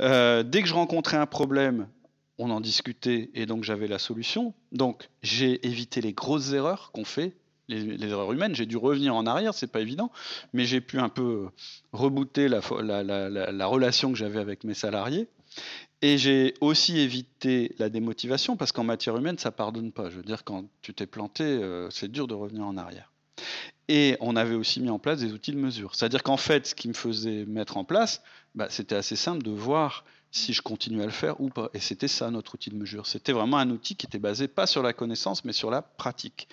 Euh, 0.00 0.42
dès 0.42 0.62
que 0.62 0.68
je 0.68 0.74
rencontrais 0.74 1.16
un 1.16 1.26
problème, 1.26 1.88
on 2.38 2.50
en 2.50 2.60
discutait, 2.60 3.30
et 3.34 3.46
donc 3.46 3.64
j'avais 3.64 3.86
la 3.86 3.98
solution. 3.98 4.54
Donc, 4.72 5.08
j'ai 5.22 5.64
évité 5.66 6.00
les 6.00 6.12
grosses 6.12 6.52
erreurs 6.52 6.90
qu'on 6.92 7.04
fait 7.04 7.34
les, 7.68 8.08
erreurs 8.08 8.32
humaines. 8.32 8.54
J'ai 8.54 8.66
dû 8.66 8.76
revenir 8.76 9.14
en 9.14 9.26
arrière, 9.26 9.54
c'est 9.54 9.66
pas 9.66 9.80
évident, 9.80 10.10
mais 10.52 10.64
j'ai 10.64 10.80
pu 10.80 10.98
un 10.98 11.08
peu 11.08 11.48
rebooter 11.92 12.48
la, 12.48 12.60
la, 13.02 13.66
relation 13.66 14.12
que 14.12 14.18
j'avais 14.18 14.40
avec 14.40 14.64
mes 14.64 14.74
salariés. 14.74 15.28
Et 16.02 16.18
j'ai 16.18 16.54
aussi 16.60 16.98
évité 16.98 17.74
la 17.78 17.88
démotivation 17.88 18.56
parce 18.56 18.70
qu'en 18.70 18.84
matière 18.84 19.16
humaine, 19.16 19.38
ça 19.38 19.50
pardonne 19.50 19.92
pas. 19.92 20.10
Je 20.10 20.16
veux 20.16 20.22
dire, 20.22 20.44
quand 20.44 20.66
tu 20.82 20.92
t'es 20.92 21.06
planté, 21.06 21.44
euh, 21.44 21.88
c'est 21.90 22.10
dur 22.10 22.26
de 22.26 22.34
revenir 22.34 22.66
en 22.66 22.76
arrière. 22.76 23.12
Et 23.88 24.16
on 24.20 24.36
avait 24.36 24.56
aussi 24.56 24.80
mis 24.80 24.90
en 24.90 24.98
place 24.98 25.20
des 25.20 25.32
outils 25.32 25.52
de 25.52 25.58
mesure. 25.58 25.94
C'est-à-dire 25.94 26.22
qu'en 26.22 26.36
fait, 26.36 26.66
ce 26.66 26.74
qui 26.74 26.88
me 26.88 26.92
faisait 26.92 27.46
mettre 27.46 27.76
en 27.76 27.84
place, 27.84 28.22
bah, 28.54 28.66
c'était 28.68 28.96
assez 28.96 29.16
simple 29.16 29.42
de 29.42 29.50
voir 29.50 30.04
si 30.32 30.52
je 30.52 30.60
continuais 30.60 31.04
à 31.04 31.06
le 31.06 31.12
faire 31.12 31.40
ou 31.40 31.48
pas. 31.48 31.70
Et 31.72 31.80
c'était 31.80 32.08
ça 32.08 32.30
notre 32.30 32.54
outil 32.54 32.70
de 32.70 32.76
mesure. 32.76 33.06
C'était 33.06 33.32
vraiment 33.32 33.58
un 33.58 33.70
outil 33.70 33.96
qui 33.96 34.06
était 34.06 34.18
basé 34.18 34.48
pas 34.48 34.66
sur 34.66 34.82
la 34.82 34.92
connaissance, 34.92 35.44
mais 35.44 35.52
sur 35.52 35.70
la 35.70 35.82
pratique. 35.82 36.48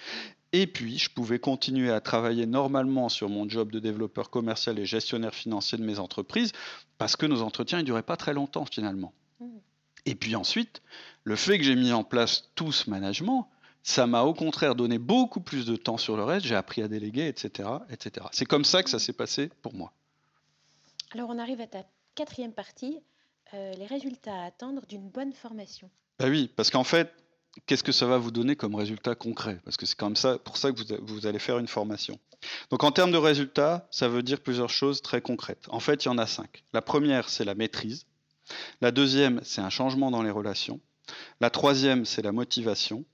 Et 0.54 0.68
puis, 0.68 1.00
je 1.00 1.10
pouvais 1.10 1.40
continuer 1.40 1.92
à 1.92 2.00
travailler 2.00 2.46
normalement 2.46 3.10
sur 3.10 3.28
mon 3.28 3.50
job 3.50 3.72
de 3.72 3.80
développeur 3.80 4.30
commercial 4.30 4.78
et 4.78 4.86
gestionnaire 4.86 5.34
financier 5.34 5.80
de 5.80 5.84
mes 5.84 5.98
entreprises, 5.98 6.52
parce 7.00 7.16
que 7.16 7.26
nos 7.26 7.42
entretiens 7.42 7.80
ne 7.80 7.84
duraient 7.84 8.04
pas 8.04 8.18
très 8.18 8.34
longtemps 8.34 8.66
finalement. 8.66 9.14
Mmh. 9.40 9.48
Et 10.06 10.14
puis 10.14 10.36
ensuite, 10.36 10.84
le 11.24 11.36
fait 11.36 11.58
que 11.58 11.64
j'ai 11.64 11.76
mis 11.76 11.92
en 11.92 12.04
place 12.04 12.52
tout 12.54 12.72
ce 12.72 12.90
management, 12.90 13.50
ça 13.82 14.06
m'a 14.06 14.22
au 14.22 14.34
contraire 14.34 14.76
donné 14.76 15.00
beaucoup 15.00 15.42
plus 15.42 15.66
de 15.66 15.76
temps 15.76 15.98
sur 15.98 16.16
le 16.16 16.24
reste, 16.24 16.46
j'ai 16.46 16.56
appris 16.56 16.84
à 16.84 16.88
déléguer, 16.88 17.28
etc. 17.28 17.70
etc. 17.90 18.28
C'est 18.32 18.46
comme 18.46 18.64
ça 18.64 18.84
que 18.84 18.90
ça 18.90 19.00
s'est 19.00 19.14
passé 19.14 19.50
pour 19.62 19.74
moi. 19.74 19.92
Alors 21.12 21.30
on 21.30 21.40
arrive 21.40 21.62
à 21.62 21.68
ta 21.68 21.84
quatrième 22.16 22.54
partie, 22.54 23.00
euh, 23.54 23.74
les 23.74 23.86
résultats 23.86 24.44
à 24.44 24.46
attendre 24.46 24.86
d'une 24.88 25.10
bonne 25.10 25.34
formation. 25.34 25.90
Bah 26.20 26.28
oui, 26.30 26.50
parce 26.56 26.70
qu'en 26.70 26.84
fait, 26.84 27.12
qu'est-ce 27.66 27.84
que 27.84 27.92
ça 27.92 28.06
va 28.06 28.18
vous 28.18 28.32
donner 28.32 28.56
comme 28.56 28.76
résultat 28.76 29.16
concret? 29.16 29.60
Parce 29.64 29.78
que 29.78 29.86
c'est 29.86 29.96
quand 29.96 30.08
même 30.08 30.16
ça, 30.16 30.38
pour 30.38 30.58
ça 30.58 30.72
que 30.72 31.02
vous, 31.02 31.26
allez 31.26 31.40
faire 31.40 31.60
une 31.60 31.68
formation. 31.68 32.20
Donc 32.70 32.84
en 32.84 32.92
termes 32.92 33.12
de 33.12 33.18
résultats, 33.18 33.88
ça 33.92 34.08
veut 34.08 34.24
dire 34.24 34.42
plusieurs 34.42 34.70
choses 34.70 35.02
très 35.02 35.22
concrètes. 35.22 35.66
En 35.70 35.80
fait, 35.80 36.06
il 36.06 36.08
y 36.08 36.12
en 36.12 36.18
a 36.18 36.28
cinq. 36.28 36.64
La 36.74 36.82
première, 36.82 37.30
c'est 37.30 37.46
la 37.46 37.56
maîtrise. 37.56 38.06
La 38.82 38.92
deuxième, 38.92 39.40
c'est 39.44 39.62
un 39.62 39.70
changement 39.70 40.12
dans 40.12 40.24
les 40.24 40.32
relations. 40.32 40.80
La 41.40 41.50
troisième, 41.50 42.06
c'est 42.06 42.22
la 42.22 42.32
motivation. 42.32 43.06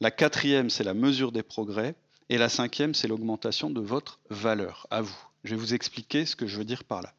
La 0.00 0.10
quatrième, 0.10 0.70
c'est 0.70 0.84
la 0.84 0.94
mesure 0.94 1.32
des 1.32 1.42
progrès. 1.42 1.94
Et 2.28 2.38
la 2.38 2.48
cinquième, 2.48 2.94
c'est 2.94 3.08
l'augmentation 3.08 3.70
de 3.70 3.80
votre 3.80 4.20
valeur 4.30 4.86
à 4.90 5.00
vous. 5.00 5.16
Je 5.44 5.50
vais 5.50 5.60
vous 5.60 5.74
expliquer 5.74 6.26
ce 6.26 6.34
que 6.34 6.46
je 6.46 6.58
veux 6.58 6.64
dire 6.64 6.84
par 6.84 7.02
là. 7.02 7.12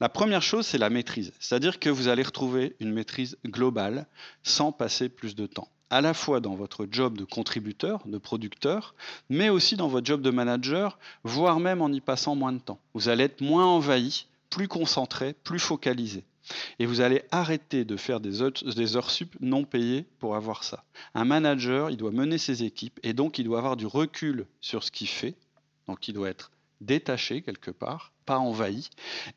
La 0.00 0.08
première 0.08 0.42
chose, 0.42 0.66
c'est 0.66 0.78
la 0.78 0.90
maîtrise. 0.90 1.32
C'est-à-dire 1.40 1.78
que 1.78 1.90
vous 1.90 2.08
allez 2.08 2.22
retrouver 2.22 2.76
une 2.80 2.92
maîtrise 2.92 3.36
globale 3.46 4.06
sans 4.42 4.72
passer 4.72 5.08
plus 5.08 5.34
de 5.34 5.46
temps 5.46 5.68
à 5.90 6.00
la 6.00 6.14
fois 6.14 6.40
dans 6.40 6.54
votre 6.54 6.86
job 6.90 7.16
de 7.16 7.24
contributeur, 7.24 8.02
de 8.06 8.18
producteur, 8.18 8.94
mais 9.28 9.48
aussi 9.48 9.76
dans 9.76 9.88
votre 9.88 10.06
job 10.06 10.22
de 10.22 10.30
manager, 10.30 10.98
voire 11.24 11.60
même 11.60 11.82
en 11.82 11.88
y 11.88 12.00
passant 12.00 12.34
moins 12.34 12.52
de 12.52 12.58
temps. 12.58 12.80
Vous 12.94 13.08
allez 13.08 13.24
être 13.24 13.40
moins 13.40 13.66
envahi, 13.66 14.26
plus 14.50 14.68
concentré, 14.68 15.34
plus 15.44 15.58
focalisé. 15.58 16.24
Et 16.78 16.86
vous 16.86 17.00
allez 17.00 17.22
arrêter 17.30 17.84
de 17.84 17.96
faire 17.96 18.20
des 18.20 18.40
heures, 18.42 18.52
des 18.52 18.86
sup 19.08 19.36
non 19.40 19.64
payées 19.64 20.04
pour 20.18 20.36
avoir 20.36 20.64
ça. 20.64 20.84
Un 21.14 21.24
manager, 21.24 21.90
il 21.90 21.96
doit 21.96 22.12
mener 22.12 22.38
ses 22.38 22.62
équipes 22.62 23.00
et 23.02 23.14
donc 23.14 23.38
il 23.38 23.44
doit 23.44 23.58
avoir 23.58 23.76
du 23.76 23.86
recul 23.86 24.46
sur 24.60 24.84
ce 24.84 24.90
qu'il 24.90 25.08
fait. 25.08 25.34
Donc 25.88 26.06
il 26.08 26.14
doit 26.14 26.28
être 26.28 26.50
détaché 26.80 27.42
quelque 27.42 27.70
part, 27.70 28.12
pas 28.24 28.38
envahi, 28.38 28.90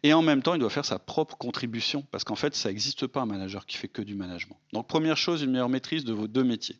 et 0.03 0.13
en 0.13 0.21
même 0.21 0.41
temps 0.41 0.53
il 0.53 0.59
doit 0.59 0.69
faire 0.69 0.85
sa 0.85 0.99
propre 0.99 1.37
contribution, 1.37 2.05
parce 2.11 2.23
qu'en 2.23 2.35
fait 2.35 2.55
ça 2.55 2.69
n'existe 2.69 3.07
pas 3.07 3.21
un 3.21 3.25
manager 3.25 3.65
qui 3.65 3.77
fait 3.77 3.87
que 3.87 4.01
du 4.01 4.15
management. 4.15 4.57
Donc 4.73 4.87
première 4.87 5.17
chose, 5.17 5.41
une 5.41 5.51
meilleure 5.51 5.69
maîtrise 5.69 6.03
de 6.05 6.13
vos 6.13 6.27
deux 6.27 6.43
métiers. 6.43 6.79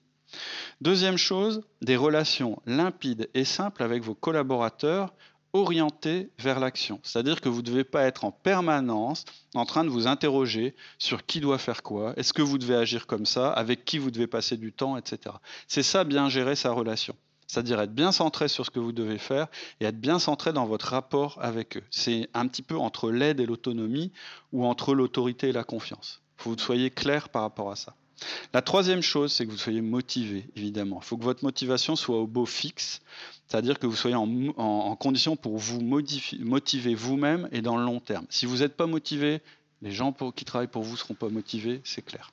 Deuxième 0.82 1.18
chose, 1.18 1.62
des 1.82 1.96
relations 1.96 2.62
limpides 2.66 3.30
et 3.34 3.46
simples 3.46 3.84
avec 3.84 4.04
vos 4.04 4.16
collaborateurs 4.16 5.14
orientées 5.54 6.30
vers 6.38 6.60
l'action. 6.60 7.00
C'est-à-dire 7.04 7.42
que 7.42 7.50
vous 7.50 7.58
ne 7.58 7.66
devez 7.66 7.84
pas 7.84 8.04
être 8.04 8.24
en 8.24 8.32
permanence 8.32 9.26
en 9.56 9.66
train 9.66 9.84
de 9.84 9.90
vous 9.90 10.08
interroger 10.08 10.76
sur 11.00 11.26
qui 11.26 11.40
doit 11.40 11.58
faire 11.58 11.82
quoi, 11.82 12.14
est-ce 12.18 12.34
que 12.34 12.42
vous 12.42 12.58
devez 12.58 12.76
agir 12.76 13.08
comme 13.08 13.26
ça, 13.26 13.52
avec 13.52 13.86
qui 13.86 13.98
vous 13.98 14.12
devez 14.12 14.28
passer 14.28 14.58
du 14.58 14.72
temps, 14.72 14.98
etc. 14.98 15.36
C'est 15.68 15.84
ça, 15.84 16.04
bien 16.04 16.30
gérer 16.30 16.56
sa 16.56 16.72
relation. 16.72 17.16
C'est-à-dire 17.50 17.82
être 17.82 17.94
bien 17.94 18.12
centré 18.12 18.48
sur 18.48 18.64
ce 18.66 18.70
que 18.70 18.80
vous 18.80 18.92
devez 18.92 19.18
faire 19.18 19.48
et 19.82 19.86
être 19.86 20.00
bien 20.00 20.20
centré 20.20 20.54
dans 20.54 20.68
votre 20.68 20.90
rapport 20.90 21.40
avec 21.42 21.78
eux. 21.78 21.84
C'est 21.90 22.30
un 22.36 22.48
petit 22.48 22.62
peu 22.62 22.78
entre 22.78 23.10
l'aide 23.12 23.40
et 23.40 23.48
l'autonomie 23.48 24.12
ou 24.54 24.66
entre 24.66 24.94
l'autorité 24.94 25.50
et 25.50 25.52
la 25.52 25.64
confiance. 25.64 26.22
Il 26.38 26.44
faut 26.44 26.52
que 26.52 26.60
vous 26.60 26.66
soyez 26.66 26.92
clair 26.92 27.30
par 27.30 27.42
rapport 27.42 27.72
à 27.72 27.76
ça. 27.76 27.96
La 28.54 28.62
troisième 28.62 29.02
chose, 29.02 29.34
c'est 29.34 29.46
que 29.46 29.52
vous 29.52 29.58
soyez 29.58 29.82
motivé, 29.82 30.48
évidemment. 30.56 31.00
Il 31.02 31.06
faut 31.06 31.18
que 31.18 31.24
votre 31.24 31.44
motivation 31.44 31.96
soit 31.96 32.18
au 32.18 32.28
beau 32.28 32.46
fixe, 32.46 33.02
c'est-à-dire 33.48 33.80
que 33.80 33.88
vous 33.88 33.96
soyez 33.96 34.16
en, 34.16 34.96
condition 34.98 35.36
pour 35.36 35.58
vous 35.58 35.82
motiver 35.82 36.94
vous-même 36.94 37.50
et 37.52 37.62
dans 37.62 37.78
le 37.78 37.84
long 37.84 38.00
terme. 38.00 38.28
Si 38.30 38.46
vous 38.46 38.58
n'êtes 38.58 38.78
pas 38.78 38.86
motivé, 38.86 39.42
les 39.82 39.92
gens 39.92 40.14
qui 40.36 40.46
travaillent 40.46 40.68
pour 40.68 40.84
vous 40.84 40.94
ne 40.94 40.98
seront 40.98 41.14
pas 41.16 41.30
motivés, 41.30 41.82
c'est 41.84 42.04
clair. 42.04 42.32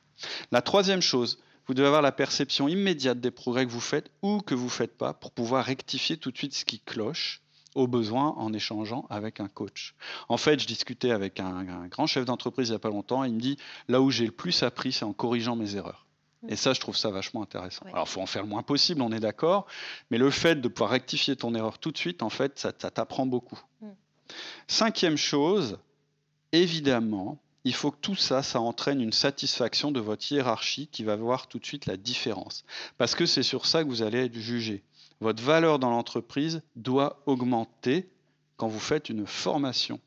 La 0.52 0.60
troisième 0.60 1.00
chose, 1.00 1.38
vous 1.66 1.74
devez 1.74 1.86
avoir 1.86 2.02
la 2.02 2.12
perception 2.12 2.68
immédiate 2.68 3.20
des 3.20 3.30
progrès 3.30 3.66
que 3.66 3.72
vous 3.72 3.80
faites 3.80 4.10
ou 4.22 4.40
que 4.40 4.54
vous 4.54 4.66
ne 4.66 4.70
faites 4.70 4.96
pas 4.96 5.14
pour 5.14 5.32
pouvoir 5.32 5.64
rectifier 5.64 6.16
tout 6.16 6.30
de 6.30 6.36
suite 6.36 6.54
ce 6.54 6.64
qui 6.64 6.80
cloche 6.80 7.42
au 7.74 7.86
besoin 7.86 8.30
en 8.38 8.52
échangeant 8.52 9.06
avec 9.10 9.38
un 9.38 9.48
coach. 9.48 9.94
En 10.28 10.38
fait, 10.38 10.58
je 10.58 10.66
discutais 10.66 11.10
avec 11.10 11.40
un, 11.40 11.86
grand 11.88 12.06
chef 12.06 12.24
d'entreprise 12.24 12.68
il 12.68 12.72
n'y 12.72 12.76
a 12.76 12.80
pas 12.80 12.88
longtemps 12.88 13.24
et 13.24 13.28
il 13.28 13.34
me 13.34 13.40
dit 13.40 13.58
là 13.88 14.00
où 14.00 14.10
j'ai 14.10 14.24
le 14.24 14.32
plus 14.32 14.62
appris, 14.62 14.92
c'est 14.92 15.04
en 15.04 15.12
corrigeant 15.12 15.56
mes 15.56 15.76
erreurs. 15.76 16.06
Mm. 16.42 16.52
Et 16.52 16.56
ça, 16.56 16.72
je 16.72 16.80
trouve 16.80 16.96
ça 16.96 17.10
vachement 17.10 17.42
intéressant. 17.42 17.84
Alors, 17.92 18.06
il 18.08 18.10
faut 18.10 18.22
en 18.22 18.26
faire 18.26 18.42
le 18.42 18.48
moins 18.48 18.62
possible, 18.62 19.02
on 19.02 19.12
est 19.12 19.20
d'accord, 19.20 19.66
mais 20.10 20.16
le 20.16 20.30
fait 20.30 20.56
de 20.56 20.68
pouvoir 20.68 20.90
rectifier 20.90 21.36
ton 21.36 21.54
erreur 21.54 21.78
tout 21.78 21.92
de 21.92 21.98
suite, 21.98 22.22
en 22.22 22.30
fait, 22.30 22.58
ça, 22.58 22.72
ça 22.78 22.90
t'apprend 22.90 23.26
beaucoup. 23.26 23.60
Mm. 23.82 23.88
Cinquième 24.68 25.16
chose, 25.18 25.78
évidemment, 26.52 27.38
il 27.66 27.74
faut 27.74 27.90
que 27.90 27.98
tout 28.00 28.14
ça, 28.14 28.44
ça 28.44 28.60
entraîne 28.60 29.00
une 29.00 29.12
satisfaction 29.12 29.90
de 29.90 29.98
votre 29.98 30.30
hiérarchie 30.30 30.86
qui 30.86 31.02
va 31.02 31.16
voir 31.16 31.48
tout 31.48 31.58
de 31.58 31.66
suite 31.66 31.86
la 31.86 31.96
différence. 31.96 32.64
Parce 32.96 33.16
que 33.16 33.26
c'est 33.26 33.42
sur 33.42 33.66
ça 33.66 33.82
que 33.82 33.88
vous 33.88 34.02
allez 34.02 34.24
être 34.24 34.38
jugé. 34.38 34.84
Votre 35.20 35.42
valeur 35.42 35.80
dans 35.80 35.90
l'entreprise 35.90 36.62
doit 36.76 37.20
augmenter 37.26 38.08
quand 38.56 38.68
vous 38.68 38.78
faites 38.78 39.08
une 39.08 39.26
formation 39.26 39.98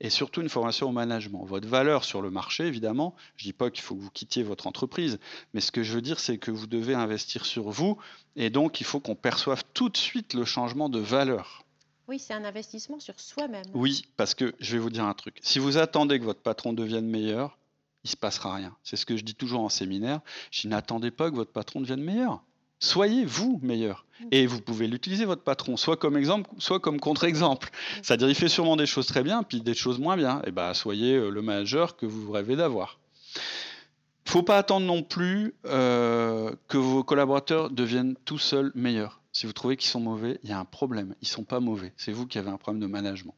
et 0.00 0.10
surtout 0.10 0.40
une 0.40 0.48
formation 0.48 0.88
au 0.88 0.92
management. 0.92 1.44
Votre 1.44 1.68
valeur 1.68 2.02
sur 2.02 2.20
le 2.20 2.32
marché, 2.32 2.66
évidemment, 2.66 3.14
je 3.36 3.44
ne 3.44 3.50
dis 3.50 3.52
pas 3.52 3.70
qu'il 3.70 3.84
faut 3.84 3.94
que 3.94 4.00
vous 4.00 4.10
quittiez 4.10 4.42
votre 4.42 4.66
entreprise, 4.66 5.20
mais 5.52 5.60
ce 5.60 5.70
que 5.70 5.84
je 5.84 5.92
veux 5.92 6.02
dire, 6.02 6.18
c'est 6.18 6.38
que 6.38 6.50
vous 6.50 6.66
devez 6.66 6.94
investir 6.94 7.46
sur 7.46 7.70
vous, 7.70 7.96
et 8.34 8.50
donc 8.50 8.80
il 8.80 8.84
faut 8.84 8.98
qu'on 8.98 9.14
perçoive 9.14 9.62
tout 9.72 9.88
de 9.88 9.96
suite 9.96 10.34
le 10.34 10.44
changement 10.44 10.88
de 10.88 10.98
valeur. 10.98 11.63
Oui, 12.08 12.18
c'est 12.18 12.34
un 12.34 12.44
investissement 12.44 13.00
sur 13.00 13.18
soi-même. 13.18 13.64
Oui, 13.72 14.04
parce 14.16 14.34
que 14.34 14.54
je 14.60 14.72
vais 14.72 14.78
vous 14.78 14.90
dire 14.90 15.04
un 15.04 15.14
truc. 15.14 15.38
Si 15.42 15.58
vous 15.58 15.78
attendez 15.78 16.18
que 16.18 16.24
votre 16.24 16.42
patron 16.42 16.72
devienne 16.72 17.06
meilleur, 17.06 17.58
il 18.04 18.08
ne 18.08 18.10
se 18.10 18.16
passera 18.16 18.54
rien. 18.54 18.76
C'est 18.82 18.96
ce 18.96 19.06
que 19.06 19.16
je 19.16 19.24
dis 19.24 19.34
toujours 19.34 19.60
en 19.60 19.70
séminaire. 19.70 20.20
Je 20.50 20.68
n'attendez 20.68 21.10
pas 21.10 21.30
que 21.30 21.36
votre 21.36 21.52
patron 21.52 21.80
devienne 21.80 22.02
meilleur. 22.02 22.42
Soyez 22.78 23.24
vous 23.24 23.58
meilleur. 23.62 24.04
Mm. 24.20 24.24
Et 24.32 24.46
vous 24.46 24.60
pouvez 24.60 24.86
l'utiliser, 24.86 25.24
votre 25.24 25.42
patron, 25.42 25.78
soit 25.78 25.96
comme 25.96 26.16
exemple, 26.18 26.50
soit 26.58 26.80
comme 26.80 27.00
contre-exemple. 27.00 27.68
Mm. 27.68 28.00
C'est-à-dire, 28.02 28.28
il 28.28 28.34
fait 28.34 28.48
sûrement 28.48 28.76
des 28.76 28.86
choses 28.86 29.06
très 29.06 29.22
bien, 29.22 29.42
puis 29.42 29.62
des 29.62 29.74
choses 29.74 29.98
moins 29.98 30.16
bien. 30.16 30.40
Et 30.40 30.48
eh 30.48 30.50
ben, 30.50 30.74
soyez 30.74 31.14
euh, 31.14 31.30
le 31.30 31.40
manager 31.40 31.96
que 31.96 32.04
vous 32.04 32.30
rêvez 32.30 32.56
d'avoir. 32.56 32.98
Il 33.36 34.28
ne 34.28 34.30
faut 34.32 34.42
pas 34.42 34.58
attendre 34.58 34.86
non 34.86 35.02
plus 35.02 35.54
euh, 35.66 36.52
que 36.68 36.76
vos 36.76 37.02
collaborateurs 37.02 37.70
deviennent 37.70 38.16
tout 38.24 38.38
seuls 38.38 38.72
meilleurs. 38.74 39.20
Si 39.34 39.46
vous 39.46 39.52
trouvez 39.52 39.76
qu'ils 39.76 39.90
sont 39.90 40.00
mauvais, 40.00 40.38
il 40.44 40.50
y 40.50 40.52
a 40.52 40.58
un 40.58 40.64
problème. 40.64 41.16
Ils 41.20 41.24
ne 41.26 41.28
sont 41.28 41.42
pas 41.42 41.58
mauvais. 41.58 41.92
C'est 41.96 42.12
vous 42.12 42.26
qui 42.26 42.38
avez 42.38 42.50
un 42.50 42.56
problème 42.56 42.80
de 42.80 42.86
management. 42.86 43.34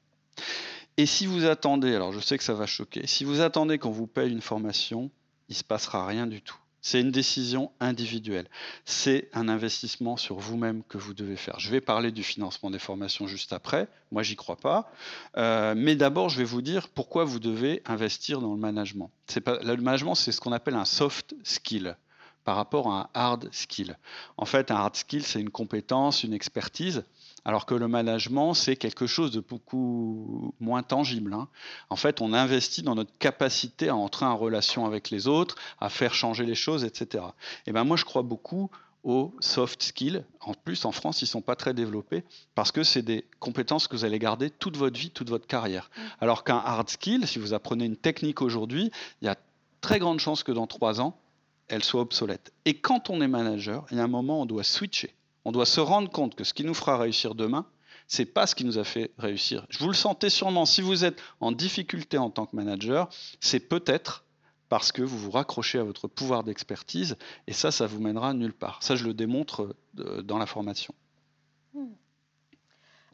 Et 0.98 1.06
si 1.06 1.26
vous 1.26 1.46
attendez, 1.46 1.94
alors 1.94 2.12
je 2.12 2.20
sais 2.20 2.37
que 2.37 2.44
ça 2.44 2.54
va 2.54 2.66
choquer, 2.66 3.06
si 3.06 3.24
vous 3.24 3.40
attendez 3.40 3.78
qu'on 3.78 3.90
vous 3.90 4.06
paye 4.06 4.30
une 4.30 4.42
formation, 4.42 5.11
il 5.48 5.52
ne 5.52 5.56
se 5.56 5.64
passera 5.64 6.06
rien 6.06 6.26
du 6.26 6.42
tout. 6.42 6.56
C'est 6.82 7.00
une 7.00 7.11
décision 7.11 7.72
individuelle. 7.80 8.46
C'est 8.85 9.28
un 9.32 9.48
investissement 9.48 10.16
sur 10.16 10.38
vous-même 10.38 10.85
que 10.85 10.98
vous 10.98 11.14
devez 11.14 11.37
faire. 11.37 11.59
Je 11.59 11.70
vais 11.70 11.80
parler 11.80 12.12
du 12.12 12.22
financement 12.22 12.70
des 12.70 12.78
formations 12.78 13.26
juste 13.26 13.52
après. 13.52 13.88
Moi, 14.12 14.22
j'y 14.22 14.37
crois 14.37 14.56
pas. 14.56 14.92
Euh, 15.37 15.74
mais 15.76 15.96
d'abord, 15.96 16.28
je 16.28 16.38
vais 16.38 16.44
vous 16.44 16.62
dire 16.62 16.88
pourquoi 16.88 17.24
vous 17.24 17.40
devez 17.40 17.82
investir 17.87 18.40
dans 18.40 18.52
le 18.52 18.61
management. 18.61 19.11
Le 19.35 19.76
management, 19.76 20.14
c'est 20.14 20.30
ce 20.30 20.40
qu'on 20.40 20.52
appelle 20.52 20.76
un 20.76 20.85
soft 20.85 21.35
skill 21.42 21.96
par 22.46 22.56
rapport 22.56 22.92
à 22.92 23.00
un 23.00 23.09
hard 23.12 23.48
skill. 23.52 23.98
En 24.37 24.44
fait, 24.46 24.70
un 24.70 24.76
hard 24.76 24.94
skill, 24.94 25.24
c'est 25.24 25.40
une 25.40 25.50
compétence, 25.50 26.22
une 26.22 26.32
expertise 26.32 27.04
alors 27.44 27.64
que 27.64 27.74
le 27.74 27.87
management, 27.87 28.54
c'est 28.54 28.74
quelque 28.74 29.06
chose 29.06 29.30
de 29.30 29.38
beaucoup 29.38 30.52
moins 30.59 30.82
tangible. 30.82 31.32
Hein. 31.32 31.46
En 31.90 31.96
fait, 31.96 32.20
on 32.20 32.32
investit 32.32 32.82
dans 32.82 32.96
notre 32.96 33.16
capacité 33.18 33.88
à 33.88 33.94
entrer 33.94 34.26
en 34.26 34.37
relation 34.37 34.85
avec 34.85 35.11
les 35.11 35.28
autres, 35.28 35.54
à 35.80 35.88
faire 35.88 36.12
changer 36.12 36.44
les 36.44 36.56
choses, 36.56 36.82
etc. 36.82 37.24
Et 37.66 37.72
ben 37.72 37.85
moi, 37.85 37.96
je 37.96 38.04
crois 38.04 38.22
beaucoup 38.22 38.68
aux 39.04 39.32
soft 39.38 39.80
skills. 39.80 40.24
En 40.40 40.54
plus, 40.54 40.85
en 40.85 40.90
France, 40.90 41.22
ils 41.22 41.26
ne 41.26 41.30
sont 41.30 41.40
pas 41.40 41.54
très 41.54 41.72
développés 41.72 42.24
parce 42.56 42.72
que 42.72 42.82
c'est 42.82 43.02
des 43.02 43.24
compétences 43.38 43.87
que 43.87 43.94
vous 43.94 44.04
allez 44.04 44.18
garder 44.18 44.50
toute 44.50 44.76
votre 44.76 44.98
vie, 44.98 45.11
toute 45.11 45.30
votre 45.30 45.46
carrière. 45.46 45.88
Mmh. 45.96 46.00
Alors 46.20 46.42
qu'un 46.42 46.59
hard 46.59 46.88
skill, 46.90 47.28
si 47.28 47.38
vous 47.38 47.54
apprenez 47.54 47.85
une 47.85 47.96
technique 47.96 48.42
aujourd'hui, 48.42 48.90
il 49.22 49.26
y 49.26 49.28
a 49.28 49.37
très 49.80 50.00
grande 50.00 50.18
chance 50.18 50.42
que 50.42 50.50
dans 50.50 50.66
trois 50.66 51.00
ans, 51.00 51.16
elle 51.68 51.85
soit 51.85 52.00
obsolète. 52.00 52.52
Et 52.64 52.79
quand 52.79 53.11
on 53.11 53.20
est 53.20 53.29
manager, 53.29 53.87
il 53.90 53.96
y 53.96 54.00
a 54.00 54.05
un 54.05 54.09
moment 54.09 54.38
où 54.38 54.42
on 54.42 54.46
doit 54.46 54.64
switcher 54.64 55.14
on 55.46 55.52
doit 55.52 55.64
se 55.64 55.79
rendre 55.79 56.11
compte 56.11 56.35
que 56.35 56.42
ce 56.42 56.52
qui 56.52 56.64
nous 56.64 56.74
fera 56.74 56.98
réussir 56.98 57.37
demain, 57.37 57.66
c'est 58.09 58.24
pas 58.24 58.48
ce 58.48 58.57
qui 58.57 58.64
nous 58.64 58.79
a 58.79 58.85
fait 58.85 59.12
réussir. 59.16 59.64
Je 59.70 59.79
vous 59.79 59.87
le 59.87 59.94
sentez 59.94 60.29
sûrement, 60.29 60.66
si 60.66 60.83
vous 60.83 61.05
êtes 61.05 61.22
en 61.38 61.52
difficulté 61.52 62.18
en 62.18 62.31
tant 62.31 62.46
que 62.46 62.57
manager, 62.57 63.09
c'est 63.40 63.61
peut-être 63.61 64.24
parce 64.68 64.90
que 64.90 65.02
vous 65.02 65.16
vous 65.16 65.31
raccrochez 65.31 65.79
à 65.79 65.85
votre 65.85 66.09
pouvoir 66.09 66.42
d'expertise 66.42 67.16
et 67.46 67.52
ça, 67.52 67.70
ça 67.70 67.87
vous 67.87 68.00
mènera 68.00 68.35
nulle 68.35 68.55
part. 68.55 68.83
Ça, 68.83 68.96
je 68.96 69.05
le 69.05 69.14
démontre 69.14 69.76
euh, 70.00 70.20
dans 70.20 70.38
la 70.38 70.46
formation. 70.46 70.92
Hmm. 71.74 71.92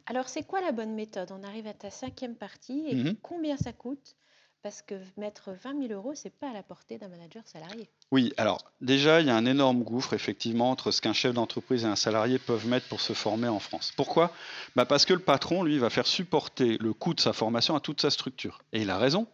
Alors, 0.07 0.27
c'est 0.27 0.41
quoi 0.41 0.59
la 0.59 0.71
bonne 0.71 0.95
méthode? 0.95 1.31
On 1.31 1.43
arrive 1.43 1.67
à 1.67 1.75
ta 1.75 1.91
cinquième 1.91 2.35
partie 2.35 2.87
et 2.87 2.95
mhm. 2.95 3.15
combien 3.21 3.57
ça 3.57 3.73
coûte? 3.73 4.15
Parce 4.63 4.81
que 4.81 4.95
mettre 5.17 5.51
20 5.51 5.87
000 5.87 5.93
euros, 5.93 6.15
ce 6.15 6.23
n'est 6.23 6.33
pas 6.39 6.49
à 6.49 6.53
la 6.53 6.63
portée 6.63 6.97
d'un 6.97 7.09
manager 7.09 7.43
salarié. 7.45 7.89
Oui, 8.11 8.33
alors 8.37 8.71
déjà, 8.81 9.19
il 9.19 9.27
y 9.27 9.29
a 9.29 9.35
un 9.35 9.45
énorme 9.45 9.83
gouffre, 9.83 10.13
effectivement, 10.13 10.71
entre 10.71 10.91
ce 10.91 11.01
qu'un 11.01 11.13
chef 11.13 11.33
d'entreprise 11.33 11.83
et 11.83 11.87
un 11.87 11.97
salarié 11.97 12.39
peuvent 12.39 12.65
mettre 12.65 12.87
pour 12.87 13.01
se 13.01 13.13
former 13.13 13.49
en 13.49 13.59
France. 13.59 13.93
Pourquoi? 13.95 14.31
Bah 14.75 14.85
Parce 14.85 15.05
que 15.05 15.13
le 15.13 15.19
patron, 15.19 15.63
lui, 15.63 15.77
va 15.77 15.89
faire 15.89 16.07
supporter 16.07 16.77
le 16.79 16.93
coût 16.93 17.13
de 17.13 17.19
sa 17.19 17.33
formation 17.33 17.75
à 17.75 17.81
toute 17.81 18.01
sa 18.01 18.09
structure. 18.09 18.61
Et 18.71 18.81
il 18.81 18.89
a 18.89 18.97
raison, 18.97 19.27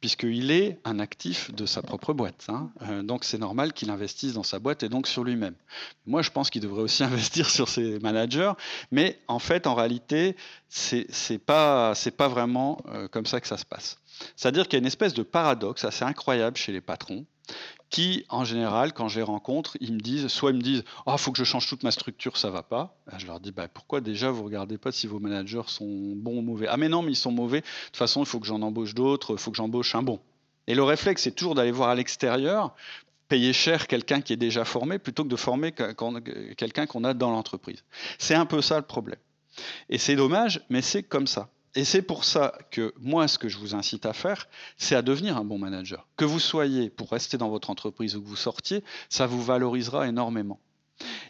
puisqu'il 0.00 0.50
est 0.50 0.78
un 0.84 0.98
actif 0.98 1.52
de 1.52 1.66
sa 1.66 1.82
propre 1.82 2.12
boîte. 2.12 2.46
Hein. 2.48 2.70
Euh, 2.82 3.02
donc 3.02 3.24
c'est 3.24 3.38
normal 3.38 3.72
qu'il 3.72 3.90
investisse 3.90 4.34
dans 4.34 4.42
sa 4.42 4.58
boîte 4.58 4.82
et 4.82 4.88
donc 4.88 5.06
sur 5.06 5.24
lui-même. 5.24 5.54
Moi, 6.06 6.22
je 6.22 6.30
pense 6.30 6.50
qu'il 6.50 6.62
devrait 6.62 6.82
aussi 6.82 7.02
investir 7.04 7.50
sur 7.50 7.68
ses 7.68 7.98
managers, 7.98 8.52
mais 8.90 9.18
en 9.28 9.38
fait, 9.38 9.66
en 9.66 9.74
réalité, 9.74 10.36
c'est 10.68 11.38
pas, 11.38 11.94
pas 12.16 12.28
vraiment 12.28 12.80
euh, 12.88 13.08
comme 13.08 13.26
ça 13.26 13.40
que 13.40 13.46
ça 13.46 13.56
se 13.56 13.64
passe. 13.64 13.98
C'est-à-dire 14.36 14.64
qu'il 14.64 14.74
y 14.74 14.76
a 14.76 14.80
une 14.80 14.86
espèce 14.86 15.14
de 15.14 15.22
paradoxe 15.22 15.84
assez 15.84 16.04
incroyable 16.04 16.56
chez 16.56 16.72
les 16.72 16.80
patrons 16.80 17.24
qui, 17.90 18.24
en 18.28 18.44
général, 18.44 18.92
quand 18.92 19.08
je 19.08 19.18
les 19.18 19.22
rencontre, 19.24 19.76
ils 19.80 19.94
me 19.94 20.00
disent, 20.00 20.28
soit 20.28 20.50
ils 20.50 20.56
me 20.56 20.62
disent, 20.62 20.84
oh, 21.06 21.16
faut 21.16 21.32
que 21.32 21.38
je 21.38 21.44
change 21.44 21.66
toute 21.66 21.82
ma 21.82 21.90
structure, 21.90 22.36
ça 22.36 22.50
va 22.50 22.62
pas. 22.62 22.96
Je 23.16 23.26
leur 23.26 23.40
dis, 23.40 23.50
bah, 23.50 23.68
pourquoi 23.68 24.00
déjà 24.00 24.30
vous 24.30 24.44
regardez 24.44 24.78
pas 24.78 24.92
si 24.92 25.06
vos 25.06 25.18
managers 25.18 25.62
sont 25.66 26.12
bons 26.14 26.38
ou 26.38 26.42
mauvais 26.42 26.66
Ah 26.68 26.76
mais 26.76 26.88
non, 26.88 27.02
mais 27.02 27.12
ils 27.12 27.16
sont 27.16 27.32
mauvais. 27.32 27.60
De 27.60 27.66
toute 27.86 27.96
façon, 27.96 28.22
il 28.22 28.26
faut 28.26 28.40
que 28.40 28.46
j'en 28.46 28.60
embauche 28.62 28.94
d'autres, 28.94 29.32
il 29.32 29.38
faut 29.38 29.50
que 29.50 29.56
j'embauche 29.56 29.94
un 29.94 30.02
bon. 30.02 30.20
Et 30.66 30.74
le 30.74 30.82
réflexe, 30.82 31.22
c'est 31.22 31.34
toujours 31.34 31.54
d'aller 31.54 31.70
voir 31.70 31.88
à 31.88 31.94
l'extérieur, 31.94 32.74
payer 33.28 33.54
cher 33.54 33.86
quelqu'un 33.86 34.20
qui 34.20 34.34
est 34.34 34.38
déjà 34.38 34.64
formé, 34.64 34.98
plutôt 34.98 35.24
que 35.24 35.28
de 35.28 35.36
former 35.36 35.72
quelqu'un 35.72 36.86
qu'on 36.86 37.04
a 37.04 37.14
dans 37.14 37.30
l'entreprise. 37.30 37.84
C'est 38.18 38.34
un 38.34 38.46
peu 38.46 38.60
ça 38.60 38.76
le 38.76 38.84
problème. 38.84 39.18
Et 39.88 39.98
c'est 39.98 40.16
dommage, 40.16 40.60
mais 40.68 40.82
c'est 40.82 41.02
comme 41.02 41.26
ça. 41.26 41.48
Et 41.74 41.84
c'est 41.84 42.02
pour 42.02 42.24
ça 42.24 42.56
que 42.70 42.94
moi, 42.98 43.28
ce 43.28 43.38
que 43.38 43.48
je 43.48 43.58
vous 43.58 43.74
incite 43.74 44.06
à 44.06 44.12
faire, 44.12 44.48
c'est 44.76 44.94
à 44.94 45.02
devenir 45.02 45.36
un 45.36 45.44
bon 45.44 45.58
manager. 45.58 46.06
Que 46.16 46.24
vous 46.24 46.40
soyez 46.40 46.90
pour 46.90 47.10
rester 47.10 47.36
dans 47.36 47.50
votre 47.50 47.70
entreprise 47.70 48.16
ou 48.16 48.22
que 48.22 48.28
vous 48.28 48.36
sortiez, 48.36 48.82
ça 49.08 49.26
vous 49.26 49.42
valorisera 49.42 50.08
énormément. 50.08 50.58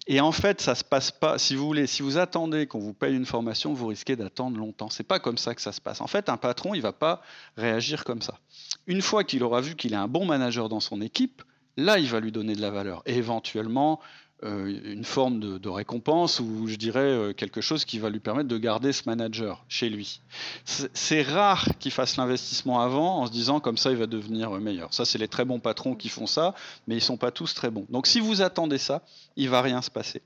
Et 0.07 0.21
en 0.21 0.33
fait, 0.33 0.61
ça 0.61 0.75
se 0.75 0.85
passe 0.85 1.11
pas. 1.11 1.39
Si 1.39 1.55
vous 1.55 1.67
voulez, 1.67 1.87
si 1.87 2.03
vous 2.03 2.17
attendez 2.17 2.67
qu'on 2.67 2.79
vous 2.79 2.95
paye 2.95 3.15
une 3.15 3.27
formation, 3.27 3.75
vous 3.75 3.89
risquez 3.89 4.17
d'attendre 4.17 4.59
longtemps. 4.59 4.89
C'est 4.89 5.05
pas 5.05 5.19
comme 5.19 5.37
ça 5.37 5.55
que 5.55 5.61
ça 5.61 5.73
se 5.73 5.81
passe. 5.81 6.01
En 6.01 6.07
fait, 6.07 6.31
un 6.31 6.39
patron, 6.39 6.75
il 6.75 6.81
va 6.81 6.93
pas 6.93 7.21
réagir 7.57 8.05
comme 8.05 8.23
ça. 8.23 8.39
Une 8.87 9.03
fois 9.03 9.25
qu'il 9.25 9.43
aura 9.43 9.61
vu 9.61 9.77
qu'il 9.77 9.93
est 9.93 9.97
un 9.97 10.09
bon 10.09 10.25
manager 10.25 10.71
dans 10.71 10.81
son 10.81 11.03
équipe, 11.03 11.43
là, 11.77 11.99
il 11.99 12.09
va 12.09 12.21
lui 12.21 12.33
donner 12.33 12.55
de 12.55 12.63
la 12.63 12.71
valeur. 12.71 13.03
Et 13.05 13.17
éventuellement, 13.17 14.01
une 14.43 15.05
forme 15.05 15.59
de, 15.59 15.69
récompense 15.69 16.41
ou 16.41 16.69
je 16.69 16.77
dirais 16.77 17.01
euh, 17.01 17.33
quelque 17.33 17.61
chose 17.61 17.85
qui 17.85 17.99
va 17.99 18.09
lui 18.09 18.21
permettre 18.21 18.49
de 18.49 18.59
garder 18.59 18.93
ce 18.93 19.03
manager 19.07 19.65
chez 19.69 19.89
lui. 19.89 20.21
C'est 20.65 21.23
rare 21.23 21.67
qu'il 21.79 21.91
fasse 21.91 22.17
l'investissement 22.17 22.81
avant 22.81 23.21
en 23.21 23.27
se 23.27 23.33
disant 23.33 23.61
comme 23.61 23.77
ça 23.77 23.91
il 23.91 23.97
va 23.97 24.07
devenir 24.07 24.51
meilleur. 24.53 24.95
Ça 24.95 25.05
c'est 25.05 25.19
les 25.19 25.29
très 25.29 25.45
bons 25.45 25.59
patrons 25.59 25.95
qui 25.95 26.09
font 26.09 26.27
ça, 26.27 26.55
mais 26.87 26.97
ils 26.97 27.01
sont 27.01 27.17
pas 27.17 27.31
tous 27.31 27.53
très 27.55 27.71
bons. 27.71 27.87
Donc 27.91 28.07
si 28.07 28.21
vous 28.21 28.41
attendez 28.41 28.79
ça, 28.79 29.03
il 29.37 29.49
va 29.49 29.61
rien 29.61 29.83
se 29.83 29.91
passer. 29.91 30.23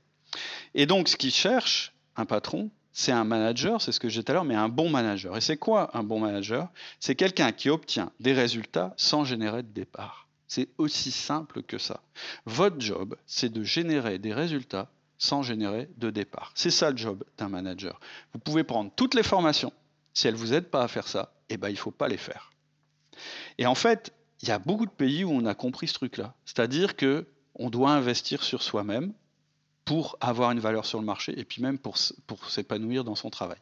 Et 0.75 0.85
donc 0.85 1.07
ce 1.07 1.17
qu'il 1.17 1.31
cherche, 1.31 1.93
un 2.15 2.25
patron, 2.25 2.69
c'est 2.91 3.11
un 3.11 3.23
manager, 3.23 3.81
c'est 3.81 3.91
ce 3.91 3.99
que 3.99 4.07
j'ai 4.07 4.19
dit 4.19 4.25
tout 4.25 4.31
à 4.31 4.35
l'heure, 4.35 4.45
mais 4.45 4.55
un 4.55 4.69
bon 4.69 4.89
manager. 4.89 5.35
Et 5.35 5.41
c'est 5.41 5.57
quoi 5.57 5.89
un 5.97 6.03
bon 6.03 6.19
manager? 6.19 6.69
C'est 6.99 7.15
quelqu'un 7.15 7.51
qui 7.51 7.69
obtient 7.71 8.11
des 8.19 8.33
résultats 8.33 8.93
sans 8.97 9.25
générer 9.25 9.63
de 9.63 9.69
départ. 9.69 10.22
C'est 10.47 10.69
aussi 10.77 11.11
simple 11.11 11.63
que 11.63 11.77
ça. 11.77 12.01
Votre 12.45 12.79
job, 12.79 13.15
c'est 13.25 13.51
de 13.51 13.63
générer 13.63 14.19
des 14.19 14.33
résultats 14.33 14.89
sans 15.17 15.41
générer 15.41 15.89
de 15.97 16.09
départ. 16.09 16.51
C'est 16.53 16.71
ça 16.71 16.91
le 16.91 16.97
job 16.97 17.23
d'un 17.37 17.49
manager. 17.49 17.99
Vous 18.33 18.39
pouvez 18.39 18.63
prendre 18.63 18.91
toutes 18.95 19.13
les 19.13 19.23
formations. 19.23 19.71
Si 20.13 20.27
elles 20.27 20.33
ne 20.33 20.39
vous 20.39 20.53
aident 20.53 20.69
pas 20.69 20.83
à 20.83 20.87
faire 20.87 21.07
ça, 21.07 21.33
eh 21.49 21.57
ben, 21.57 21.69
il 21.69 21.73
ne 21.73 21.77
faut 21.77 21.91
pas 21.91 22.07
les 22.07 22.17
faire. 22.17 22.51
Et 23.57 23.65
en 23.65 23.75
fait, 23.75 24.13
il 24.41 24.49
y 24.49 24.51
a 24.51 24.59
beaucoup 24.59 24.85
de 24.85 24.91
pays 24.91 25.23
où 25.23 25.31
on 25.31 25.45
a 25.45 25.55
compris 25.55 25.87
ce 25.87 25.93
truc-là. 25.93 26.35
C'est-à-dire 26.45 26.95
qu'on 26.97 27.69
doit 27.69 27.91
investir 27.91 28.43
sur 28.43 28.61
soi-même 28.61 29.13
pour 29.85 30.17
avoir 30.19 30.51
une 30.51 30.59
valeur 30.59 30.85
sur 30.85 30.99
le 30.99 31.05
marché 31.05 31.37
et 31.39 31.45
puis 31.45 31.61
même 31.61 31.77
pour, 31.77 31.95
pour 32.27 32.49
s'épanouir 32.49 33.03
dans 33.03 33.15
son 33.15 33.29
travail. 33.29 33.59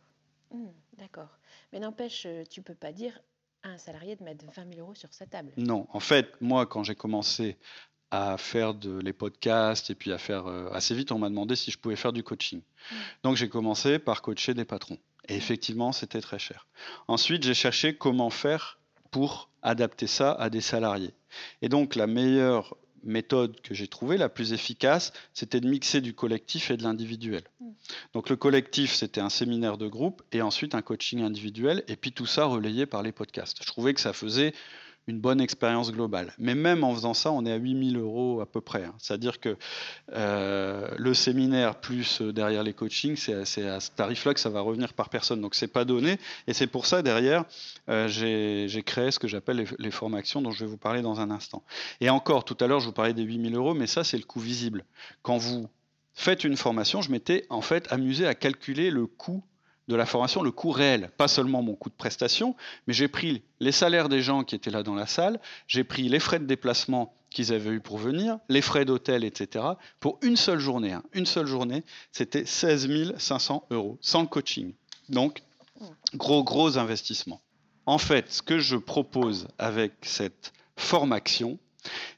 Mmh, 0.51 0.67
d'accord. 0.97 1.37
Mais 1.71 1.79
n'empêche, 1.79 2.25
euh, 2.25 2.43
tu 2.49 2.61
peux 2.61 2.75
pas 2.75 2.91
dire 2.91 3.19
à 3.63 3.69
un 3.69 3.77
salarié 3.77 4.15
de 4.15 4.23
mettre 4.23 4.45
20 4.45 4.73
000 4.73 4.79
euros 4.79 4.95
sur 4.95 5.13
sa 5.13 5.25
table. 5.25 5.51
Non, 5.57 5.87
en 5.91 5.99
fait, 5.99 6.33
moi, 6.41 6.65
quand 6.65 6.83
j'ai 6.83 6.95
commencé 6.95 7.57
à 8.11 8.37
faire 8.37 8.73
de, 8.73 8.99
les 8.99 9.13
podcasts 9.13 9.89
et 9.89 9.95
puis 9.95 10.11
à 10.11 10.17
faire 10.17 10.47
euh, 10.47 10.69
assez 10.71 10.93
vite, 10.93 11.11
on 11.11 11.19
m'a 11.19 11.29
demandé 11.29 11.55
si 11.55 11.71
je 11.71 11.77
pouvais 11.77 11.95
faire 11.95 12.11
du 12.11 12.23
coaching. 12.23 12.59
Mmh. 12.59 12.95
Donc 13.23 13.37
j'ai 13.37 13.47
commencé 13.47 13.99
par 13.99 14.21
coacher 14.21 14.53
des 14.53 14.65
patrons. 14.65 14.97
Et 15.29 15.35
effectivement, 15.35 15.93
c'était 15.93 16.19
très 16.19 16.39
cher. 16.39 16.67
Ensuite, 17.07 17.43
j'ai 17.43 17.53
cherché 17.53 17.95
comment 17.95 18.29
faire 18.29 18.79
pour 19.11 19.49
adapter 19.61 20.07
ça 20.07 20.33
à 20.33 20.49
des 20.49 20.61
salariés. 20.61 21.13
Et 21.61 21.69
donc 21.69 21.95
la 21.95 22.07
meilleure 22.07 22.75
méthode 23.03 23.59
que 23.61 23.73
j'ai 23.73 23.87
trouvée, 23.87 24.17
la 24.17 24.29
plus 24.29 24.53
efficace, 24.53 25.13
c'était 25.33 25.59
de 25.59 25.67
mixer 25.67 26.01
du 26.01 26.13
collectif 26.13 26.71
et 26.71 26.77
de 26.77 26.83
l'individuel. 26.83 27.43
Mm. 27.59 27.69
Donc 28.13 28.29
le 28.29 28.35
collectif, 28.35 28.93
c'était 28.93 29.21
un 29.21 29.29
séminaire 29.29 29.77
de 29.77 29.87
groupe 29.87 30.21
et 30.31 30.41
ensuite 30.41 30.75
un 30.75 30.81
coaching 30.81 31.21
individuel, 31.21 31.83
et 31.87 31.95
puis 31.95 32.11
tout 32.11 32.25
ça 32.25 32.45
relayé 32.45 32.85
par 32.85 33.03
les 33.03 33.11
podcasts. 33.11 33.57
Je 33.61 33.67
trouvais 33.67 33.93
que 33.93 34.01
ça 34.01 34.13
faisait 34.13 34.53
une 35.07 35.19
bonne 35.19 35.41
expérience 35.41 35.91
globale. 35.91 36.33
Mais 36.37 36.55
même 36.55 36.83
en 36.83 36.93
faisant 36.93 37.13
ça, 37.13 37.31
on 37.31 37.45
est 37.45 37.51
à 37.51 37.55
8000 37.55 37.97
euros 37.97 38.39
à 38.41 38.45
peu 38.45 38.61
près. 38.61 38.83
Hein. 38.83 38.93
C'est-à-dire 38.99 39.39
que 39.39 39.57
euh, 40.13 40.87
le 40.97 41.13
séminaire 41.13 41.75
plus 41.75 42.21
euh, 42.21 42.31
derrière 42.31 42.63
les 42.63 42.73
coachings, 42.73 43.15
c'est 43.15 43.67
à 43.67 43.79
ce 43.79 43.91
tarif-là 43.91 44.33
que 44.33 44.39
ça 44.39 44.49
va 44.49 44.61
revenir 44.61 44.93
par 44.93 45.09
personne. 45.09 45.41
Donc 45.41 45.55
c'est 45.55 45.67
pas 45.67 45.85
donné. 45.85 46.17
Et 46.47 46.53
c'est 46.53 46.67
pour 46.67 46.85
ça, 46.85 47.01
derrière, 47.01 47.45
euh, 47.89 48.07
j'ai 48.07 48.83
créé 48.83 49.11
ce 49.11 49.19
que 49.19 49.27
j'appelle 49.27 49.65
les, 49.79 49.91
formations 49.91 50.41
dont 50.41 50.51
je 50.51 50.63
vais 50.63 50.69
vous 50.69 50.77
parler 50.77 51.01
dans 51.01 51.19
un 51.19 51.31
instant. 51.31 51.63
Et 51.99 52.09
encore, 52.09 52.45
tout 52.45 52.57
à 52.59 52.67
l'heure, 52.67 52.79
je 52.79 52.85
vous 52.85 52.93
parlais 52.93 53.13
des 53.13 53.23
8000 53.23 53.55
euros, 53.55 53.73
mais 53.73 53.87
ça, 53.87 54.03
c'est 54.03 54.17
le 54.17 54.23
coût 54.23 54.39
visible. 54.39 54.85
Quand 55.21 55.37
vous 55.37 55.67
faites 56.13 56.43
une 56.43 56.55
formation, 56.55 57.01
je 57.01 57.11
m'étais 57.11 57.45
en 57.49 57.61
fait 57.61 57.91
amusé 57.91 58.27
à 58.27 58.35
calculer 58.35 58.91
le 58.91 59.07
coût 59.07 59.43
de 59.91 59.95
la 59.97 60.05
formation 60.05 60.41
le 60.41 60.51
coût 60.51 60.71
réel, 60.71 61.11
pas 61.17 61.27
seulement 61.27 61.61
mon 61.61 61.75
coût 61.75 61.89
de 61.89 61.95
prestation, 61.95 62.55
mais 62.87 62.93
j'ai 62.93 63.09
pris 63.09 63.43
les 63.59 63.73
salaires 63.73 64.07
des 64.07 64.21
gens 64.21 64.43
qui 64.43 64.55
étaient 64.55 64.71
là 64.71 64.83
dans 64.83 64.95
la 64.95 65.05
salle, 65.05 65.39
j'ai 65.67 65.83
pris 65.83 66.07
les 66.07 66.19
frais 66.19 66.39
de 66.39 66.45
déplacement 66.45 67.13
qu'ils 67.29 67.51
avaient 67.51 67.71
eu 67.71 67.81
pour 67.81 67.97
venir, 67.97 68.39
les 68.47 68.61
frais 68.61 68.85
d'hôtel, 68.85 69.25
etc. 69.25 69.65
Pour 69.99 70.17
une 70.21 70.37
seule 70.37 70.59
journée. 70.59 70.93
Hein. 70.93 71.03
Une 71.13 71.25
seule 71.25 71.45
journée, 71.45 71.83
c'était 72.13 72.45
16 72.45 73.17
500 73.17 73.67
euros, 73.69 73.97
sans 74.01 74.21
le 74.21 74.27
coaching. 74.27 74.73
Donc, 75.09 75.43
gros, 76.15 76.43
gros 76.43 76.77
investissement. 76.77 77.41
En 77.85 77.97
fait, 77.97 78.31
ce 78.31 78.41
que 78.41 78.59
je 78.59 78.77
propose 78.77 79.47
avec 79.57 79.93
cette 80.03 80.53
formation, 80.77 81.59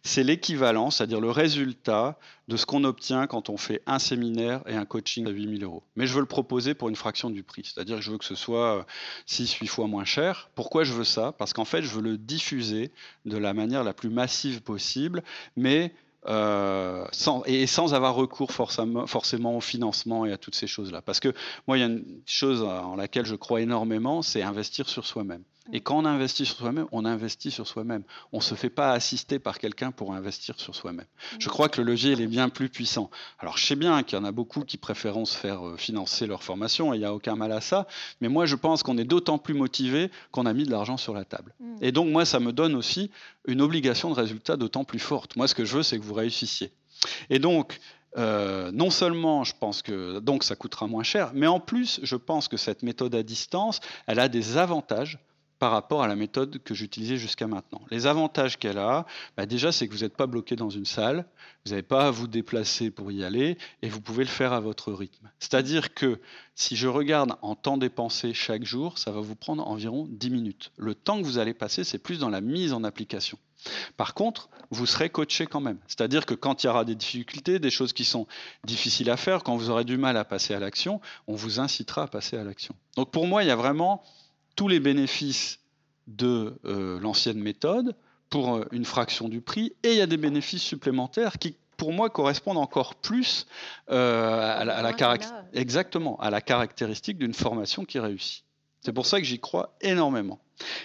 c'est 0.03 0.23
l'équivalent, 0.23 0.91
c'est-à-dire 0.91 1.21
le 1.21 1.31
résultat 1.31 2.17
de 2.47 2.57
ce 2.57 2.65
qu'on 2.65 2.83
obtient 2.83 3.27
quand 3.27 3.49
on 3.49 3.57
fait 3.57 3.81
un 3.85 3.99
séminaire 3.99 4.61
et 4.67 4.75
un 4.75 4.85
coaching 4.85 5.27
à 5.27 5.29
8000 5.29 5.63
euros. 5.63 5.83
Mais 5.95 6.07
je 6.07 6.13
veux 6.13 6.19
le 6.19 6.25
proposer 6.25 6.73
pour 6.73 6.89
une 6.89 6.95
fraction 6.95 7.29
du 7.29 7.43
prix, 7.43 7.63
c'est-à-dire 7.63 7.97
que 7.97 8.01
je 8.01 8.11
veux 8.11 8.17
que 8.17 8.25
ce 8.25 8.35
soit 8.35 8.85
6-8 9.27 9.67
fois 9.67 9.87
moins 9.87 10.05
cher. 10.05 10.49
Pourquoi 10.55 10.83
je 10.83 10.93
veux 10.93 11.05
ça? 11.05 11.31
Parce 11.31 11.53
qu'en 11.53 11.65
fait, 11.65 11.81
je 11.81 11.89
veux 11.89 12.01
le 12.01 12.17
diffuser 12.17 12.91
de 13.25 13.37
la 13.37 13.53
manière 13.53 13.83
la 13.83 13.93
plus 13.93 14.09
massive 14.09 14.61
possible, 14.61 15.23
mais 15.55 15.93
euh, 16.27 17.05
sans, 17.11 17.43
et 17.45 17.67
sans 17.67 17.93
avoir 17.93 18.15
recours 18.15 18.51
forcément, 18.51 19.07
forcément, 19.07 19.57
au 19.57 19.61
financement 19.61 20.25
et 20.25 20.31
à 20.31 20.37
toutes 20.37 20.55
ces 20.55 20.67
choses-là. 20.67 21.01
Parce 21.01 21.19
que 21.19 21.33
moi, 21.67 21.77
il 21.77 21.81
y 21.81 21.83
a 21.83 21.87
une 21.87 22.21
chose 22.25 22.61
en 22.61 22.95
laquelle 22.95 23.25
je 23.25 23.35
crois 23.35 23.61
énormément, 23.61 24.21
c'est 24.21 24.41
investir 24.41 24.87
sur 24.87 25.05
soi-même. 25.05 25.43
Et 25.71 25.79
quand 25.79 25.97
on 25.97 26.05
investit 26.05 26.45
sur 26.45 26.57
soi-même, 26.57 26.87
on 26.91 27.05
investit 27.05 27.49
sur 27.49 27.67
soi-même. 27.67 28.03
On 28.33 28.37
ne 28.37 28.41
se 28.41 28.55
fait 28.55 28.69
pas 28.69 28.91
assister 28.91 29.39
par 29.39 29.59
quelqu'un 29.59 29.91
pour 29.91 30.13
investir 30.13 30.59
sur 30.59 30.75
soi-même. 30.75 31.05
Je 31.39 31.47
crois 31.47 31.69
que 31.69 31.79
le 31.79 31.87
levier, 31.87 32.11
il 32.11 32.21
est 32.21 32.27
bien 32.27 32.49
plus 32.49 32.67
puissant. 32.67 33.09
Alors, 33.39 33.57
je 33.57 33.65
sais 33.65 33.75
bien 33.75 34.03
qu'il 34.03 34.17
y 34.17 34.21
en 34.21 34.25
a 34.25 34.31
beaucoup 34.31 34.61
qui 34.61 34.77
préféreront 34.77 35.25
se 35.25 35.37
faire 35.37 35.65
euh, 35.65 35.77
financer 35.77 36.27
leur 36.27 36.43
formation, 36.43 36.93
et 36.93 36.97
il 36.97 36.99
n'y 36.99 37.05
a 37.05 37.13
aucun 37.13 37.35
mal 37.35 37.51
à 37.53 37.61
ça, 37.61 37.87
mais 38.19 38.27
moi, 38.27 38.45
je 38.45 38.55
pense 38.55 38.83
qu'on 38.83 38.97
est 38.97 39.05
d'autant 39.05 39.37
plus 39.37 39.53
motivé 39.53 40.11
qu'on 40.31 40.45
a 40.45 40.53
mis 40.53 40.65
de 40.65 40.71
l'argent 40.71 40.97
sur 40.97 41.13
la 41.13 41.23
table. 41.23 41.53
Mm. 41.59 41.75
Et 41.81 41.91
donc, 41.91 42.09
moi, 42.09 42.25
ça 42.25 42.39
me 42.41 42.51
donne 42.51 42.75
aussi 42.75 43.09
une 43.47 43.61
obligation 43.61 44.09
de 44.09 44.15
résultat 44.15 44.57
d'autant 44.57 44.83
plus 44.83 44.99
forte. 44.99 45.35
Moi, 45.37 45.47
ce 45.47 45.55
que 45.55 45.63
je 45.63 45.77
veux, 45.77 45.83
c'est 45.83 45.97
que 45.97 46.03
vous 46.03 46.13
réussissiez. 46.13 46.71
Et 47.29 47.39
donc, 47.39 47.79
euh, 48.17 48.71
non 48.71 48.91
seulement 48.91 49.43
je 49.43 49.53
pense 49.59 49.81
que 49.81 50.19
donc 50.19 50.43
ça 50.43 50.55
coûtera 50.55 50.85
moins 50.85 51.03
cher, 51.03 51.31
mais 51.33 51.47
en 51.47 51.59
plus 51.59 51.99
je 52.03 52.15
pense 52.15 52.47
que 52.47 52.57
cette 52.57 52.83
méthode 52.83 53.15
à 53.15 53.23
distance, 53.23 53.79
elle 54.05 54.19
a 54.19 54.29
des 54.29 54.57
avantages 54.57 55.17
par 55.59 55.71
rapport 55.71 56.03
à 56.03 56.07
la 56.07 56.15
méthode 56.15 56.61
que 56.63 56.73
j'utilisais 56.73 57.17
jusqu'à 57.17 57.47
maintenant. 57.47 57.81
Les 57.89 58.07
avantages 58.07 58.57
qu'elle 58.57 58.77
a, 58.77 59.05
bah, 59.37 59.45
déjà, 59.45 59.71
c'est 59.71 59.87
que 59.87 59.93
vous 59.93 60.01
n'êtes 60.01 60.17
pas 60.17 60.27
bloqué 60.27 60.55
dans 60.55 60.69
une 60.69 60.85
salle, 60.85 61.25
vous 61.65 61.71
n'avez 61.71 61.83
pas 61.83 62.07
à 62.07 62.11
vous 62.11 62.27
déplacer 62.27 62.91
pour 62.91 63.11
y 63.11 63.23
aller, 63.23 63.57
et 63.81 63.89
vous 63.89 64.01
pouvez 64.01 64.23
le 64.23 64.29
faire 64.29 64.53
à 64.53 64.59
votre 64.59 64.91
rythme. 64.91 65.29
C'est-à-dire 65.39 65.93
que 65.93 66.19
si 66.55 66.75
je 66.75 66.87
regarde 66.87 67.33
en 67.41 67.55
temps 67.55 67.77
dépensé 67.77 68.33
chaque 68.33 68.65
jour, 68.65 68.97
ça 68.97 69.11
va 69.11 69.21
vous 69.21 69.35
prendre 69.35 69.67
environ 69.67 70.07
10 70.09 70.29
minutes. 70.29 70.71
Le 70.77 70.95
temps 70.95 71.19
que 71.19 71.25
vous 71.25 71.37
allez 71.37 71.53
passer, 71.53 71.83
c'est 71.83 71.97
plus 71.97 72.19
dans 72.19 72.29
la 72.29 72.41
mise 72.41 72.73
en 72.73 72.83
application. 72.83 73.37
Par 73.97 74.13
contre, 74.13 74.49
vous 74.71 74.85
serez 74.85 75.09
coaché 75.09 75.45
quand 75.45 75.61
même. 75.61 75.77
C'est-à-dire 75.87 76.25
que 76.25 76.33
quand 76.33 76.63
il 76.63 76.67
y 76.67 76.69
aura 76.69 76.85
des 76.85 76.95
difficultés, 76.95 77.59
des 77.59 77.69
choses 77.69 77.93
qui 77.93 78.05
sont 78.05 78.27
difficiles 78.65 79.09
à 79.09 79.17
faire, 79.17 79.43
quand 79.43 79.55
vous 79.55 79.69
aurez 79.69 79.85
du 79.85 79.97
mal 79.97 80.17
à 80.17 80.25
passer 80.25 80.53
à 80.53 80.59
l'action, 80.59 80.99
on 81.27 81.35
vous 81.35 81.59
incitera 81.59 82.03
à 82.03 82.07
passer 82.07 82.37
à 82.37 82.43
l'action. 82.43 82.75
Donc 82.95 83.11
pour 83.11 83.27
moi, 83.27 83.43
il 83.43 83.47
y 83.47 83.51
a 83.51 83.55
vraiment 83.55 84.03
tous 84.55 84.67
les 84.67 84.79
bénéfices 84.79 85.59
de 86.07 86.59
euh, 86.65 86.99
l'ancienne 86.99 87.39
méthode 87.39 87.95
pour 88.29 88.55
euh, 88.55 88.65
une 88.71 88.85
fraction 88.85 89.29
du 89.29 89.41
prix, 89.41 89.73
et 89.83 89.91
il 89.91 89.97
y 89.97 90.01
a 90.01 90.07
des 90.07 90.17
bénéfices 90.17 90.63
supplémentaires 90.63 91.37
qui, 91.37 91.55
pour 91.77 91.93
moi, 91.93 92.09
correspondent 92.09 92.57
encore 92.57 92.95
plus 92.95 93.47
euh, 93.89 94.59
à, 94.59 94.65
la, 94.65 95.17
exactement, 95.53 96.19
à 96.19 96.29
la 96.29 96.41
caractéristique 96.41 97.17
d'une 97.17 97.33
formation 97.33 97.85
qui 97.85 97.99
réussit. 97.99 98.43
C'est 98.81 98.93
pour 98.93 99.05
ça 99.05 99.19
que 99.19 99.25
j'y 99.25 99.39
crois 99.39 99.75
énormément. 99.81 100.39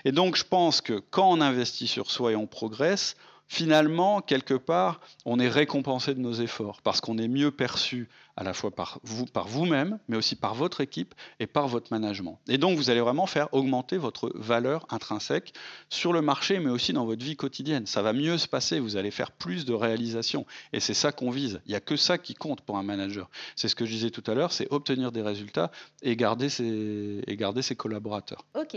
Et 0.04 0.12
donc, 0.12 0.36
je 0.36 0.44
pense 0.44 0.80
que 0.80 1.02
quand 1.10 1.30
on 1.30 1.40
investit 1.40 1.88
sur 1.88 2.10
soi 2.10 2.32
et 2.32 2.36
on 2.36 2.46
progresse, 2.46 3.16
finalement, 3.48 4.20
quelque 4.20 4.54
part, 4.54 5.00
on 5.24 5.40
est 5.40 5.48
récompensé 5.48 6.14
de 6.14 6.20
nos 6.20 6.34
efforts 6.34 6.80
parce 6.82 7.00
qu'on 7.00 7.18
est 7.18 7.28
mieux 7.28 7.50
perçu 7.50 8.08
à 8.38 8.44
la 8.44 8.54
fois 8.54 8.70
par 8.70 9.00
vous, 9.02 9.26
par 9.26 9.48
vous-même, 9.48 9.98
mais 10.06 10.16
aussi 10.16 10.36
par 10.36 10.54
votre 10.54 10.80
équipe 10.80 11.12
et 11.40 11.48
par 11.48 11.66
votre 11.66 11.92
management. 11.92 12.38
Et 12.48 12.56
donc, 12.56 12.76
vous 12.76 12.88
allez 12.88 13.00
vraiment 13.00 13.26
faire 13.26 13.52
augmenter 13.52 13.96
votre 13.96 14.30
valeur 14.36 14.86
intrinsèque 14.90 15.52
sur 15.88 16.12
le 16.12 16.22
marché, 16.22 16.60
mais 16.60 16.70
aussi 16.70 16.92
dans 16.92 17.04
votre 17.04 17.24
vie 17.24 17.34
quotidienne. 17.34 17.86
Ça 17.86 18.00
va 18.00 18.12
mieux 18.12 18.38
se 18.38 18.46
passer, 18.46 18.78
vous 18.78 18.96
allez 18.96 19.10
faire 19.10 19.32
plus 19.32 19.64
de 19.64 19.74
réalisations. 19.74 20.46
Et 20.72 20.78
c'est 20.78 20.94
ça 20.94 21.10
qu'on 21.10 21.30
vise. 21.30 21.60
Il 21.66 21.70
n'y 21.70 21.74
a 21.74 21.80
que 21.80 21.96
ça 21.96 22.16
qui 22.16 22.34
compte 22.34 22.60
pour 22.60 22.78
un 22.78 22.84
manager. 22.84 23.28
C'est 23.56 23.66
ce 23.66 23.74
que 23.74 23.84
je 23.84 23.90
disais 23.90 24.10
tout 24.10 24.24
à 24.30 24.34
l'heure, 24.34 24.52
c'est 24.52 24.68
obtenir 24.70 25.10
des 25.10 25.22
résultats 25.22 25.72
et 26.02 26.14
garder 26.14 26.48
ses, 26.48 27.24
et 27.26 27.36
garder 27.36 27.62
ses 27.62 27.74
collaborateurs. 27.74 28.44
OK. 28.54 28.76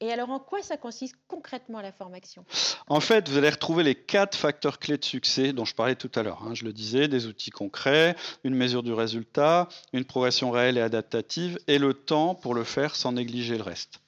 Et 0.00 0.12
alors, 0.12 0.30
en 0.30 0.38
quoi 0.38 0.62
ça 0.62 0.76
consiste 0.76 1.16
concrètement 1.26 1.80
la 1.80 1.90
formation? 1.90 2.44
En 2.86 3.00
fait, 3.00 3.28
vous 3.28 3.36
allez 3.36 3.50
retrouver 3.50 3.82
les 3.82 3.96
quatre 3.96 4.36
facteurs 4.36 4.78
clés 4.78 4.96
de 4.96 5.04
succès 5.04 5.52
dont 5.52 5.64
je 5.64 5.74
parlais 5.74 5.96
tout 5.96 6.10
à 6.14 6.22
l'heure. 6.22 6.42
Hein. 6.44 6.54
Je 6.54 6.64
le 6.64 6.72
disais, 6.72 7.08
des 7.08 7.26
outils 7.26 7.50
concrets, 7.50 8.14
une 8.44 8.54
mesure 8.54 8.84
du 8.84 8.92
résultat, 8.92 9.68
une 9.92 10.04
progression 10.04 10.52
réelle 10.52 10.78
et 10.78 10.82
adaptative, 10.82 11.58
et 11.66 11.78
le 11.78 11.94
temps 11.94 12.36
pour 12.36 12.54
le 12.54 12.62
faire 12.62 12.94
sans 12.94 13.12
négliger 13.12 13.56
le 13.56 13.64
reste. 13.64 14.00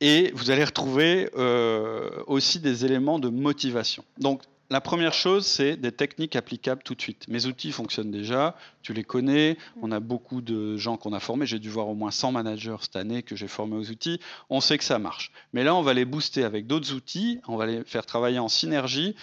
Et 0.00 0.30
vous 0.34 0.50
allez 0.50 0.64
retrouver 0.64 1.28
euh, 1.36 2.22
aussi 2.26 2.58
des 2.58 2.86
éléments 2.86 3.18
de 3.18 3.28
motivation. 3.28 4.02
Donc, 4.16 4.42
la 4.70 4.80
première 4.80 5.12
chose, 5.12 5.46
c'est 5.46 5.76
des 5.76 5.90
techniques 5.90 6.36
applicables 6.36 6.82
tout 6.84 6.94
de 6.94 7.00
suite. 7.02 7.26
Mes 7.28 7.46
outils 7.46 7.72
fonctionnent 7.72 8.12
déjà, 8.12 8.56
tu 8.82 8.92
les 8.92 9.02
connais, 9.02 9.58
on 9.82 9.90
a 9.90 9.98
beaucoup 9.98 10.40
de 10.40 10.76
gens 10.76 10.96
qu'on 10.96 11.12
a 11.12 11.18
formés, 11.18 11.44
j'ai 11.44 11.58
dû 11.58 11.68
voir 11.68 11.88
au 11.88 11.94
moins 11.94 12.12
100 12.12 12.32
managers 12.32 12.76
cette 12.80 12.94
année 12.94 13.24
que 13.24 13.34
j'ai 13.34 13.48
formés 13.48 13.76
aux 13.76 13.90
outils, 13.90 14.20
on 14.48 14.60
sait 14.60 14.78
que 14.78 14.84
ça 14.84 15.00
marche. 15.00 15.32
Mais 15.52 15.64
là, 15.64 15.74
on 15.74 15.82
va 15.82 15.92
les 15.92 16.04
booster 16.04 16.44
avec 16.44 16.68
d'autres 16.68 16.92
outils, 16.94 17.40
on 17.48 17.56
va 17.56 17.66
les 17.66 17.82
faire 17.84 18.06
travailler 18.06 18.38
en 18.38 18.48
synergie 18.48 19.16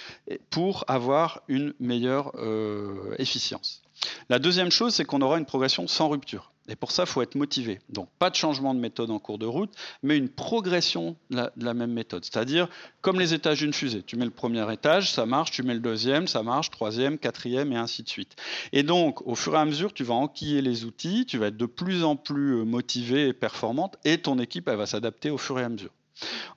pour 0.49 0.83
avoir 0.89 1.41
une 1.47 1.73
meilleure 1.79 2.33
euh, 2.35 3.15
efficience. 3.17 3.81
La 4.29 4.39
deuxième 4.39 4.71
chose, 4.71 4.93
c'est 4.93 5.05
qu'on 5.05 5.21
aura 5.21 5.37
une 5.37 5.45
progression 5.45 5.87
sans 5.87 6.09
rupture. 6.09 6.51
Et 6.69 6.75
pour 6.75 6.91
ça, 6.91 7.03
il 7.03 7.07
faut 7.07 7.21
être 7.21 7.35
motivé. 7.35 7.79
Donc, 7.89 8.09
pas 8.19 8.29
de 8.29 8.35
changement 8.35 8.73
de 8.73 8.79
méthode 8.79 9.09
en 9.09 9.19
cours 9.19 9.37
de 9.37 9.45
route, 9.45 9.71
mais 10.03 10.17
une 10.17 10.27
progression 10.27 11.15
de 11.29 11.49
la, 11.55 11.73
même 11.73 11.93
méthode. 11.93 12.25
C'est-à-dire, 12.25 12.67
comme 13.01 13.19
les 13.19 13.33
étages 13.33 13.59
d'une 13.59 13.71
fusée. 13.73 14.03
Tu 14.03 14.17
mets 14.17 14.25
le 14.25 14.31
premier 14.31 14.71
étage, 14.73 15.11
ça 15.11 15.25
marche, 15.25 15.51
tu 15.51 15.63
mets 15.63 15.73
le 15.73 15.79
deuxième, 15.79 16.27
ça 16.27 16.43
marche, 16.43 16.69
troisième, 16.69 17.17
quatrième, 17.17 17.71
et 17.71 17.77
ainsi 17.77 18.03
de 18.03 18.09
suite. 18.09 18.35
Et 18.73 18.83
donc, 18.83 19.25
au 19.25 19.35
fur 19.35 19.55
et 19.55 19.59
à 19.59 19.65
mesure, 19.65 19.93
tu 19.93 20.03
vas 20.03 20.15
enquiller 20.15 20.61
les 20.61 20.83
outils, 20.83 21.25
tu 21.25 21.37
vas 21.37 21.47
être 21.47 21.57
de 21.57 21.65
plus 21.65 22.03
en 22.03 22.17
plus 22.17 22.59
euh, 22.59 22.65
motivé 22.65 23.29
et 23.29 23.33
performante, 23.33 23.97
et 24.03 24.17
ton 24.17 24.37
équipe, 24.37 24.67
elle 24.67 24.77
va 24.77 24.85
s'adapter 24.85 25.29
au 25.29 25.37
fur 25.37 25.57
et 25.59 25.63
à 25.63 25.69
mesure. 25.69 25.91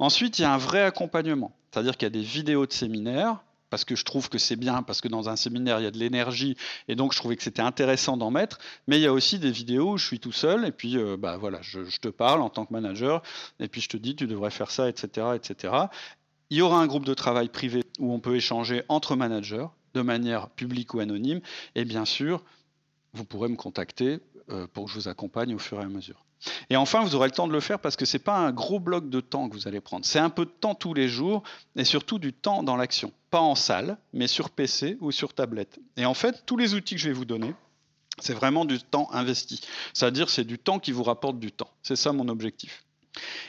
Ensuite, 0.00 0.38
il 0.38 0.42
y 0.42 0.44
a 0.44 0.52
un 0.52 0.58
vrai 0.58 0.82
accompagnement. 0.82 1.52
C'est-à-dire 1.70 1.96
qu'il 1.96 2.06
y 2.06 2.08
a 2.08 2.10
des 2.10 2.20
vidéos 2.20 2.66
de 2.66 2.72
séminaires 2.72 3.44
parce 3.70 3.84
que 3.84 3.96
je 3.96 4.04
trouve 4.04 4.28
que 4.28 4.38
c'est 4.38 4.56
bien, 4.56 4.82
parce 4.82 5.00
que 5.00 5.08
dans 5.08 5.28
un 5.28 5.36
séminaire, 5.36 5.80
il 5.80 5.84
y 5.84 5.86
a 5.86 5.90
de 5.90 5.98
l'énergie, 5.98 6.56
et 6.88 6.96
donc 6.96 7.12
je 7.12 7.18
trouvais 7.18 7.36
que 7.36 7.42
c'était 7.42 7.62
intéressant 7.62 8.16
d'en 8.16 8.30
mettre. 8.30 8.58
Mais 8.88 8.98
il 8.98 9.02
y 9.02 9.06
a 9.06 9.12
aussi 9.12 9.38
des 9.38 9.50
vidéos 9.50 9.92
où 9.92 9.96
je 9.96 10.06
suis 10.06 10.20
tout 10.20 10.32
seul, 10.32 10.66
et 10.66 10.72
puis 10.72 10.98
euh, 10.98 11.16
bah, 11.16 11.36
voilà, 11.36 11.60
je, 11.62 11.80
te 12.00 12.08
parle 12.08 12.42
en 12.42 12.50
tant 12.50 12.66
que 12.66 12.72
manager, 12.72 13.22
et 13.60 13.68
puis 13.68 13.80
je 13.80 13.88
te 13.88 13.96
dis, 13.96 14.16
tu 14.16 14.26
devrais 14.26 14.50
faire 14.50 14.70
ça, 14.70 14.88
etc. 14.88 15.28
etc. 15.34 15.74
Il 16.50 16.58
y 16.58 16.62
aura 16.62 16.80
un 16.80 16.86
groupe 16.86 17.06
de 17.06 17.14
travail 17.14 17.48
privé 17.48 17.84
où 18.00 18.12
on 18.12 18.18
peut 18.18 18.36
échanger 18.36 18.82
entre 18.88 19.16
managers, 19.16 19.66
de 19.94 20.02
manière 20.02 20.50
publique 20.50 20.94
ou 20.94 21.00
anonyme, 21.00 21.40
et 21.74 21.84
bien 21.84 22.04
sûr, 22.04 22.44
vous 23.12 23.24
pourrez 23.24 23.48
me 23.48 23.56
contacter 23.56 24.20
euh, 24.50 24.66
pour 24.72 24.84
que 24.84 24.90
je 24.90 24.96
vous 24.96 25.08
accompagne 25.08 25.54
au 25.54 25.58
fur 25.58 25.80
et 25.80 25.84
à 25.84 25.88
mesure. 25.88 26.24
Et 26.70 26.76
enfin, 26.76 27.02
vous 27.02 27.14
aurez 27.14 27.28
le 27.28 27.34
temps 27.34 27.48
de 27.48 27.52
le 27.52 27.60
faire 27.60 27.78
parce 27.78 27.96
que 27.96 28.04
ce 28.04 28.16
n'est 28.16 28.22
pas 28.22 28.36
un 28.36 28.52
gros 28.52 28.80
bloc 28.80 29.10
de 29.10 29.20
temps 29.20 29.48
que 29.48 29.54
vous 29.54 29.68
allez 29.68 29.80
prendre. 29.80 30.04
C'est 30.04 30.18
un 30.18 30.30
peu 30.30 30.44
de 30.44 30.50
temps 30.50 30.74
tous 30.74 30.94
les 30.94 31.08
jours 31.08 31.42
et 31.76 31.84
surtout 31.84 32.18
du 32.18 32.32
temps 32.32 32.62
dans 32.62 32.76
l'action. 32.76 33.12
Pas 33.30 33.40
en 33.40 33.54
salle, 33.54 33.98
mais 34.12 34.26
sur 34.26 34.50
PC 34.50 34.96
ou 35.00 35.12
sur 35.12 35.34
tablette. 35.34 35.78
Et 35.96 36.06
en 36.06 36.14
fait, 36.14 36.44
tous 36.46 36.56
les 36.56 36.74
outils 36.74 36.94
que 36.94 37.00
je 37.00 37.08
vais 37.08 37.14
vous 37.14 37.24
donner, 37.24 37.54
c'est 38.18 38.34
vraiment 38.34 38.64
du 38.64 38.78
temps 38.78 39.08
investi. 39.12 39.60
C'est-à-dire, 39.94 40.30
c'est 40.30 40.44
du 40.44 40.58
temps 40.58 40.78
qui 40.78 40.92
vous 40.92 41.02
rapporte 41.02 41.38
du 41.38 41.52
temps. 41.52 41.70
C'est 41.82 41.96
ça 41.96 42.12
mon 42.12 42.28
objectif. 42.28 42.84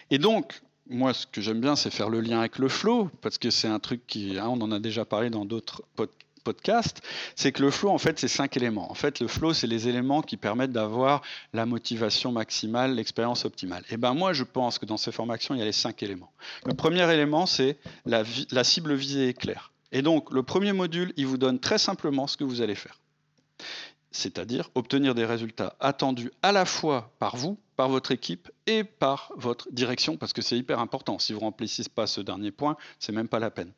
Et 0.09 0.17
donc, 0.17 0.61
moi, 0.89 1.13
ce 1.13 1.25
que 1.25 1.41
j'aime 1.41 1.61
bien, 1.61 1.75
c'est 1.75 1.91
faire 1.91 2.09
le 2.09 2.21
lien 2.21 2.39
avec 2.39 2.57
le 2.57 2.67
flow, 2.67 3.09
parce 3.21 3.37
que 3.37 3.49
c'est 3.49 3.67
un 3.67 3.79
truc 3.79 4.05
qui, 4.07 4.37
hein, 4.37 4.47
on 4.47 4.61
en 4.61 4.71
a 4.71 4.79
déjà 4.79 5.05
parlé 5.05 5.29
dans 5.29 5.45
d'autres 5.45 5.83
podcasts 5.95 6.30
podcast, 6.41 7.01
c'est 7.35 7.51
que 7.51 7.61
le 7.61 7.71
flow, 7.71 7.89
en 7.89 7.97
fait, 7.97 8.19
c'est 8.19 8.27
cinq 8.27 8.57
éléments. 8.57 8.91
En 8.91 8.95
fait, 8.95 9.19
le 9.19 9.27
flow, 9.27 9.53
c'est 9.53 9.67
les 9.67 9.87
éléments 9.87 10.21
qui 10.21 10.37
permettent 10.37 10.71
d'avoir 10.71 11.21
la 11.53 11.65
motivation 11.65 12.31
maximale, 12.31 12.95
l'expérience 12.95 13.45
optimale. 13.45 13.83
Et 13.89 13.97
ben 13.97 14.13
moi, 14.13 14.33
je 14.33 14.43
pense 14.43 14.79
que 14.79 14.85
dans 14.85 14.97
ces 14.97 15.11
formations, 15.11 15.55
il 15.55 15.59
y 15.59 15.61
a 15.61 15.65
les 15.65 15.71
cinq 15.71 16.03
éléments. 16.03 16.31
Le 16.65 16.73
premier 16.73 17.11
élément, 17.11 17.45
c'est 17.45 17.77
la, 18.05 18.23
la 18.51 18.63
cible 18.63 18.93
visée 18.93 19.29
est 19.29 19.33
claire. 19.33 19.71
Et 19.91 20.01
donc, 20.01 20.31
le 20.31 20.43
premier 20.43 20.73
module, 20.73 21.13
il 21.17 21.27
vous 21.27 21.37
donne 21.37 21.59
très 21.59 21.77
simplement 21.77 22.27
ce 22.27 22.37
que 22.37 22.43
vous 22.43 22.61
allez 22.61 22.75
faire 22.75 23.01
c'est-à-dire 24.12 24.70
obtenir 24.76 25.16
des 25.16 25.26
résultats 25.26 25.76
attendus 25.80 26.32
à 26.43 26.51
la 26.51 26.66
fois 26.66 27.12
par 27.20 27.38
vous, 27.38 27.57
par 27.76 27.89
votre 27.89 28.12
équipe 28.12 28.51
et 28.68 28.84
par 28.84 29.32
votre 29.38 29.68
direction, 29.72 30.18
parce 30.18 30.34
que 30.34 30.41
c'est 30.41 30.57
hyper 30.57 30.80
important. 30.80 31.18
Si 31.18 31.34
vous 31.34 31.39
ne 31.39 31.45
remplissez 31.45 31.84
pas 31.89 32.05
ce 32.05 32.22
dernier 32.22 32.51
point, 32.51 32.78
c'est 32.99 33.12
même 33.12 33.28
pas 33.28 33.39
la 33.39 33.49
peine. 33.49 33.72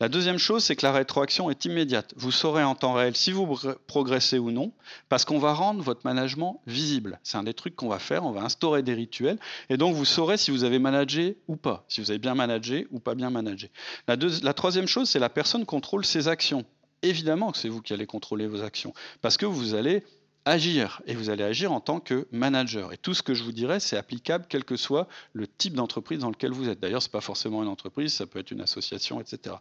La 0.00 0.08
deuxième 0.08 0.38
chose, 0.38 0.64
c'est 0.64 0.76
que 0.76 0.86
la 0.86 0.92
rétroaction 0.92 1.50
est 1.50 1.64
immédiate. 1.64 2.14
Vous 2.16 2.30
saurez 2.30 2.64
en 2.64 2.74
temps 2.74 2.94
réel 2.94 3.14
si 3.16 3.32
vous 3.32 3.46
progressez 3.86 4.38
ou 4.38 4.50
non, 4.50 4.72
parce 5.08 5.24
qu'on 5.24 5.38
va 5.38 5.52
rendre 5.52 5.82
votre 5.82 6.00
management 6.04 6.62
visible. 6.66 7.20
C'est 7.22 7.36
un 7.36 7.42
des 7.42 7.54
trucs 7.54 7.76
qu'on 7.76 7.88
va 7.88 7.98
faire, 7.98 8.24
on 8.24 8.32
va 8.32 8.42
instaurer 8.42 8.82
des 8.82 8.94
rituels, 8.94 9.38
et 9.68 9.76
donc 9.76 9.94
vous 9.94 10.04
saurez 10.04 10.36
si 10.36 10.50
vous 10.50 10.64
avez 10.64 10.78
managé 10.78 11.36
ou 11.48 11.56
pas, 11.56 11.84
si 11.88 12.00
vous 12.00 12.10
avez 12.10 12.18
bien 12.18 12.34
managé 12.34 12.86
ou 12.92 13.00
pas 13.00 13.14
bien 13.14 13.30
managé. 13.30 13.70
La, 14.08 14.16
la 14.16 14.54
troisième 14.54 14.86
chose, 14.86 15.08
c'est 15.08 15.18
la 15.18 15.28
personne 15.28 15.66
contrôle 15.66 16.04
ses 16.04 16.28
actions 16.28 16.64
évidemment 17.08 17.52
que 17.52 17.58
c'est 17.58 17.68
vous 17.68 17.82
qui 17.82 17.92
allez 17.92 18.06
contrôler 18.06 18.46
vos 18.46 18.62
actions, 18.62 18.92
parce 19.20 19.36
que 19.36 19.46
vous 19.46 19.74
allez 19.74 20.04
agir, 20.46 21.00
et 21.06 21.14
vous 21.14 21.30
allez 21.30 21.42
agir 21.42 21.72
en 21.72 21.80
tant 21.80 22.00
que 22.00 22.26
manager. 22.30 22.92
Et 22.92 22.98
tout 22.98 23.14
ce 23.14 23.22
que 23.22 23.32
je 23.32 23.42
vous 23.42 23.52
dirai, 23.52 23.80
c'est 23.80 23.96
applicable 23.96 24.44
quel 24.48 24.64
que 24.64 24.76
soit 24.76 25.08
le 25.32 25.46
type 25.46 25.74
d'entreprise 25.74 26.18
dans 26.18 26.28
lequel 26.28 26.52
vous 26.52 26.68
êtes. 26.68 26.80
D'ailleurs, 26.80 27.00
ce 27.02 27.08
n'est 27.08 27.12
pas 27.12 27.22
forcément 27.22 27.62
une 27.62 27.68
entreprise, 27.68 28.12
ça 28.12 28.26
peut 28.26 28.40
être 28.40 28.50
une 28.50 28.60
association, 28.60 29.20
etc. 29.20 29.56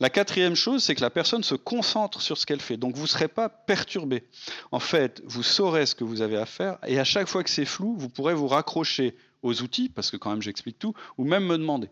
La 0.00 0.08
quatrième 0.08 0.54
chose, 0.54 0.82
c'est 0.82 0.94
que 0.94 1.02
la 1.02 1.10
personne 1.10 1.42
se 1.42 1.54
concentre 1.54 2.22
sur 2.22 2.38
ce 2.38 2.46
qu'elle 2.46 2.62
fait. 2.62 2.78
Donc, 2.78 2.94
vous 2.94 3.02
ne 3.02 3.08
serez 3.08 3.28
pas 3.28 3.48
perturbé. 3.50 4.24
En 4.70 4.80
fait, 4.80 5.22
vous 5.26 5.42
saurez 5.42 5.84
ce 5.84 5.94
que 5.94 6.04
vous 6.04 6.22
avez 6.22 6.38
à 6.38 6.46
faire, 6.46 6.78
et 6.86 6.98
à 6.98 7.04
chaque 7.04 7.28
fois 7.28 7.44
que 7.44 7.50
c'est 7.50 7.66
flou, 7.66 7.94
vous 7.98 8.08
pourrez 8.08 8.34
vous 8.34 8.48
raccrocher 8.48 9.14
aux 9.42 9.60
outils, 9.62 9.90
parce 9.90 10.10
que 10.10 10.16
quand 10.16 10.30
même 10.30 10.42
j'explique 10.42 10.78
tout, 10.78 10.94
ou 11.18 11.24
même 11.24 11.44
me 11.44 11.58
demander. 11.58 11.90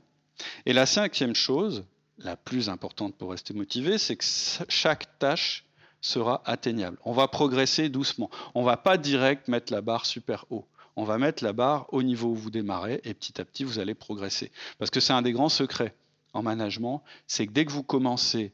Et 0.65 0.73
la 0.73 0.87
cinquième 0.87 1.35
chose, 1.35 1.85
la 2.21 2.37
plus 2.37 2.69
importante 2.69 3.15
pour 3.17 3.31
rester 3.31 3.55
motivé, 3.55 3.99
c'est 3.99 4.17
que 4.17 4.25
chaque 4.69 5.19
tâche 5.19 5.65
sera 6.01 6.43
atteignable. 6.45 6.97
On 7.05 7.13
va 7.13 7.29
progresser 7.29 7.89
doucement. 7.89 8.31
On 8.55 8.63
va 8.63 8.77
pas 8.77 8.97
direct 8.97 9.49
mettre 9.49 9.73
la 9.73 9.81
barre 9.81 10.07
super 10.07 10.47
haut. 10.51 10.67
On 10.97 11.05
va 11.05 11.19
mettre 11.19 11.45
la 11.45 11.53
barre 11.53 11.87
au 11.93 12.03
niveau 12.03 12.29
où 12.29 12.35
vous 12.35 12.51
démarrez 12.51 13.01
et 13.05 13.15
petit 13.15 13.41
à 13.41 13.45
petit, 13.45 13.65
vous 13.65 13.79
allez 13.79 13.95
progresser. 13.95 14.51
Parce 14.79 14.91
que 14.91 15.01
c'est 15.01 15.13
un 15.13 15.23
des 15.23 15.33
grands 15.33 15.49
secrets 15.49 15.95
en 16.33 16.43
management, 16.43 17.03
c'est 17.27 17.47
que 17.47 17.53
dès 17.53 17.65
que 17.65 17.73
vous 17.73 17.83
commencez 17.83 18.53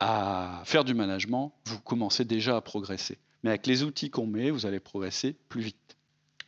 à 0.00 0.62
faire 0.64 0.84
du 0.84 0.94
management, 0.94 1.52
vous 1.66 1.80
commencez 1.80 2.24
déjà 2.24 2.56
à 2.56 2.60
progresser. 2.60 3.18
Mais 3.42 3.50
avec 3.50 3.66
les 3.66 3.82
outils 3.82 4.10
qu'on 4.10 4.26
met, 4.26 4.50
vous 4.50 4.66
allez 4.66 4.80
progresser 4.80 5.36
plus 5.48 5.60
vite. 5.60 5.96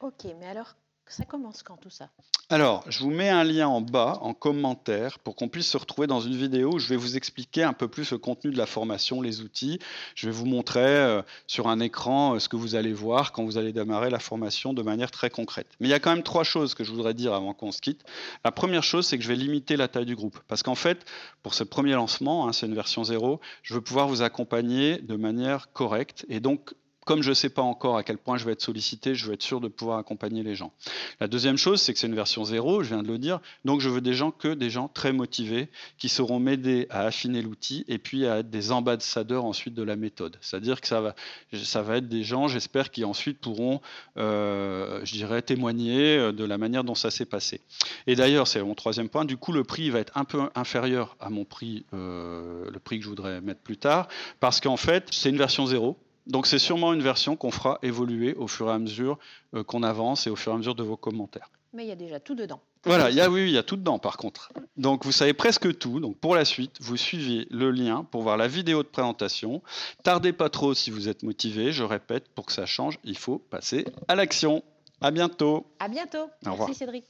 Ok, 0.00 0.26
mais 0.40 0.46
alors 0.46 0.74
ça 1.12 1.24
commence 1.24 1.62
quand 1.62 1.76
tout 1.76 1.90
ça? 1.90 2.08
Alors, 2.50 2.84
je 2.88 2.98
vous 3.00 3.10
mets 3.10 3.30
un 3.30 3.42
lien 3.42 3.68
en 3.68 3.80
bas, 3.80 4.18
en 4.20 4.34
commentaire, 4.34 5.18
pour 5.18 5.34
qu'on 5.34 5.48
puisse 5.48 5.68
se 5.68 5.76
retrouver 5.76 6.06
dans 6.06 6.20
une 6.20 6.36
vidéo 6.36 6.74
où 6.74 6.78
je 6.78 6.88
vais 6.88 6.96
vous 6.96 7.16
expliquer 7.16 7.62
un 7.62 7.72
peu 7.72 7.88
plus 7.88 8.10
le 8.10 8.18
contenu 8.18 8.50
de 8.50 8.58
la 8.58 8.66
formation, 8.66 9.22
les 9.22 9.40
outils. 9.40 9.78
Je 10.14 10.26
vais 10.26 10.32
vous 10.32 10.44
montrer 10.44 10.80
euh, 10.80 11.22
sur 11.46 11.68
un 11.68 11.80
écran 11.80 12.34
euh, 12.34 12.38
ce 12.38 12.48
que 12.48 12.56
vous 12.56 12.74
allez 12.74 12.92
voir 12.92 13.32
quand 13.32 13.44
vous 13.44 13.56
allez 13.56 13.72
démarrer 13.72 14.10
la 14.10 14.18
formation 14.18 14.74
de 14.74 14.82
manière 14.82 15.10
très 15.10 15.30
concrète. 15.30 15.68
Mais 15.80 15.88
il 15.88 15.90
y 15.90 15.94
a 15.94 16.00
quand 16.00 16.14
même 16.14 16.22
trois 16.22 16.44
choses 16.44 16.74
que 16.74 16.84
je 16.84 16.92
voudrais 16.92 17.14
dire 17.14 17.32
avant 17.32 17.54
qu'on 17.54 17.72
se 17.72 17.80
quitte. 17.80 18.04
La 18.44 18.52
première 18.52 18.82
chose, 18.82 19.06
c'est 19.06 19.16
que 19.16 19.24
je 19.24 19.28
vais 19.28 19.36
limiter 19.36 19.76
la 19.76 19.88
taille 19.88 20.06
du 20.06 20.14
groupe. 20.14 20.38
Parce 20.46 20.62
qu'en 20.62 20.74
fait, 20.74 21.04
pour 21.42 21.54
ce 21.54 21.64
premier 21.64 21.92
lancement, 21.92 22.46
hein, 22.46 22.52
c'est 22.52 22.66
une 22.66 22.74
version 22.74 23.04
zéro, 23.04 23.40
je 23.62 23.74
veux 23.74 23.80
pouvoir 23.80 24.06
vous 24.06 24.22
accompagner 24.22 24.98
de 24.98 25.16
manière 25.16 25.72
correcte. 25.72 26.26
Et 26.28 26.40
donc, 26.40 26.74
comme 27.04 27.22
je 27.22 27.30
ne 27.30 27.34
sais 27.34 27.48
pas 27.48 27.62
encore 27.62 27.96
à 27.96 28.02
quel 28.02 28.18
point 28.18 28.36
je 28.36 28.44
vais 28.44 28.52
être 28.52 28.62
sollicité, 28.62 29.14
je 29.14 29.26
veux 29.26 29.34
être 29.34 29.42
sûr 29.42 29.60
de 29.60 29.68
pouvoir 29.68 29.98
accompagner 29.98 30.42
les 30.42 30.54
gens. 30.54 30.72
La 31.20 31.28
deuxième 31.28 31.56
chose, 31.56 31.80
c'est 31.80 31.92
que 31.92 31.98
c'est 31.98 32.06
une 32.06 32.14
version 32.14 32.44
zéro, 32.44 32.82
je 32.82 32.88
viens 32.88 33.02
de 33.02 33.08
le 33.08 33.18
dire, 33.18 33.40
donc 33.64 33.80
je 33.80 33.88
veux 33.88 34.00
des 34.00 34.14
gens 34.14 34.30
que 34.30 34.54
des 34.54 34.70
gens 34.70 34.88
très 34.88 35.12
motivés 35.12 35.68
qui 35.98 36.08
sauront 36.08 36.38
m'aider 36.38 36.86
à 36.90 37.02
affiner 37.02 37.42
l'outil 37.42 37.84
et 37.88 37.98
puis 37.98 38.26
à 38.26 38.38
être 38.38 38.50
des 38.50 38.72
ambassadeurs 38.72 39.44
ensuite 39.44 39.74
de 39.74 39.82
la 39.82 39.96
méthode. 39.96 40.36
C'est-à-dire 40.40 40.80
que 40.80 40.86
ça 40.86 41.00
va, 41.00 41.14
ça 41.52 41.82
va 41.82 41.98
être 41.98 42.08
des 42.08 42.22
gens, 42.22 42.48
j'espère, 42.48 42.90
qui 42.90 43.04
ensuite 43.04 43.38
pourront, 43.38 43.80
euh, 44.16 45.00
je 45.04 45.12
dirais, 45.12 45.42
témoigner 45.42 46.16
euh, 46.16 46.32
de 46.32 46.44
la 46.44 46.58
manière 46.58 46.84
dont 46.84 46.94
ça 46.94 47.10
s'est 47.10 47.26
passé. 47.26 47.60
Et 48.06 48.16
d'ailleurs, 48.16 48.46
c'est 48.46 48.62
mon 48.62 48.74
troisième 48.74 49.08
point, 49.08 49.24
du 49.24 49.36
coup, 49.36 49.52
le 49.52 49.64
prix 49.64 49.90
va 49.90 50.00
être 50.00 50.16
un 50.16 50.24
peu 50.24 50.40
inférieur 50.54 51.16
à 51.20 51.30
mon 51.30 51.44
prix, 51.44 51.84
euh, 51.94 52.70
le 52.70 52.78
prix 52.78 52.98
que 52.98 53.04
je 53.04 53.08
voudrais 53.08 53.40
mettre 53.40 53.60
plus 53.60 53.76
tard, 53.76 54.08
parce 54.40 54.60
qu'en 54.60 54.76
fait, 54.76 55.08
c'est 55.10 55.30
une 55.30 55.38
version 55.38 55.66
zéro. 55.66 55.96
Donc 56.26 56.46
c'est 56.46 56.58
sûrement 56.58 56.92
une 56.92 57.02
version 57.02 57.36
qu'on 57.36 57.50
fera 57.50 57.78
évoluer 57.82 58.34
au 58.34 58.46
fur 58.46 58.68
et 58.68 58.72
à 58.72 58.78
mesure 58.78 59.18
euh, 59.54 59.62
qu'on 59.62 59.82
avance 59.82 60.26
et 60.26 60.30
au 60.30 60.36
fur 60.36 60.52
et 60.52 60.54
à 60.54 60.58
mesure 60.58 60.74
de 60.74 60.82
vos 60.82 60.96
commentaires. 60.96 61.50
Mais 61.72 61.84
il 61.84 61.88
y 61.88 61.92
a 61.92 61.96
déjà 61.96 62.20
tout 62.20 62.34
dedans. 62.34 62.60
Voilà, 62.84 63.10
il 63.10 63.16
y 63.16 63.20
a, 63.20 63.30
oui, 63.30 63.44
il 63.44 63.50
y 63.50 63.58
a 63.58 63.62
tout 63.62 63.76
dedans 63.76 63.98
par 63.98 64.16
contre. 64.16 64.52
Donc 64.76 65.04
vous 65.04 65.12
savez 65.12 65.32
presque 65.32 65.76
tout. 65.78 66.00
Donc 66.00 66.16
pour 66.18 66.34
la 66.34 66.44
suite, 66.44 66.76
vous 66.80 66.96
suivez 66.96 67.46
le 67.50 67.70
lien 67.70 68.04
pour 68.04 68.22
voir 68.22 68.36
la 68.36 68.46
vidéo 68.46 68.82
de 68.82 68.88
présentation. 68.88 69.62
Tardez 70.02 70.32
pas 70.32 70.50
trop 70.50 70.74
si 70.74 70.90
vous 70.90 71.08
êtes 71.08 71.22
motivé. 71.22 71.72
Je 71.72 71.82
répète, 71.82 72.28
pour 72.28 72.46
que 72.46 72.52
ça 72.52 72.66
change, 72.66 72.98
il 73.04 73.18
faut 73.18 73.38
passer 73.38 73.86
à 74.06 74.14
l'action. 74.14 74.62
À 75.00 75.10
bientôt. 75.10 75.66
À 75.80 75.88
bientôt. 75.88 76.30
Merci 76.44 76.74
Cédric. 76.74 77.04